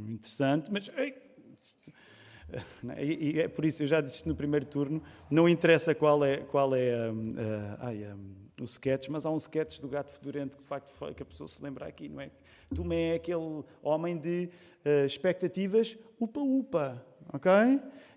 interessante, 0.08 0.72
mas. 0.72 0.90
E 2.98 3.40
é 3.40 3.48
por 3.48 3.64
isso, 3.64 3.84
eu 3.84 3.88
já 3.88 4.02
disse 4.02 4.28
no 4.28 4.36
primeiro 4.36 4.66
turno, 4.66 5.04
não 5.30 5.48
interessa 5.48 5.94
qual 5.94 6.26
é, 6.26 6.38
qual 6.38 6.74
é 6.74 7.12
um, 7.12 7.34
uh, 7.34 7.78
ai, 7.78 8.06
um, 8.12 8.64
o 8.64 8.66
sketch, 8.66 9.08
mas 9.10 9.24
há 9.24 9.30
um 9.30 9.38
sketch 9.38 9.80
do 9.80 9.88
gato 9.88 10.12
fedorento 10.12 10.58
que 10.58 10.64
de 10.64 10.68
facto 10.68 10.92
que 11.14 11.22
a 11.22 11.26
pessoa 11.26 11.48
se 11.48 11.62
lembra 11.62 11.86
aqui, 11.86 12.10
não 12.10 12.22
é? 12.22 12.32
Tomé 12.74 13.12
é 13.12 13.14
aquele 13.16 13.64
homem 13.84 14.18
de 14.18 14.50
uh, 14.84 15.06
expectativas 15.06 15.96
upa-upa, 16.20 17.06
ok? 17.32 17.52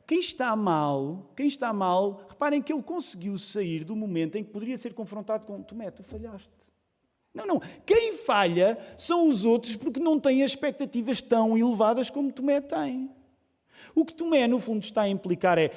quem 0.06 0.20
está 0.20 0.54
mal, 0.56 1.30
quem 1.36 1.46
está 1.46 1.72
mal, 1.72 2.26
reparem 2.28 2.60
que 2.60 2.72
ele 2.72 2.82
conseguiu 2.82 3.38
sair 3.38 3.84
do 3.84 3.94
momento 3.94 4.36
em 4.36 4.44
que 4.44 4.50
poderia 4.50 4.76
ser 4.76 4.94
confrontado 4.94 5.46
com 5.46 5.62
Tomé, 5.62 5.90
tu 5.90 6.02
falhaste. 6.02 6.50
Não, 7.34 7.46
não. 7.46 7.60
Quem 7.86 8.12
falha 8.12 8.78
são 8.96 9.26
os 9.26 9.44
outros 9.44 9.76
porque 9.76 9.98
não 9.98 10.20
têm 10.20 10.42
expectativas 10.42 11.22
tão 11.22 11.56
elevadas 11.56 12.10
como 12.10 12.32
Tomé 12.32 12.60
tem. 12.60 13.10
O 13.94 14.04
que 14.04 14.14
Tomé, 14.14 14.46
no 14.46 14.58
fundo, 14.58 14.82
está 14.82 15.02
a 15.02 15.08
implicar 15.08 15.58
é: 15.58 15.70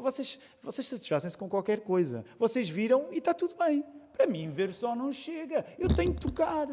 vocês, 0.00 0.38
vocês 0.60 0.86
satisfazem-se 0.86 1.36
com 1.36 1.48
qualquer 1.48 1.80
coisa. 1.80 2.24
Vocês 2.38 2.68
viram 2.68 3.06
e 3.10 3.18
está 3.18 3.32
tudo 3.32 3.54
bem. 3.56 3.84
Para 4.12 4.26
mim, 4.26 4.50
ver 4.50 4.72
só 4.72 4.94
não 4.94 5.12
chega. 5.12 5.64
Eu 5.78 5.88
tenho 5.94 6.14
que 6.14 6.20
tocar. 6.20 6.68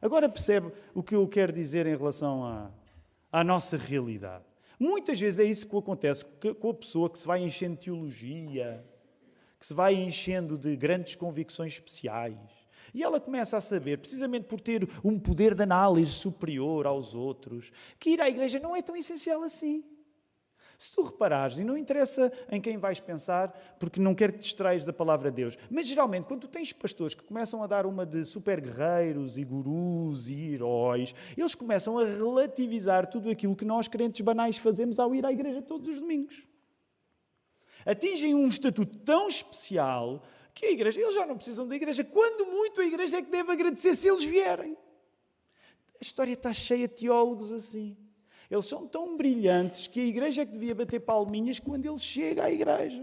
Agora 0.00 0.28
percebe 0.28 0.72
o 0.94 1.02
que 1.02 1.14
eu 1.14 1.26
quero 1.28 1.52
dizer 1.52 1.86
em 1.86 1.96
relação 1.96 2.44
à, 2.44 2.70
à 3.30 3.44
nossa 3.44 3.76
realidade. 3.76 4.44
Muitas 4.78 5.18
vezes 5.18 5.38
é 5.38 5.44
isso 5.44 5.66
que 5.66 5.76
acontece 5.76 6.24
com 6.60 6.70
a 6.70 6.74
pessoa 6.74 7.08
que 7.08 7.18
se 7.18 7.26
vai 7.26 7.40
enchendo 7.40 7.76
de 7.76 7.84
teologia, 7.84 8.84
que 9.60 9.66
se 9.66 9.72
vai 9.72 9.94
enchendo 9.94 10.58
de 10.58 10.74
grandes 10.76 11.14
convicções 11.14 11.74
especiais. 11.74 12.36
E 12.94 13.02
ela 13.02 13.20
começa 13.20 13.56
a 13.56 13.60
saber, 13.60 13.98
precisamente 13.98 14.44
por 14.44 14.60
ter 14.60 14.88
um 15.02 15.18
poder 15.18 15.54
de 15.54 15.62
análise 15.62 16.12
superior 16.12 16.86
aos 16.86 17.14
outros, 17.14 17.72
que 17.98 18.10
ir 18.10 18.20
à 18.20 18.28
igreja 18.28 18.58
não 18.58 18.76
é 18.76 18.82
tão 18.82 18.96
essencial 18.96 19.42
assim. 19.42 19.82
Se 20.82 20.90
tu 20.90 21.02
reparares, 21.02 21.58
e 21.58 21.64
não 21.64 21.78
interessa 21.78 22.32
em 22.50 22.60
quem 22.60 22.76
vais 22.76 22.98
pensar, 22.98 23.76
porque 23.78 24.00
não 24.00 24.16
quero 24.16 24.32
que 24.32 24.40
te 24.40 24.42
distraires 24.42 24.84
da 24.84 24.92
palavra 24.92 25.30
de 25.30 25.36
Deus, 25.36 25.56
mas 25.70 25.86
geralmente 25.86 26.24
quando 26.24 26.40
tu 26.40 26.48
tens 26.48 26.72
pastores 26.72 27.14
que 27.14 27.22
começam 27.22 27.62
a 27.62 27.68
dar 27.68 27.86
uma 27.86 28.04
de 28.04 28.24
super 28.24 28.60
guerreiros 28.60 29.38
e 29.38 29.44
gurus 29.44 30.28
e 30.28 30.54
heróis, 30.54 31.14
eles 31.36 31.54
começam 31.54 31.98
a 31.98 32.04
relativizar 32.04 33.06
tudo 33.06 33.30
aquilo 33.30 33.54
que 33.54 33.64
nós 33.64 33.86
crentes 33.86 34.20
banais 34.22 34.58
fazemos 34.58 34.98
ao 34.98 35.14
ir 35.14 35.24
à 35.24 35.30
igreja 35.30 35.62
todos 35.62 35.88
os 35.88 36.00
domingos. 36.00 36.42
Atingem 37.86 38.34
um 38.34 38.48
estatuto 38.48 38.98
tão 38.98 39.28
especial 39.28 40.24
que 40.54 40.66
a 40.66 40.70
igreja, 40.70 41.00
eles 41.00 41.14
já 41.14 41.26
não 41.26 41.36
precisam 41.36 41.66
da 41.66 41.74
igreja. 41.74 42.04
Quando 42.04 42.46
muito 42.46 42.80
a 42.80 42.84
igreja 42.84 43.18
é 43.18 43.22
que 43.22 43.30
deve 43.30 43.50
agradecer 43.52 43.94
se 43.94 44.08
eles 44.08 44.24
vierem. 44.24 44.76
A 46.00 46.02
história 46.02 46.32
está 46.32 46.52
cheia 46.52 46.88
de 46.88 46.94
teólogos 46.94 47.52
assim. 47.52 47.96
Eles 48.50 48.66
são 48.66 48.86
tão 48.86 49.16
brilhantes 49.16 49.86
que 49.86 50.00
a 50.00 50.04
igreja 50.04 50.42
é 50.42 50.46
que 50.46 50.52
devia 50.52 50.74
bater 50.74 51.00
palminhas 51.00 51.58
quando 51.58 51.86
ele 51.86 51.98
chega 51.98 52.44
à 52.44 52.50
igreja. 52.50 53.02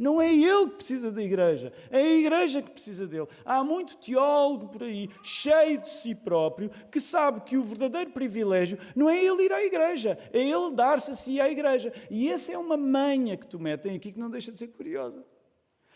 Não 0.00 0.18
é 0.18 0.34
ele 0.34 0.70
que 0.70 0.76
precisa 0.76 1.12
da 1.12 1.22
igreja, 1.22 1.70
é 1.90 1.98
a 1.98 2.16
igreja 2.16 2.62
que 2.62 2.70
precisa 2.70 3.06
dele. 3.06 3.28
Há 3.44 3.62
muito 3.62 3.98
teólogo 3.98 4.68
por 4.68 4.82
aí, 4.82 5.10
cheio 5.22 5.78
de 5.78 5.90
si 5.90 6.14
próprio, 6.14 6.70
que 6.90 6.98
sabe 6.98 7.42
que 7.42 7.58
o 7.58 7.62
verdadeiro 7.62 8.10
privilégio 8.10 8.78
não 8.96 9.10
é 9.10 9.22
ele 9.22 9.42
ir 9.42 9.52
à 9.52 9.62
igreja, 9.62 10.18
é 10.32 10.38
ele 10.38 10.72
dar-se 10.72 11.10
a 11.10 11.14
si 11.14 11.38
à 11.38 11.50
igreja. 11.50 11.92
E 12.10 12.30
essa 12.30 12.50
é 12.50 12.56
uma 12.56 12.78
manha 12.78 13.36
que 13.36 13.46
tu 13.46 13.58
metem 13.58 13.94
aqui 13.94 14.10
que 14.10 14.18
não 14.18 14.30
deixa 14.30 14.50
de 14.50 14.56
ser 14.56 14.68
curiosa. 14.68 15.22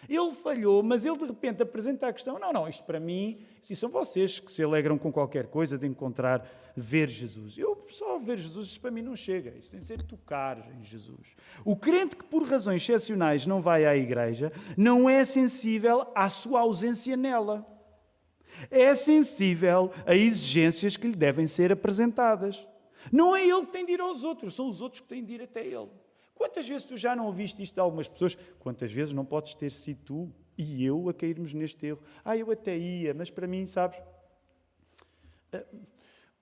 Ele 0.08 0.34
falhou, 0.34 0.82
mas 0.82 1.04
ele 1.04 1.16
de 1.16 1.26
repente 1.26 1.62
apresenta 1.62 2.08
a 2.08 2.12
questão: 2.12 2.38
não, 2.38 2.52
não, 2.52 2.68
isto 2.68 2.84
para 2.84 3.00
mim, 3.00 3.38
e 3.68 3.74
são 3.76 3.90
vocês 3.90 4.38
que 4.38 4.52
se 4.52 4.62
alegram 4.62 4.98
com 4.98 5.12
qualquer 5.12 5.46
coisa 5.46 5.78
de 5.78 5.86
encontrar, 5.86 6.46
ver 6.76 7.08
Jesus. 7.08 7.56
Eu 7.56 7.84
só 7.88 8.18
ver 8.18 8.38
Jesus, 8.38 8.66
isso 8.66 8.80
para 8.80 8.90
mim 8.90 9.02
não 9.02 9.16
chega. 9.16 9.50
Isto 9.58 9.72
tem 9.72 9.80
de 9.80 9.86
ser 9.86 10.02
tocar 10.02 10.58
em 10.78 10.84
Jesus. 10.84 11.36
O 11.64 11.76
crente 11.76 12.16
que 12.16 12.24
por 12.24 12.42
razões 12.44 12.82
excepcionais 12.82 13.46
não 13.46 13.60
vai 13.60 13.86
à 13.86 13.96
igreja 13.96 14.52
não 14.76 15.08
é 15.08 15.24
sensível 15.24 16.06
à 16.14 16.28
sua 16.28 16.60
ausência 16.60 17.16
nela. 17.16 17.66
É 18.70 18.94
sensível 18.94 19.90
a 20.06 20.14
exigências 20.14 20.96
que 20.96 21.06
lhe 21.06 21.16
devem 21.16 21.46
ser 21.46 21.72
apresentadas. 21.72 22.66
Não 23.12 23.34
é 23.34 23.46
ele 23.46 23.66
que 23.66 23.72
tem 23.72 23.84
de 23.84 23.92
ir 23.92 24.00
aos 24.00 24.24
outros, 24.24 24.54
são 24.54 24.68
os 24.68 24.80
outros 24.80 25.00
que 25.00 25.08
têm 25.08 25.24
de 25.24 25.34
ir 25.34 25.42
até 25.42 25.66
ele. 25.66 25.90
Quantas 26.34 26.68
vezes 26.68 26.84
tu 26.84 26.96
já 26.96 27.14
não 27.14 27.26
ouviste 27.26 27.62
isto 27.62 27.74
de 27.74 27.80
algumas 27.80 28.08
pessoas? 28.08 28.36
Quantas 28.58 28.90
vezes 28.92 29.14
não 29.14 29.24
podes 29.24 29.54
ter 29.54 29.70
sido 29.70 30.02
tu 30.04 30.34
e 30.58 30.84
eu 30.84 31.08
a 31.08 31.14
cairmos 31.14 31.54
neste 31.54 31.86
erro? 31.86 32.02
Ah, 32.24 32.36
eu 32.36 32.50
até 32.50 32.76
ia, 32.76 33.14
mas 33.14 33.30
para 33.30 33.46
mim, 33.46 33.66
sabes? 33.66 34.00
Eh, 35.52 35.66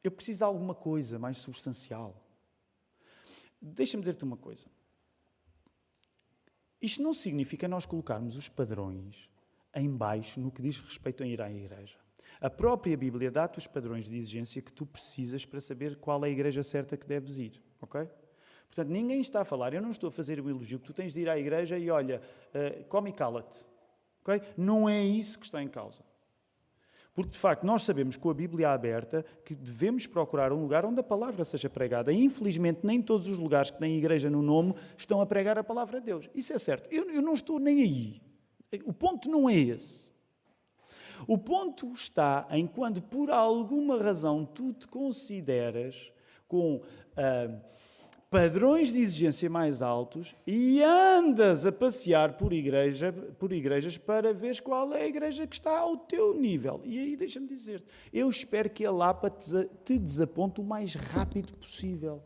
eu 0.02 0.10
preciso 0.10 0.38
de 0.38 0.44
alguma 0.44 0.74
coisa 0.74 1.18
mais 1.18 1.38
substancial. 1.38 2.16
Deixa-me 3.60 4.00
dizer-te 4.00 4.24
uma 4.24 4.36
coisa. 4.36 4.66
Isto 6.80 7.02
não 7.02 7.12
significa 7.12 7.68
nós 7.68 7.86
colocarmos 7.86 8.36
os 8.36 8.48
padrões 8.48 9.30
em 9.74 9.88
baixo 9.88 10.40
no 10.40 10.50
que 10.50 10.60
diz 10.60 10.80
respeito 10.80 11.22
a 11.22 11.26
ir 11.26 11.40
à 11.40 11.50
igreja. 11.50 11.96
A 12.40 12.50
própria 12.50 12.96
Bíblia 12.96 13.30
dá-te 13.30 13.58
os 13.58 13.68
padrões 13.68 14.06
de 14.06 14.16
exigência 14.16 14.60
que 14.60 14.72
tu 14.72 14.84
precisas 14.84 15.46
para 15.46 15.60
saber 15.60 15.96
qual 15.96 16.24
é 16.24 16.28
a 16.28 16.30
igreja 16.30 16.62
certa 16.62 16.96
que 16.96 17.06
deves 17.06 17.38
ir, 17.38 17.62
ok? 17.80 18.08
Portanto, 18.74 18.88
ninguém 18.88 19.20
está 19.20 19.42
a 19.42 19.44
falar, 19.44 19.74
eu 19.74 19.82
não 19.82 19.90
estou 19.90 20.08
a 20.08 20.10
fazer 20.10 20.40
o 20.40 20.48
elogio 20.48 20.78
que 20.78 20.86
tu 20.86 20.94
tens 20.94 21.12
de 21.12 21.20
ir 21.20 21.28
à 21.28 21.38
igreja 21.38 21.76
e 21.76 21.90
olha, 21.90 22.22
uh, 22.54 22.82
come 22.84 23.10
e 23.10 23.12
cala-te. 23.12 23.58
Okay? 24.22 24.40
Não 24.56 24.88
é 24.88 25.04
isso 25.04 25.38
que 25.38 25.44
está 25.44 25.62
em 25.62 25.68
causa. 25.68 26.02
Porque, 27.12 27.32
de 27.32 27.38
facto, 27.38 27.64
nós 27.64 27.82
sabemos 27.82 28.16
com 28.16 28.30
a 28.30 28.34
Bíblia 28.34 28.70
aberta 28.70 29.26
que 29.44 29.54
devemos 29.54 30.06
procurar 30.06 30.54
um 30.54 30.62
lugar 30.62 30.86
onde 30.86 31.00
a 31.00 31.02
palavra 31.02 31.44
seja 31.44 31.68
pregada. 31.68 32.10
E, 32.10 32.24
infelizmente, 32.24 32.80
nem 32.82 33.02
todos 33.02 33.26
os 33.26 33.38
lugares 33.38 33.70
que 33.70 33.78
têm 33.78 33.98
igreja 33.98 34.30
no 34.30 34.40
nome 34.40 34.74
estão 34.96 35.20
a 35.20 35.26
pregar 35.26 35.58
a 35.58 35.62
palavra 35.62 36.00
de 36.00 36.06
Deus. 36.06 36.30
Isso 36.34 36.54
é 36.54 36.58
certo. 36.58 36.90
Eu, 36.90 37.10
eu 37.10 37.20
não 37.20 37.34
estou 37.34 37.58
nem 37.58 37.82
aí. 37.82 38.22
O 38.86 38.92
ponto 38.94 39.28
não 39.28 39.50
é 39.50 39.54
esse. 39.54 40.14
O 41.28 41.36
ponto 41.36 41.92
está 41.92 42.48
em 42.50 42.66
quando, 42.66 43.02
por 43.02 43.30
alguma 43.30 44.02
razão, 44.02 44.46
tu 44.46 44.72
te 44.72 44.88
consideras 44.88 46.10
com. 46.48 46.76
Uh, 46.76 47.72
padrões 48.32 48.90
de 48.90 49.02
exigência 49.02 49.50
mais 49.50 49.82
altos 49.82 50.34
e 50.46 50.82
andas 50.82 51.66
a 51.66 51.70
passear 51.70 52.38
por, 52.38 52.50
igreja, 52.50 53.12
por 53.38 53.52
igrejas 53.52 53.98
para 53.98 54.32
ver 54.32 54.58
qual 54.62 54.94
é 54.94 55.02
a 55.02 55.06
igreja 55.06 55.46
que 55.46 55.54
está 55.54 55.80
ao 55.80 55.98
teu 55.98 56.32
nível. 56.32 56.80
E 56.82 56.98
aí 56.98 57.14
deixa-me 57.14 57.46
dizer-te, 57.46 57.86
eu 58.10 58.30
espero 58.30 58.70
que 58.70 58.86
a 58.86 58.90
Lapa 58.90 59.28
te 59.28 59.98
desaponte 59.98 60.62
o 60.62 60.64
mais 60.64 60.94
rápido 60.94 61.52
possível. 61.58 62.22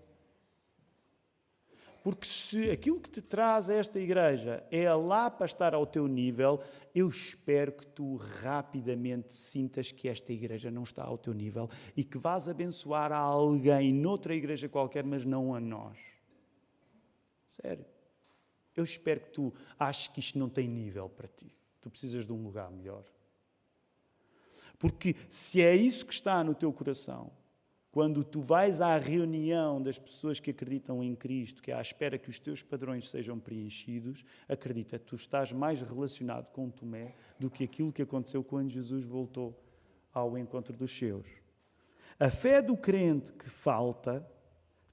Porque 2.04 2.24
se 2.24 2.70
aquilo 2.70 3.00
que 3.00 3.10
te 3.10 3.20
traz 3.20 3.68
a 3.68 3.74
esta 3.74 3.98
igreja 3.98 4.62
é 4.70 4.86
a 4.86 4.94
lá 4.94 5.28
para 5.28 5.46
estar 5.46 5.74
ao 5.74 5.84
teu 5.84 6.06
nível, 6.06 6.60
eu 6.96 7.10
espero 7.10 7.72
que 7.72 7.86
tu 7.88 8.16
rapidamente 8.16 9.34
sintas 9.34 9.92
que 9.92 10.08
esta 10.08 10.32
igreja 10.32 10.70
não 10.70 10.82
está 10.82 11.04
ao 11.04 11.18
teu 11.18 11.34
nível 11.34 11.68
e 11.94 12.02
que 12.02 12.16
vás 12.16 12.48
abençoar 12.48 13.12
a 13.12 13.18
alguém 13.18 13.92
noutra 13.92 14.34
igreja 14.34 14.66
qualquer, 14.66 15.04
mas 15.04 15.22
não 15.22 15.54
a 15.54 15.60
nós. 15.60 15.98
Sério. 17.46 17.84
Eu 18.74 18.82
espero 18.82 19.20
que 19.20 19.28
tu 19.28 19.52
aches 19.78 20.08
que 20.08 20.20
isto 20.20 20.38
não 20.38 20.48
tem 20.48 20.66
nível 20.66 21.10
para 21.10 21.28
ti. 21.28 21.54
Tu 21.82 21.90
precisas 21.90 22.24
de 22.24 22.32
um 22.32 22.42
lugar 22.42 22.70
melhor. 22.70 23.04
Porque 24.78 25.16
se 25.28 25.60
é 25.60 25.76
isso 25.76 26.06
que 26.06 26.14
está 26.14 26.42
no 26.42 26.54
teu 26.54 26.72
coração, 26.72 27.30
quando 27.96 28.22
tu 28.22 28.42
vais 28.42 28.82
à 28.82 28.98
reunião 28.98 29.80
das 29.80 29.98
pessoas 29.98 30.38
que 30.38 30.50
acreditam 30.50 31.02
em 31.02 31.14
Cristo, 31.14 31.62
que 31.62 31.70
é 31.70 31.74
à 31.74 31.80
espera 31.80 32.18
que 32.18 32.28
os 32.28 32.38
teus 32.38 32.62
padrões 32.62 33.08
sejam 33.08 33.38
preenchidos, 33.38 34.22
acredita, 34.46 34.98
tu 34.98 35.16
estás 35.16 35.50
mais 35.50 35.80
relacionado 35.80 36.50
com 36.50 36.68
Tomé 36.68 37.14
do 37.40 37.48
que 37.48 37.64
aquilo 37.64 37.90
que 37.90 38.02
aconteceu 38.02 38.44
quando 38.44 38.70
Jesus 38.70 39.02
voltou 39.06 39.58
ao 40.12 40.36
encontro 40.36 40.76
dos 40.76 40.94
seus. 40.94 41.26
A 42.20 42.28
fé 42.28 42.60
do 42.60 42.76
crente 42.76 43.32
que 43.32 43.48
falta 43.48 44.22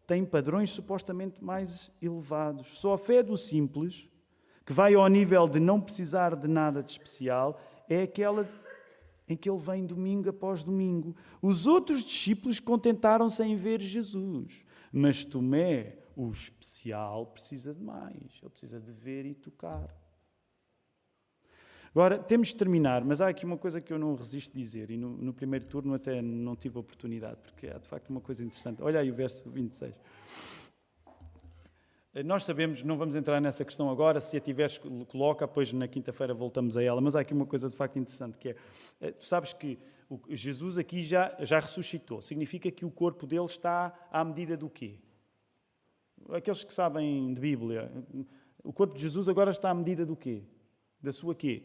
tem 0.07 0.23
padrões 0.23 0.69
supostamente 0.69 1.43
mais 1.43 1.91
elevados. 2.01 2.79
Só 2.79 2.93
a 2.93 2.97
fé 2.97 3.21
do 3.21 3.35
simples, 3.35 4.09
que 4.65 4.71
vai 4.71 4.93
ao 4.93 5.09
nível 5.09 5.45
de 5.45 5.59
não 5.59 5.81
precisar 5.81 6.37
de 6.37 6.47
nada 6.47 6.81
de 6.81 6.93
especial, 6.93 7.59
é 7.89 8.03
aquela 8.03 8.47
em 9.27 9.35
que 9.35 9.49
ele 9.49 9.59
vem 9.59 9.85
domingo 9.85 10.29
após 10.29 10.63
domingo. 10.63 11.15
Os 11.41 11.67
outros 11.67 12.03
discípulos 12.03 12.59
contentaram-se 12.59 13.43
em 13.43 13.55
ver 13.55 13.81
Jesus, 13.81 14.65
mas 14.91 15.23
Tomé, 15.23 15.97
o 16.15 16.29
especial, 16.29 17.27
precisa 17.27 17.73
de 17.73 17.81
mais. 17.81 18.39
Ele 18.41 18.49
precisa 18.49 18.79
de 18.79 18.91
ver 18.91 19.25
e 19.25 19.33
tocar. 19.33 20.03
Agora, 21.95 22.17
temos 22.17 22.47
de 22.47 22.55
terminar, 22.55 23.05
mas 23.05 23.21
há 23.21 23.27
aqui 23.27 23.45
uma 23.45 23.57
coisa 23.57 23.79
que 23.79 23.93
eu 23.93 23.99
não 23.99 24.15
resisto 24.15 24.51
dizer, 24.57 24.89
e 24.89 24.97
no, 24.97 25.15
no 25.15 25.31
primeiro 25.31 25.65
turno 25.65 25.93
até 25.93 26.23
não 26.23 26.55
tive 26.55 26.79
oportunidade, 26.79 27.37
porque 27.43 27.67
é 27.67 27.77
de 27.77 27.87
facto 27.87 28.09
uma 28.09 28.19
coisa 28.19 28.43
interessante. 28.43 28.81
Olha 28.81 28.99
aí 28.99 29.11
o 29.11 29.13
verso 29.13 29.47
26. 29.47 29.93
Nós 32.23 32.43
sabemos, 32.43 32.83
não 32.83 32.95
vamos 32.95 33.15
entrar 33.15 33.41
nessa 33.41 33.65
questão 33.65 33.89
agora, 33.89 34.21
se 34.21 34.37
a 34.37 34.39
tiveres, 34.39 34.79
coloca, 35.07 35.47
depois 35.47 35.73
na 35.73 35.87
quinta-feira 35.87 36.31
voltamos 36.31 36.77
a 36.77 36.83
ela, 36.83 37.01
mas 37.01 37.15
há 37.15 37.21
aqui 37.21 37.33
uma 37.33 37.45
coisa 37.45 37.67
de 37.67 37.75
facto 37.75 37.97
interessante, 37.97 38.37
que 38.37 38.49
é, 38.49 38.55
eh, 39.01 39.11
tu 39.11 39.25
sabes 39.25 39.51
que 39.51 39.79
Jesus 40.29 40.77
aqui 40.77 41.01
já, 41.01 41.35
já 41.39 41.59
ressuscitou, 41.59 42.21
significa 42.21 42.69
que 42.69 42.85
o 42.85 42.91
corpo 42.91 43.25
dele 43.25 43.45
está 43.45 44.07
à 44.11 44.23
medida 44.23 44.55
do 44.55 44.69
quê? 44.69 44.99
Aqueles 46.29 46.63
que 46.63 46.71
sabem 46.71 47.33
de 47.33 47.41
Bíblia, 47.41 47.91
o 48.63 48.71
corpo 48.71 48.93
de 48.93 49.01
Jesus 49.01 49.27
agora 49.27 49.49
está 49.49 49.71
à 49.71 49.73
medida 49.73 50.05
do 50.05 50.15
quê? 50.15 50.43
Da 51.01 51.11
sua 51.11 51.33
quê? 51.33 51.63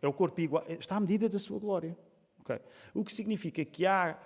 É 0.00 0.08
o 0.08 0.14
corpo 0.14 0.40
igual, 0.40 0.64
está 0.68 0.96
à 0.96 1.00
medida 1.00 1.28
da 1.28 1.38
sua 1.38 1.58
glória. 1.58 1.94
Okay. 2.40 2.60
O 2.94 3.04
que 3.04 3.12
significa 3.12 3.62
que 3.66 3.84
há 3.84 4.18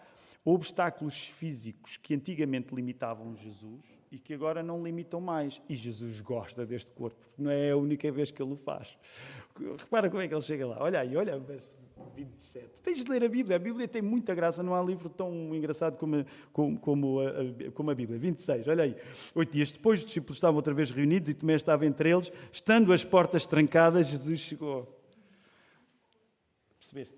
obstáculos 0.45 1.27
físicos 1.27 1.97
que 1.97 2.15
antigamente 2.15 2.73
limitavam 2.73 3.35
Jesus, 3.35 4.00
e 4.11 4.19
que 4.19 4.35
agora 4.35 4.63
não 4.63 4.83
limitam 4.83 5.21
mais. 5.21 5.63
E 5.69 5.75
Jesus 5.75 6.21
gosta 6.21 6.67
deste 6.67 6.91
corpo, 6.93 7.17
não 7.39 7.51
é 7.51 7.71
a 7.71 7.77
única 7.77 8.11
vez 8.11 8.31
que 8.31 8.43
ele 8.43 8.53
o 8.53 8.57
faz. 8.57 8.99
Repara 9.79 10.11
como 10.11 10.21
é 10.21 10.29
que 10.29 10.35
ele 10.35 10.41
chega 10.41 10.67
lá. 10.67 10.79
Olha 10.81 11.01
aí, 11.01 11.17
olha 11.17 11.37
o 11.37 11.41
verso 11.41 11.79
27. 12.17 12.81
Tens 12.83 13.05
de 13.05 13.11
ler 13.11 13.23
a 13.23 13.29
Bíblia, 13.29 13.57
a 13.57 13.59
Bíblia 13.59 13.87
tem 13.87 14.03
muita 14.03 14.35
graça, 14.35 14.63
não 14.63 14.75
há 14.75 14.83
livro 14.83 15.09
tão 15.09 15.55
engraçado 15.55 15.97
como, 15.97 16.25
como, 16.53 16.79
como, 16.79 17.21
a, 17.21 17.71
como 17.73 17.91
a 17.91 17.95
Bíblia. 17.95 18.19
26, 18.19 18.67
olha 18.69 18.85
aí. 18.85 18.97
Oito 19.35 19.53
dias 19.53 19.71
depois, 19.71 20.01
os 20.01 20.07
discípulos 20.07 20.37
estavam 20.37 20.57
outra 20.57 20.75
vez 20.75 20.91
reunidos 20.91 21.29
e 21.29 21.35
Tomé 21.35 21.55
estava 21.55 21.87
entre 21.87 22.11
eles. 22.11 22.33
Estando 22.51 22.93
as 22.93 23.05
portas 23.05 23.47
trancadas, 23.47 24.09
Jesus 24.09 24.41
chegou. 24.41 24.99
Percebeste? 26.79 27.17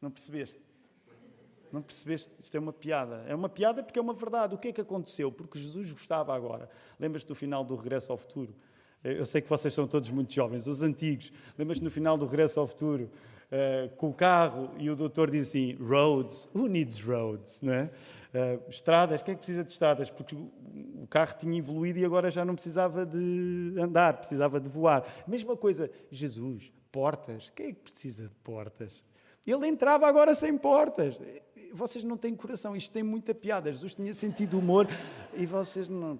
Não 0.00 0.10
percebeste? 0.10 0.69
Não 1.72 1.82
percebeste? 1.82 2.30
Isto 2.38 2.56
é 2.56 2.60
uma 2.60 2.72
piada. 2.72 3.24
É 3.26 3.34
uma 3.34 3.48
piada 3.48 3.82
porque 3.82 3.98
é 3.98 4.02
uma 4.02 4.14
verdade. 4.14 4.54
O 4.54 4.58
que 4.58 4.68
é 4.68 4.72
que 4.72 4.80
aconteceu? 4.80 5.30
Porque 5.30 5.58
Jesus 5.58 5.92
gostava 5.92 6.34
agora. 6.34 6.68
Lembras-te 6.98 7.28
do 7.28 7.34
final 7.34 7.64
do 7.64 7.76
Regresso 7.76 8.12
ao 8.12 8.18
Futuro? 8.18 8.54
Eu 9.02 9.24
sei 9.24 9.40
que 9.40 9.48
vocês 9.48 9.72
são 9.72 9.86
todos 9.86 10.10
muito 10.10 10.32
jovens, 10.32 10.66
os 10.66 10.82
antigos. 10.82 11.32
Lembras-te 11.56 11.82
no 11.82 11.90
final 11.90 12.18
do 12.18 12.26
Regresso 12.26 12.60
ao 12.60 12.66
Futuro, 12.66 13.10
uh, 13.50 13.94
com 13.96 14.10
o 14.10 14.12
carro 14.12 14.70
e 14.76 14.90
o 14.90 14.96
doutor 14.96 15.30
diz 15.30 15.48
assim: 15.48 15.74
Roads, 15.76 16.46
who 16.54 16.68
needs 16.68 17.00
roads? 17.00 17.62
Uh, 17.62 18.68
estradas, 18.68 19.22
quem 19.22 19.32
é 19.32 19.34
que 19.34 19.40
precisa 19.40 19.64
de 19.64 19.72
estradas? 19.72 20.10
Porque 20.10 20.34
o 20.34 21.06
carro 21.08 21.34
tinha 21.38 21.58
evoluído 21.58 21.98
e 21.98 22.04
agora 22.04 22.30
já 22.30 22.44
não 22.44 22.54
precisava 22.54 23.06
de 23.06 23.74
andar, 23.78 24.18
precisava 24.18 24.60
de 24.60 24.68
voar. 24.68 25.04
Mesma 25.26 25.56
coisa, 25.56 25.90
Jesus, 26.10 26.70
portas, 26.92 27.50
quem 27.56 27.68
é 27.68 27.72
que 27.72 27.80
precisa 27.80 28.28
de 28.28 28.34
portas? 28.44 29.02
Ele 29.46 29.66
entrava 29.66 30.06
agora 30.06 30.34
sem 30.34 30.56
portas 30.58 31.18
vocês 31.72 32.04
não 32.04 32.16
têm 32.16 32.34
coração, 32.34 32.76
isto 32.76 32.92
tem 32.92 33.02
muita 33.02 33.34
piada. 33.34 33.70
Jesus 33.70 33.94
tinha 33.94 34.12
sentido 34.14 34.58
humor 34.58 34.86
e 35.34 35.46
vocês 35.46 35.88
não. 35.88 36.18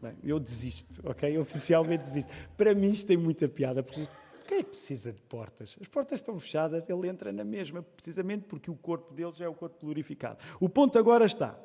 Bem, 0.00 0.14
eu 0.22 0.38
desisto, 0.38 1.00
ok? 1.04 1.38
Oficialmente 1.38 2.04
desisto. 2.04 2.32
Para 2.56 2.74
mim 2.74 2.90
isto 2.90 3.06
tem 3.06 3.16
muita 3.16 3.48
piada, 3.48 3.82
porque 3.82 4.06
quem 4.46 4.58
é 4.58 4.62
que 4.62 4.70
precisa 4.70 5.12
de 5.12 5.20
portas? 5.22 5.76
As 5.80 5.88
portas 5.88 6.20
estão 6.20 6.38
fechadas, 6.38 6.88
ele 6.88 7.08
entra 7.08 7.32
na 7.32 7.44
mesma, 7.44 7.82
precisamente 7.82 8.44
porque 8.44 8.70
o 8.70 8.76
corpo 8.76 9.12
deles 9.14 9.40
é 9.40 9.48
o 9.48 9.54
corpo 9.54 9.78
glorificado. 9.80 10.38
O 10.60 10.68
ponto 10.68 10.98
agora 10.98 11.24
está. 11.24 11.58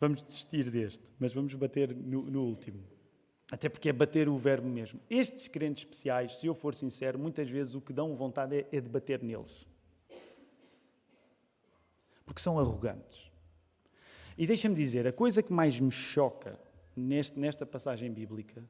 Vamos 0.00 0.22
desistir 0.22 0.70
deste, 0.70 1.04
mas 1.18 1.32
vamos 1.32 1.54
bater 1.54 1.94
no, 1.94 2.22
no 2.22 2.44
último. 2.44 2.82
Até 3.50 3.68
porque 3.68 3.88
é 3.88 3.92
bater 3.92 4.28
o 4.28 4.36
verbo 4.36 4.68
mesmo. 4.68 5.00
Estes 5.08 5.48
crentes 5.48 5.84
especiais, 5.84 6.38
se 6.38 6.46
eu 6.46 6.54
for 6.54 6.74
sincero, 6.74 7.18
muitas 7.18 7.48
vezes 7.48 7.74
o 7.74 7.80
que 7.80 7.92
dão 7.92 8.14
vontade 8.16 8.56
é, 8.56 8.66
é 8.72 8.80
de 8.80 8.88
bater 8.88 9.22
neles 9.22 9.64
porque 12.24 12.40
são 12.40 12.58
arrogantes. 12.58 13.30
E 14.36 14.46
deixa-me 14.46 14.74
dizer, 14.74 15.06
a 15.06 15.12
coisa 15.12 15.42
que 15.42 15.52
mais 15.52 15.78
me 15.78 15.90
choca 15.90 16.58
neste, 16.96 17.38
nesta 17.38 17.64
passagem 17.64 18.12
bíblica 18.12 18.64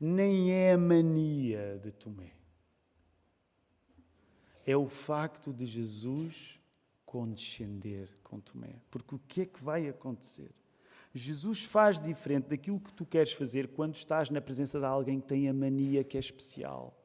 nem 0.00 0.50
é 0.50 0.72
a 0.72 0.78
mania 0.78 1.78
de 1.80 1.92
Tomé. 1.92 2.32
É 4.66 4.76
o 4.76 4.86
facto 4.86 5.52
de 5.52 5.64
Jesus 5.64 6.60
condescender 7.04 8.08
com 8.24 8.40
Tomé. 8.40 8.80
Porque 8.90 9.14
o 9.14 9.20
que 9.20 9.42
é 9.42 9.46
que 9.46 9.62
vai 9.62 9.88
acontecer? 9.88 10.50
Jesus 11.14 11.64
faz 11.64 12.00
diferente 12.00 12.48
daquilo 12.48 12.80
que 12.80 12.92
tu 12.92 13.04
queres 13.04 13.32
fazer 13.32 13.68
quando 13.68 13.94
estás 13.94 14.30
na 14.30 14.40
presença 14.40 14.78
de 14.78 14.86
alguém 14.86 15.20
que 15.20 15.26
tem 15.28 15.48
a 15.48 15.52
mania 15.52 16.02
que 16.02 16.16
é 16.16 16.20
especial 16.20 17.01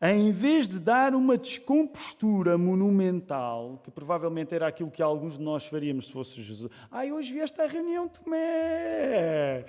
em 0.00 0.30
vez 0.30 0.68
de 0.68 0.78
dar 0.78 1.14
uma 1.14 1.38
descompostura 1.38 2.58
monumental, 2.58 3.80
que 3.82 3.90
provavelmente 3.90 4.54
era 4.54 4.66
aquilo 4.66 4.90
que 4.90 5.02
alguns 5.02 5.38
de 5.38 5.42
nós 5.42 5.66
faríamos 5.66 6.06
se 6.06 6.12
fosse 6.12 6.42
Jesus. 6.42 6.70
Ai, 6.90 7.12
hoje 7.12 7.32
vieste 7.32 7.60
à 7.60 7.66
reunião, 7.66 8.06
Tomé. 8.06 9.64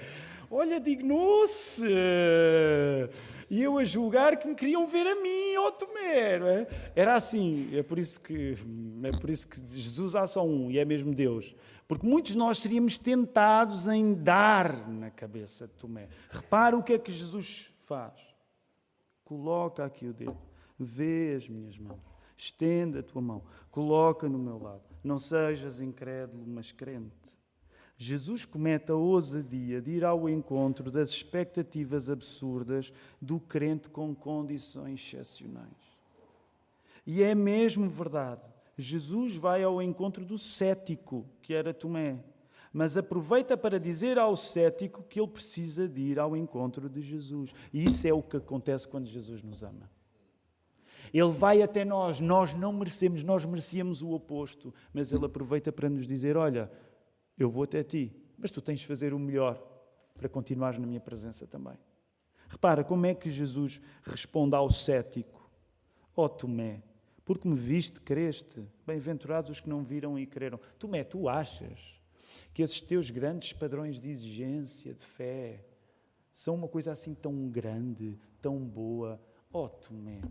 Olha, 0.50 0.80
dignou-se. 0.80 1.84
E 3.50 3.64
eu 3.64 3.78
a 3.78 3.86
julgar 3.86 4.38
que 4.38 4.48
me 4.48 4.56
queriam 4.56 4.86
ver 4.88 5.08
a 5.08 5.16
mim, 5.16 5.58
ó 5.58 5.68
oh, 5.68 5.72
Tomé. 5.72 6.36
É? 6.36 6.68
Era 6.96 7.16
assim. 7.16 7.70
É 7.74 7.84
por, 7.84 7.98
isso 7.98 8.20
que, 8.20 8.56
é 9.04 9.12
por 9.12 9.30
isso 9.30 9.48
que 9.48 9.60
Jesus 9.80 10.16
há 10.16 10.28
só 10.28 10.46
um 10.46 10.70
e 10.70 10.78
é 10.78 10.86
mesmo 10.86 11.14
Deus. 11.14 11.56
Porque 11.88 12.06
muitos 12.06 12.34
de 12.34 12.38
nós 12.38 12.58
seríamos 12.58 12.98
tentados 12.98 13.88
em 13.88 14.14
dar 14.14 14.90
na 14.90 15.10
cabeça 15.10 15.68
de 15.68 15.74
Tomé. 15.74 16.10
Repara 16.30 16.78
o 16.78 16.84
que 16.84 16.94
é 16.94 17.00
que 17.00 17.12
Jesus 17.12 17.74
faz. 17.80 18.27
Coloca 19.28 19.84
aqui 19.84 20.08
o 20.08 20.14
dedo. 20.14 20.38
Vê 20.80 21.36
as 21.36 21.50
minhas 21.50 21.78
mãos. 21.78 22.00
Estenda 22.38 23.02
a 23.02 23.04
tua 23.04 23.22
mão. 23.22 23.44
Coloca 23.70 24.30
no 24.30 24.40
meu 24.40 24.58
lado. 24.58 24.84
Não 25.04 25.20
sejas 25.20 25.82
incrédulo, 25.82 26.46
mas 26.48 26.72
crente. 26.72 27.12
Jesus 27.98 28.46
comete 28.46 28.90
a 28.90 28.96
ousadia 28.96 29.82
de 29.82 29.92
ir 29.92 30.06
ao 30.06 30.30
encontro 30.30 30.90
das 30.90 31.10
expectativas 31.10 32.10
absurdas 32.10 32.94
do 33.22 33.38
crente 33.38 33.90
com 33.90 34.16
condições 34.16 35.02
excepcionais. 35.02 35.68
E 37.06 37.22
é 37.22 37.36
mesmo 37.36 37.90
verdade. 37.90 38.48
Jesus 38.78 39.36
vai 39.36 39.62
ao 39.62 39.82
encontro 39.82 40.24
do 40.24 40.38
cético, 40.38 41.26
que 41.42 41.54
era 41.54 41.74
Tomé 41.74 42.24
mas 42.78 42.96
aproveita 42.96 43.58
para 43.58 43.80
dizer 43.80 44.20
ao 44.20 44.36
cético 44.36 45.02
que 45.02 45.20
ele 45.20 45.28
precisa 45.28 45.90
de 45.90 46.00
ir 46.00 46.20
ao 46.20 46.38
encontro 46.38 46.88
de 46.88 47.02
Jesus. 47.02 47.52
E 47.74 47.84
isso 47.84 48.08
é 48.08 48.14
o 48.14 48.22
que 48.22 48.38
acontece 48.38 48.88
quando 48.88 49.08
Jesus 49.08 49.42
nos 49.42 49.64
ama. 49.64 49.90
Ele 51.12 51.32
vai 51.32 51.64
até 51.64 51.84
nós, 51.84 52.20
nós 52.20 52.54
não 52.54 52.72
merecemos, 52.72 53.24
nós 53.24 53.44
merecíamos 53.46 54.04
o 54.04 54.12
oposto, 54.12 54.72
mas 54.94 55.12
ele 55.12 55.26
aproveita 55.26 55.72
para 55.72 55.90
nos 55.90 56.06
dizer: 56.06 56.38
Olha, 56.38 56.72
eu 57.36 57.50
vou 57.50 57.64
até 57.64 57.82
ti, 57.82 58.16
mas 58.38 58.52
tu 58.52 58.62
tens 58.62 58.82
de 58.82 58.86
fazer 58.86 59.12
o 59.12 59.18
melhor 59.18 59.60
para 60.16 60.30
continuares 60.30 60.78
na 60.78 60.86
minha 60.86 61.02
presença 61.02 61.48
também. 61.48 61.80
Repara 62.48 62.84
como 62.84 63.08
é 63.08 63.16
que 63.16 63.32
Jesus 63.32 63.82
responde 64.04 64.56
ao 64.56 64.70
cético: 64.70 65.50
Ó 66.16 66.26
oh, 66.26 66.30
Tomé, 66.30 66.84
porque 67.26 67.48
me 67.48 67.56
viste, 67.56 68.00
creste. 68.00 68.64
Bem-aventurados 68.86 69.50
os 69.50 69.60
que 69.60 69.68
não 69.68 69.84
viram 69.84 70.20
e 70.20 70.28
creram. 70.28 70.60
Tomé, 70.78 71.04
tu 71.04 71.28
achas 71.28 71.97
que 72.54 72.62
esses 72.62 72.82
teus 72.82 73.10
grandes 73.10 73.54
padrões 73.54 74.00
de 74.00 74.10
exigência, 74.10 74.94
de 74.94 75.06
fé, 75.06 75.64
são 76.34 76.56
uma 76.56 76.68
coisa 76.68 76.92
assim 76.92 77.14
tão 77.14 77.50
grande, 77.50 78.18
tão 78.42 78.60
boa. 78.60 79.20
Ó 79.52 79.66
oh, 79.66 79.70
Tomé! 79.70 80.22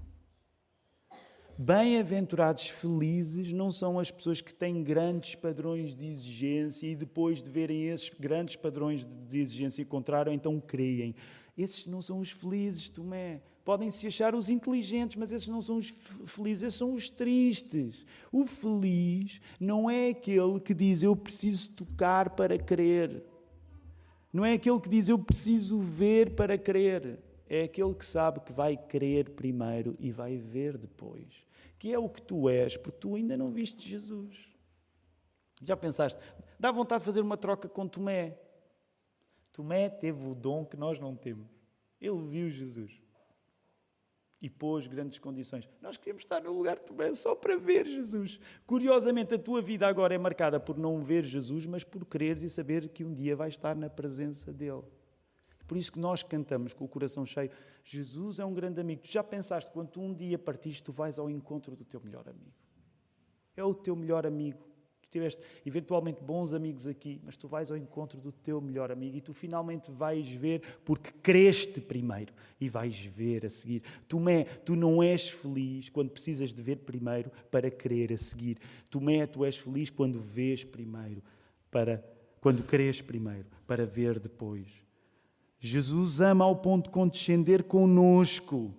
Bem-aventurados, 1.58 2.68
felizes, 2.68 3.50
não 3.50 3.70
são 3.70 3.98
as 3.98 4.10
pessoas 4.10 4.42
que 4.42 4.52
têm 4.52 4.84
grandes 4.84 5.34
padrões 5.34 5.94
de 5.94 6.06
exigência 6.06 6.86
e 6.86 6.94
depois 6.94 7.42
de 7.42 7.50
verem 7.50 7.86
esses 7.86 8.10
grandes 8.10 8.56
padrões 8.56 9.06
de 9.26 9.38
exigência 9.38 9.80
encontraram, 9.80 10.34
então 10.34 10.60
creem. 10.60 11.14
Esses 11.56 11.86
não 11.86 12.02
são 12.02 12.18
os 12.18 12.30
felizes, 12.30 12.90
Tomé. 12.90 13.40
Podem 13.66 13.90
se 13.90 14.06
achar 14.06 14.32
os 14.32 14.48
inteligentes, 14.48 15.16
mas 15.16 15.32
esses 15.32 15.48
não 15.48 15.60
são 15.60 15.78
os 15.78 15.88
felizes, 16.24 16.62
esses 16.62 16.78
são 16.78 16.92
os 16.92 17.10
tristes. 17.10 18.06
O 18.30 18.46
feliz 18.46 19.40
não 19.58 19.90
é 19.90 20.10
aquele 20.10 20.60
que 20.60 20.72
diz 20.72 21.02
eu 21.02 21.16
preciso 21.16 21.70
tocar 21.70 22.30
para 22.30 22.56
crer. 22.56 23.24
Não 24.32 24.44
é 24.44 24.52
aquele 24.52 24.78
que 24.78 24.88
diz 24.88 25.08
eu 25.08 25.18
preciso 25.18 25.80
ver 25.80 26.36
para 26.36 26.56
crer. 26.56 27.18
É 27.48 27.64
aquele 27.64 27.92
que 27.92 28.04
sabe 28.04 28.38
que 28.38 28.52
vai 28.52 28.76
crer 28.76 29.30
primeiro 29.30 29.96
e 29.98 30.12
vai 30.12 30.36
ver 30.36 30.78
depois. 30.78 31.44
Que 31.76 31.92
é 31.92 31.98
o 31.98 32.08
que 32.08 32.22
tu 32.22 32.48
és, 32.48 32.76
porque 32.76 33.00
tu 33.00 33.16
ainda 33.16 33.36
não 33.36 33.50
viste 33.50 33.88
Jesus. 33.88 34.48
Já 35.64 35.76
pensaste? 35.76 36.20
Dá 36.56 36.70
vontade 36.70 37.00
de 37.00 37.06
fazer 37.06 37.20
uma 37.20 37.36
troca 37.36 37.68
com 37.68 37.88
Tomé. 37.88 38.38
Tomé 39.52 39.88
teve 39.88 40.24
o 40.24 40.36
dom 40.36 40.64
que 40.64 40.76
nós 40.76 41.00
não 41.00 41.16
temos. 41.16 41.48
Ele 42.00 42.22
viu 42.28 42.48
Jesus 42.48 43.04
e 44.40 44.50
pôs 44.50 44.86
grandes 44.86 45.18
condições. 45.18 45.68
Nós 45.80 45.96
queríamos 45.96 46.22
estar 46.22 46.42
no 46.42 46.52
lugar 46.52 46.76
de 46.76 46.82
Tomé 46.82 47.12
só 47.12 47.34
para 47.34 47.56
ver 47.56 47.86
Jesus. 47.86 48.38
Curiosamente, 48.66 49.34
a 49.34 49.38
tua 49.38 49.62
vida 49.62 49.86
agora 49.86 50.14
é 50.14 50.18
marcada 50.18 50.60
por 50.60 50.76
não 50.76 51.02
ver 51.02 51.24
Jesus, 51.24 51.66
mas 51.66 51.82
por 51.82 52.04
quereres 52.04 52.42
e 52.42 52.48
saber 52.48 52.88
que 52.88 53.04
um 53.04 53.14
dia 53.14 53.34
vais 53.34 53.54
estar 53.54 53.74
na 53.74 53.88
presença 53.88 54.52
dele. 54.52 54.82
Por 55.66 55.76
isso 55.76 55.90
que 55.90 55.98
nós 55.98 56.22
cantamos 56.22 56.72
com 56.72 56.84
o 56.84 56.88
coração 56.88 57.24
cheio: 57.24 57.50
Jesus 57.84 58.38
é 58.38 58.44
um 58.44 58.54
grande 58.54 58.80
amigo. 58.80 59.02
Tu 59.02 59.10
já 59.10 59.24
pensaste 59.24 59.70
quando 59.70 59.88
tu 59.88 60.00
um 60.00 60.14
dia 60.14 60.38
partiste, 60.38 60.82
tu 60.82 60.92
vais 60.92 61.18
ao 61.18 61.28
encontro 61.28 61.74
do 61.74 61.84
teu 61.84 62.00
melhor 62.00 62.28
amigo. 62.28 62.54
É 63.56 63.64
o 63.64 63.74
teu 63.74 63.96
melhor 63.96 64.26
amigo. 64.26 64.64
Tiveste 65.16 65.42
eventualmente 65.64 66.22
bons 66.22 66.52
amigos 66.52 66.86
aqui, 66.86 67.18
mas 67.24 67.38
tu 67.38 67.48
vais 67.48 67.70
ao 67.70 67.76
encontro 67.78 68.20
do 68.20 68.30
teu 68.30 68.60
melhor 68.60 68.92
amigo 68.92 69.16
e 69.16 69.20
tu 69.22 69.32
finalmente 69.32 69.90
vais 69.90 70.28
ver 70.28 70.60
porque 70.84 71.10
creste 71.22 71.80
primeiro 71.80 72.34
e 72.60 72.68
vais 72.68 72.94
ver 73.06 73.46
a 73.46 73.48
seguir. 73.48 73.82
Tomé, 74.06 74.44
tu 74.44 74.76
não 74.76 75.02
és 75.02 75.30
feliz 75.30 75.88
quando 75.88 76.10
precisas 76.10 76.52
de 76.52 76.60
ver 76.60 76.80
primeiro 76.80 77.30
para 77.50 77.70
crer 77.70 78.12
a 78.12 78.18
seguir. 78.18 78.58
Tomé, 78.90 79.26
tu 79.26 79.42
és 79.42 79.56
feliz 79.56 79.88
quando 79.88 80.20
vês 80.20 80.62
primeiro 80.64 81.22
para 81.70 82.04
quando 82.38 82.62
crês 82.62 83.00
primeiro 83.00 83.46
para 83.66 83.86
ver 83.86 84.20
depois. 84.20 84.84
Jesus 85.58 86.20
ama 86.20 86.44
ao 86.44 86.56
ponto 86.56 86.84
de 86.84 86.90
condescender 86.90 87.64
conosco 87.64 88.74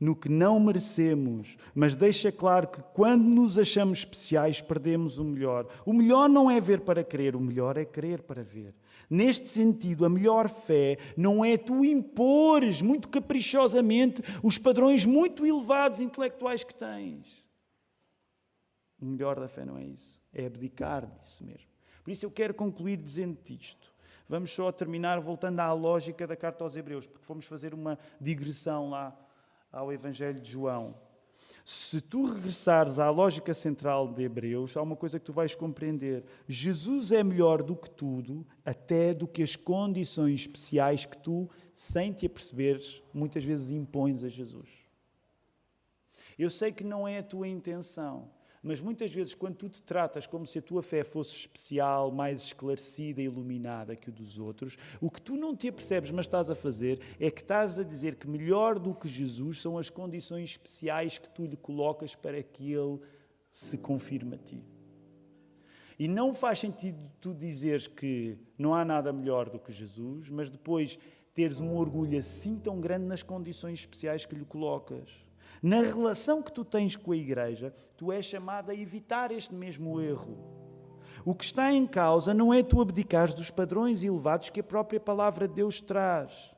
no 0.00 0.16
que 0.16 0.30
não 0.30 0.58
merecemos, 0.58 1.58
mas 1.74 1.94
deixa 1.94 2.32
claro 2.32 2.68
que 2.68 2.82
quando 2.94 3.22
nos 3.22 3.58
achamos 3.58 3.98
especiais, 3.98 4.62
perdemos 4.62 5.18
o 5.18 5.24
melhor. 5.24 5.68
O 5.84 5.92
melhor 5.92 6.28
não 6.28 6.50
é 6.50 6.58
ver 6.58 6.80
para 6.80 7.04
crer, 7.04 7.36
o 7.36 7.40
melhor 7.40 7.76
é 7.76 7.84
crer 7.84 8.22
para 8.22 8.42
ver. 8.42 8.74
Neste 9.10 9.48
sentido, 9.48 10.06
a 10.06 10.08
melhor 10.08 10.48
fé 10.48 10.96
não 11.16 11.44
é 11.44 11.58
tu 11.58 11.84
impores 11.84 12.80
muito 12.80 13.08
caprichosamente 13.08 14.22
os 14.42 14.56
padrões 14.56 15.04
muito 15.04 15.44
elevados 15.44 16.00
intelectuais 16.00 16.64
que 16.64 16.74
tens. 16.74 17.44
O 18.98 19.04
melhor 19.04 19.38
da 19.38 19.48
fé 19.48 19.64
não 19.64 19.76
é 19.76 19.84
isso, 19.84 20.22
é 20.32 20.46
abdicar 20.46 21.06
disso 21.20 21.44
mesmo. 21.44 21.68
Por 22.02 22.10
isso 22.10 22.24
eu 22.24 22.30
quero 22.30 22.54
concluir 22.54 22.96
dizendo-te 22.96 23.54
isto. 23.54 23.92
Vamos 24.28 24.52
só 24.52 24.70
terminar 24.70 25.20
voltando 25.20 25.60
à 25.60 25.72
lógica 25.72 26.26
da 26.26 26.36
carta 26.36 26.62
aos 26.62 26.76
Hebreus, 26.76 27.06
porque 27.06 27.26
fomos 27.26 27.46
fazer 27.46 27.74
uma 27.74 27.98
digressão 28.20 28.88
lá 28.88 29.18
ao 29.72 29.92
Evangelho 29.92 30.40
de 30.40 30.50
João. 30.50 30.94
Se 31.64 32.00
tu 32.00 32.24
regressares 32.24 32.98
à 32.98 33.10
lógica 33.10 33.54
central 33.54 34.12
de 34.12 34.22
Hebreus, 34.22 34.76
há 34.76 34.82
uma 34.82 34.96
coisa 34.96 35.18
que 35.20 35.26
tu 35.26 35.32
vais 35.32 35.54
compreender. 35.54 36.24
Jesus 36.48 37.12
é 37.12 37.22
melhor 37.22 37.62
do 37.62 37.76
que 37.76 37.88
tudo, 37.88 38.46
até 38.64 39.14
do 39.14 39.28
que 39.28 39.42
as 39.42 39.54
condições 39.54 40.40
especiais 40.40 41.04
que 41.04 41.16
tu, 41.16 41.48
sem 41.74 42.12
te 42.12 42.26
aperceberes, 42.26 43.02
muitas 43.14 43.44
vezes 43.44 43.70
impões 43.70 44.24
a 44.24 44.28
Jesus. 44.28 44.68
Eu 46.38 46.50
sei 46.50 46.72
que 46.72 46.82
não 46.82 47.06
é 47.06 47.18
a 47.18 47.22
tua 47.22 47.46
intenção. 47.46 48.30
Mas 48.62 48.78
muitas 48.78 49.10
vezes, 49.10 49.34
quando 49.34 49.56
tu 49.56 49.68
te 49.70 49.80
tratas 49.80 50.26
como 50.26 50.46
se 50.46 50.58
a 50.58 50.62
tua 50.62 50.82
fé 50.82 51.02
fosse 51.02 51.34
especial, 51.34 52.12
mais 52.12 52.42
esclarecida 52.42 53.22
iluminada 53.22 53.96
que 53.96 54.10
o 54.10 54.12
dos 54.12 54.38
outros, 54.38 54.76
o 55.00 55.10
que 55.10 55.20
tu 55.20 55.34
não 55.34 55.56
te 55.56 55.68
apercebes, 55.68 56.10
mas 56.10 56.26
estás 56.26 56.50
a 56.50 56.54
fazer, 56.54 57.00
é 57.18 57.30
que 57.30 57.40
estás 57.40 57.78
a 57.78 57.82
dizer 57.82 58.16
que 58.16 58.28
melhor 58.28 58.78
do 58.78 58.94
que 58.94 59.08
Jesus 59.08 59.62
são 59.62 59.78
as 59.78 59.88
condições 59.88 60.50
especiais 60.50 61.16
que 61.16 61.30
tu 61.30 61.46
lhe 61.46 61.56
colocas 61.56 62.14
para 62.14 62.42
que 62.42 62.70
ele 62.70 63.00
se 63.50 63.78
confirme 63.78 64.34
a 64.34 64.38
ti. 64.38 64.62
E 65.98 66.06
não 66.06 66.34
faz 66.34 66.58
sentido 66.58 66.98
tu 67.20 67.34
dizeres 67.34 67.86
que 67.86 68.38
não 68.58 68.74
há 68.74 68.84
nada 68.84 69.10
melhor 69.10 69.48
do 69.48 69.58
que 69.58 69.72
Jesus, 69.72 70.28
mas 70.28 70.50
depois 70.50 70.98
teres 71.34 71.60
um 71.60 71.74
orgulho 71.74 72.18
assim 72.18 72.58
tão 72.58 72.78
grande 72.78 73.06
nas 73.06 73.22
condições 73.22 73.80
especiais 73.80 74.26
que 74.26 74.34
lhe 74.34 74.44
colocas. 74.44 75.29
Na 75.62 75.82
relação 75.82 76.42
que 76.42 76.52
tu 76.52 76.64
tens 76.64 76.96
com 76.96 77.12
a 77.12 77.16
igreja, 77.16 77.74
tu 77.96 78.10
és 78.10 78.24
chamado 78.24 78.70
a 78.70 78.74
evitar 78.74 79.30
este 79.30 79.54
mesmo 79.54 80.00
erro. 80.00 80.38
O 81.24 81.34
que 81.34 81.44
está 81.44 81.70
em 81.70 81.86
causa 81.86 82.32
não 82.32 82.52
é 82.52 82.62
tu 82.62 82.80
abdicares 82.80 83.34
dos 83.34 83.50
padrões 83.50 84.02
elevados 84.02 84.48
que 84.48 84.60
a 84.60 84.64
própria 84.64 84.98
palavra 84.98 85.46
de 85.46 85.54
Deus 85.54 85.80
traz. 85.80 86.54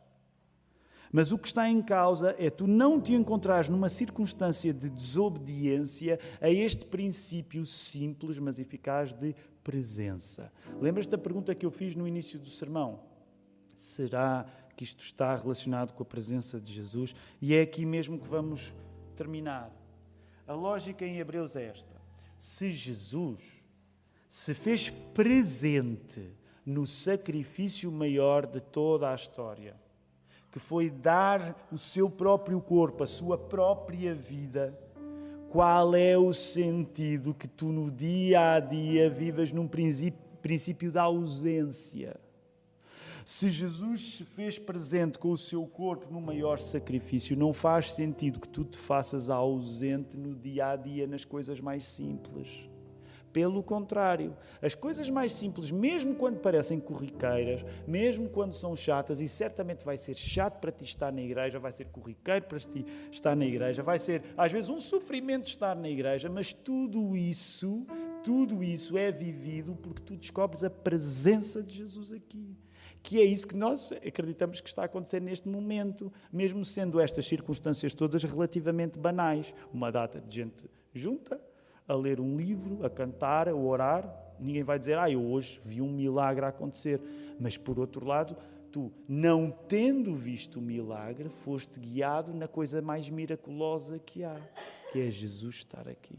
Mas 1.10 1.30
o 1.30 1.36
que 1.36 1.48
está 1.48 1.68
em 1.68 1.82
causa 1.82 2.34
é 2.38 2.48
tu 2.48 2.66
não 2.66 2.98
te 2.98 3.12
encontrares 3.12 3.68
numa 3.68 3.90
circunstância 3.90 4.72
de 4.72 4.88
desobediência 4.88 6.18
a 6.40 6.48
este 6.48 6.86
princípio 6.86 7.66
simples, 7.66 8.38
mas 8.38 8.58
eficaz 8.58 9.12
de 9.12 9.34
presença. 9.62 10.50
Lembras 10.80 11.06
da 11.06 11.18
pergunta 11.18 11.54
que 11.54 11.66
eu 11.66 11.70
fiz 11.70 11.94
no 11.94 12.08
início 12.08 12.38
do 12.38 12.48
sermão? 12.48 13.00
Será 13.76 14.46
que 14.74 14.84
isto 14.84 15.04
está 15.04 15.34
relacionado 15.34 15.92
com 15.92 16.02
a 16.02 16.06
presença 16.06 16.58
de 16.58 16.72
Jesus? 16.72 17.14
E 17.42 17.54
é 17.54 17.60
aqui 17.60 17.84
mesmo 17.84 18.18
que 18.18 18.26
vamos 18.26 18.72
terminar. 19.12 19.70
A 20.46 20.54
lógica 20.54 21.04
em 21.04 21.18
Hebreus 21.18 21.56
é 21.56 21.66
esta: 21.66 21.94
se 22.36 22.70
Jesus 22.70 23.40
se 24.28 24.54
fez 24.54 24.90
presente 24.90 26.34
no 26.64 26.86
sacrifício 26.86 27.90
maior 27.92 28.46
de 28.46 28.60
toda 28.60 29.10
a 29.10 29.14
história, 29.14 29.76
que 30.50 30.58
foi 30.58 30.90
dar 30.90 31.68
o 31.72 31.78
seu 31.78 32.08
próprio 32.08 32.60
corpo, 32.60 33.02
a 33.02 33.06
sua 33.06 33.36
própria 33.36 34.14
vida, 34.14 34.78
qual 35.50 35.94
é 35.94 36.16
o 36.16 36.32
sentido 36.32 37.34
que 37.34 37.46
tu 37.46 37.66
no 37.66 37.90
dia 37.90 38.54
a 38.54 38.60
dia 38.60 39.10
vivas 39.10 39.52
num 39.52 39.68
princípio, 39.68 40.18
princípio 40.40 40.90
da 40.90 41.02
ausência? 41.02 42.18
Se 43.24 43.48
Jesus 43.48 44.16
se 44.16 44.24
fez 44.24 44.58
presente 44.58 45.18
com 45.18 45.30
o 45.30 45.36
seu 45.36 45.64
corpo 45.66 46.12
no 46.12 46.20
maior 46.20 46.58
sacrifício, 46.58 47.36
não 47.36 47.52
faz 47.52 47.92
sentido 47.92 48.40
que 48.40 48.48
tu 48.48 48.64
te 48.64 48.76
faças 48.76 49.30
ausente 49.30 50.16
no 50.16 50.34
dia 50.34 50.70
a 50.70 50.76
dia 50.76 51.06
nas 51.06 51.24
coisas 51.24 51.60
mais 51.60 51.86
simples. 51.86 52.68
Pelo 53.32 53.62
contrário, 53.62 54.36
as 54.60 54.74
coisas 54.74 55.08
mais 55.08 55.32
simples, 55.32 55.70
mesmo 55.70 56.14
quando 56.14 56.38
parecem 56.38 56.78
corriqueiras, 56.78 57.64
mesmo 57.86 58.28
quando 58.28 58.52
são 58.52 58.76
chatas, 58.76 59.22
e 59.22 59.28
certamente 59.28 59.86
vai 59.86 59.96
ser 59.96 60.14
chato 60.14 60.60
para 60.60 60.70
ti 60.70 60.84
estar 60.84 61.10
na 61.10 61.22
igreja, 61.22 61.58
vai 61.58 61.72
ser 61.72 61.86
corriqueiro 61.86 62.44
para 62.44 62.58
ti 62.58 62.84
estar 63.10 63.34
na 63.34 63.46
igreja, 63.46 63.82
vai 63.82 63.98
ser 63.98 64.22
às 64.36 64.52
vezes 64.52 64.68
um 64.68 64.78
sofrimento 64.78 65.46
estar 65.46 65.74
na 65.74 65.88
igreja, 65.88 66.28
mas 66.28 66.52
tudo 66.52 67.16
isso, 67.16 67.86
tudo 68.22 68.62
isso 68.62 68.98
é 68.98 69.10
vivido 69.10 69.74
porque 69.76 70.02
tu 70.02 70.14
descobres 70.14 70.62
a 70.62 70.68
presença 70.68 71.62
de 71.62 71.76
Jesus 71.76 72.12
aqui 72.12 72.54
que 73.02 73.20
é 73.20 73.24
isso 73.24 73.48
que 73.48 73.56
nós 73.56 73.90
acreditamos 73.92 74.60
que 74.60 74.68
está 74.68 74.82
a 74.82 74.84
acontecer 74.84 75.20
neste 75.20 75.48
momento, 75.48 76.12
mesmo 76.32 76.64
sendo 76.64 77.00
estas 77.00 77.26
circunstâncias 77.26 77.94
todas 77.94 78.22
relativamente 78.22 78.98
banais. 78.98 79.52
Uma 79.72 79.90
data 79.90 80.20
de 80.20 80.34
gente 80.34 80.70
junta, 80.94 81.40
a 81.88 81.94
ler 81.94 82.20
um 82.20 82.36
livro, 82.36 82.84
a 82.86 82.90
cantar, 82.90 83.48
a 83.48 83.54
orar. 83.54 84.08
Ninguém 84.38 84.62
vai 84.62 84.78
dizer, 84.78 84.98
ah, 84.98 85.10
eu 85.10 85.20
hoje 85.20 85.60
vi 85.64 85.82
um 85.82 85.90
milagre 85.90 86.44
acontecer. 86.44 87.00
Mas, 87.40 87.56
por 87.56 87.78
outro 87.78 88.06
lado, 88.06 88.36
tu, 88.70 88.92
não 89.08 89.50
tendo 89.50 90.14
visto 90.14 90.60
o 90.60 90.62
milagre, 90.62 91.28
foste 91.28 91.80
guiado 91.80 92.32
na 92.32 92.46
coisa 92.46 92.80
mais 92.80 93.08
miraculosa 93.10 93.98
que 93.98 94.22
há, 94.22 94.40
que 94.92 95.00
é 95.00 95.10
Jesus 95.10 95.56
estar 95.56 95.88
aqui. 95.88 96.18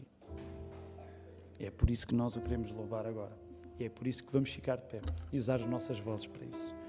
É 1.58 1.70
por 1.70 1.88
isso 1.88 2.06
que 2.06 2.14
nós 2.14 2.36
o 2.36 2.40
queremos 2.40 2.70
louvar 2.70 3.06
agora. 3.06 3.43
E 3.78 3.84
é 3.84 3.88
por 3.88 4.06
isso 4.06 4.22
que 4.22 4.32
vamos 4.32 4.52
ficar 4.52 4.76
de 4.76 4.84
pé 4.84 5.00
e 5.32 5.38
usar 5.38 5.56
as 5.56 5.68
nossas 5.68 5.98
vozes 5.98 6.26
para 6.26 6.44
isso. 6.44 6.83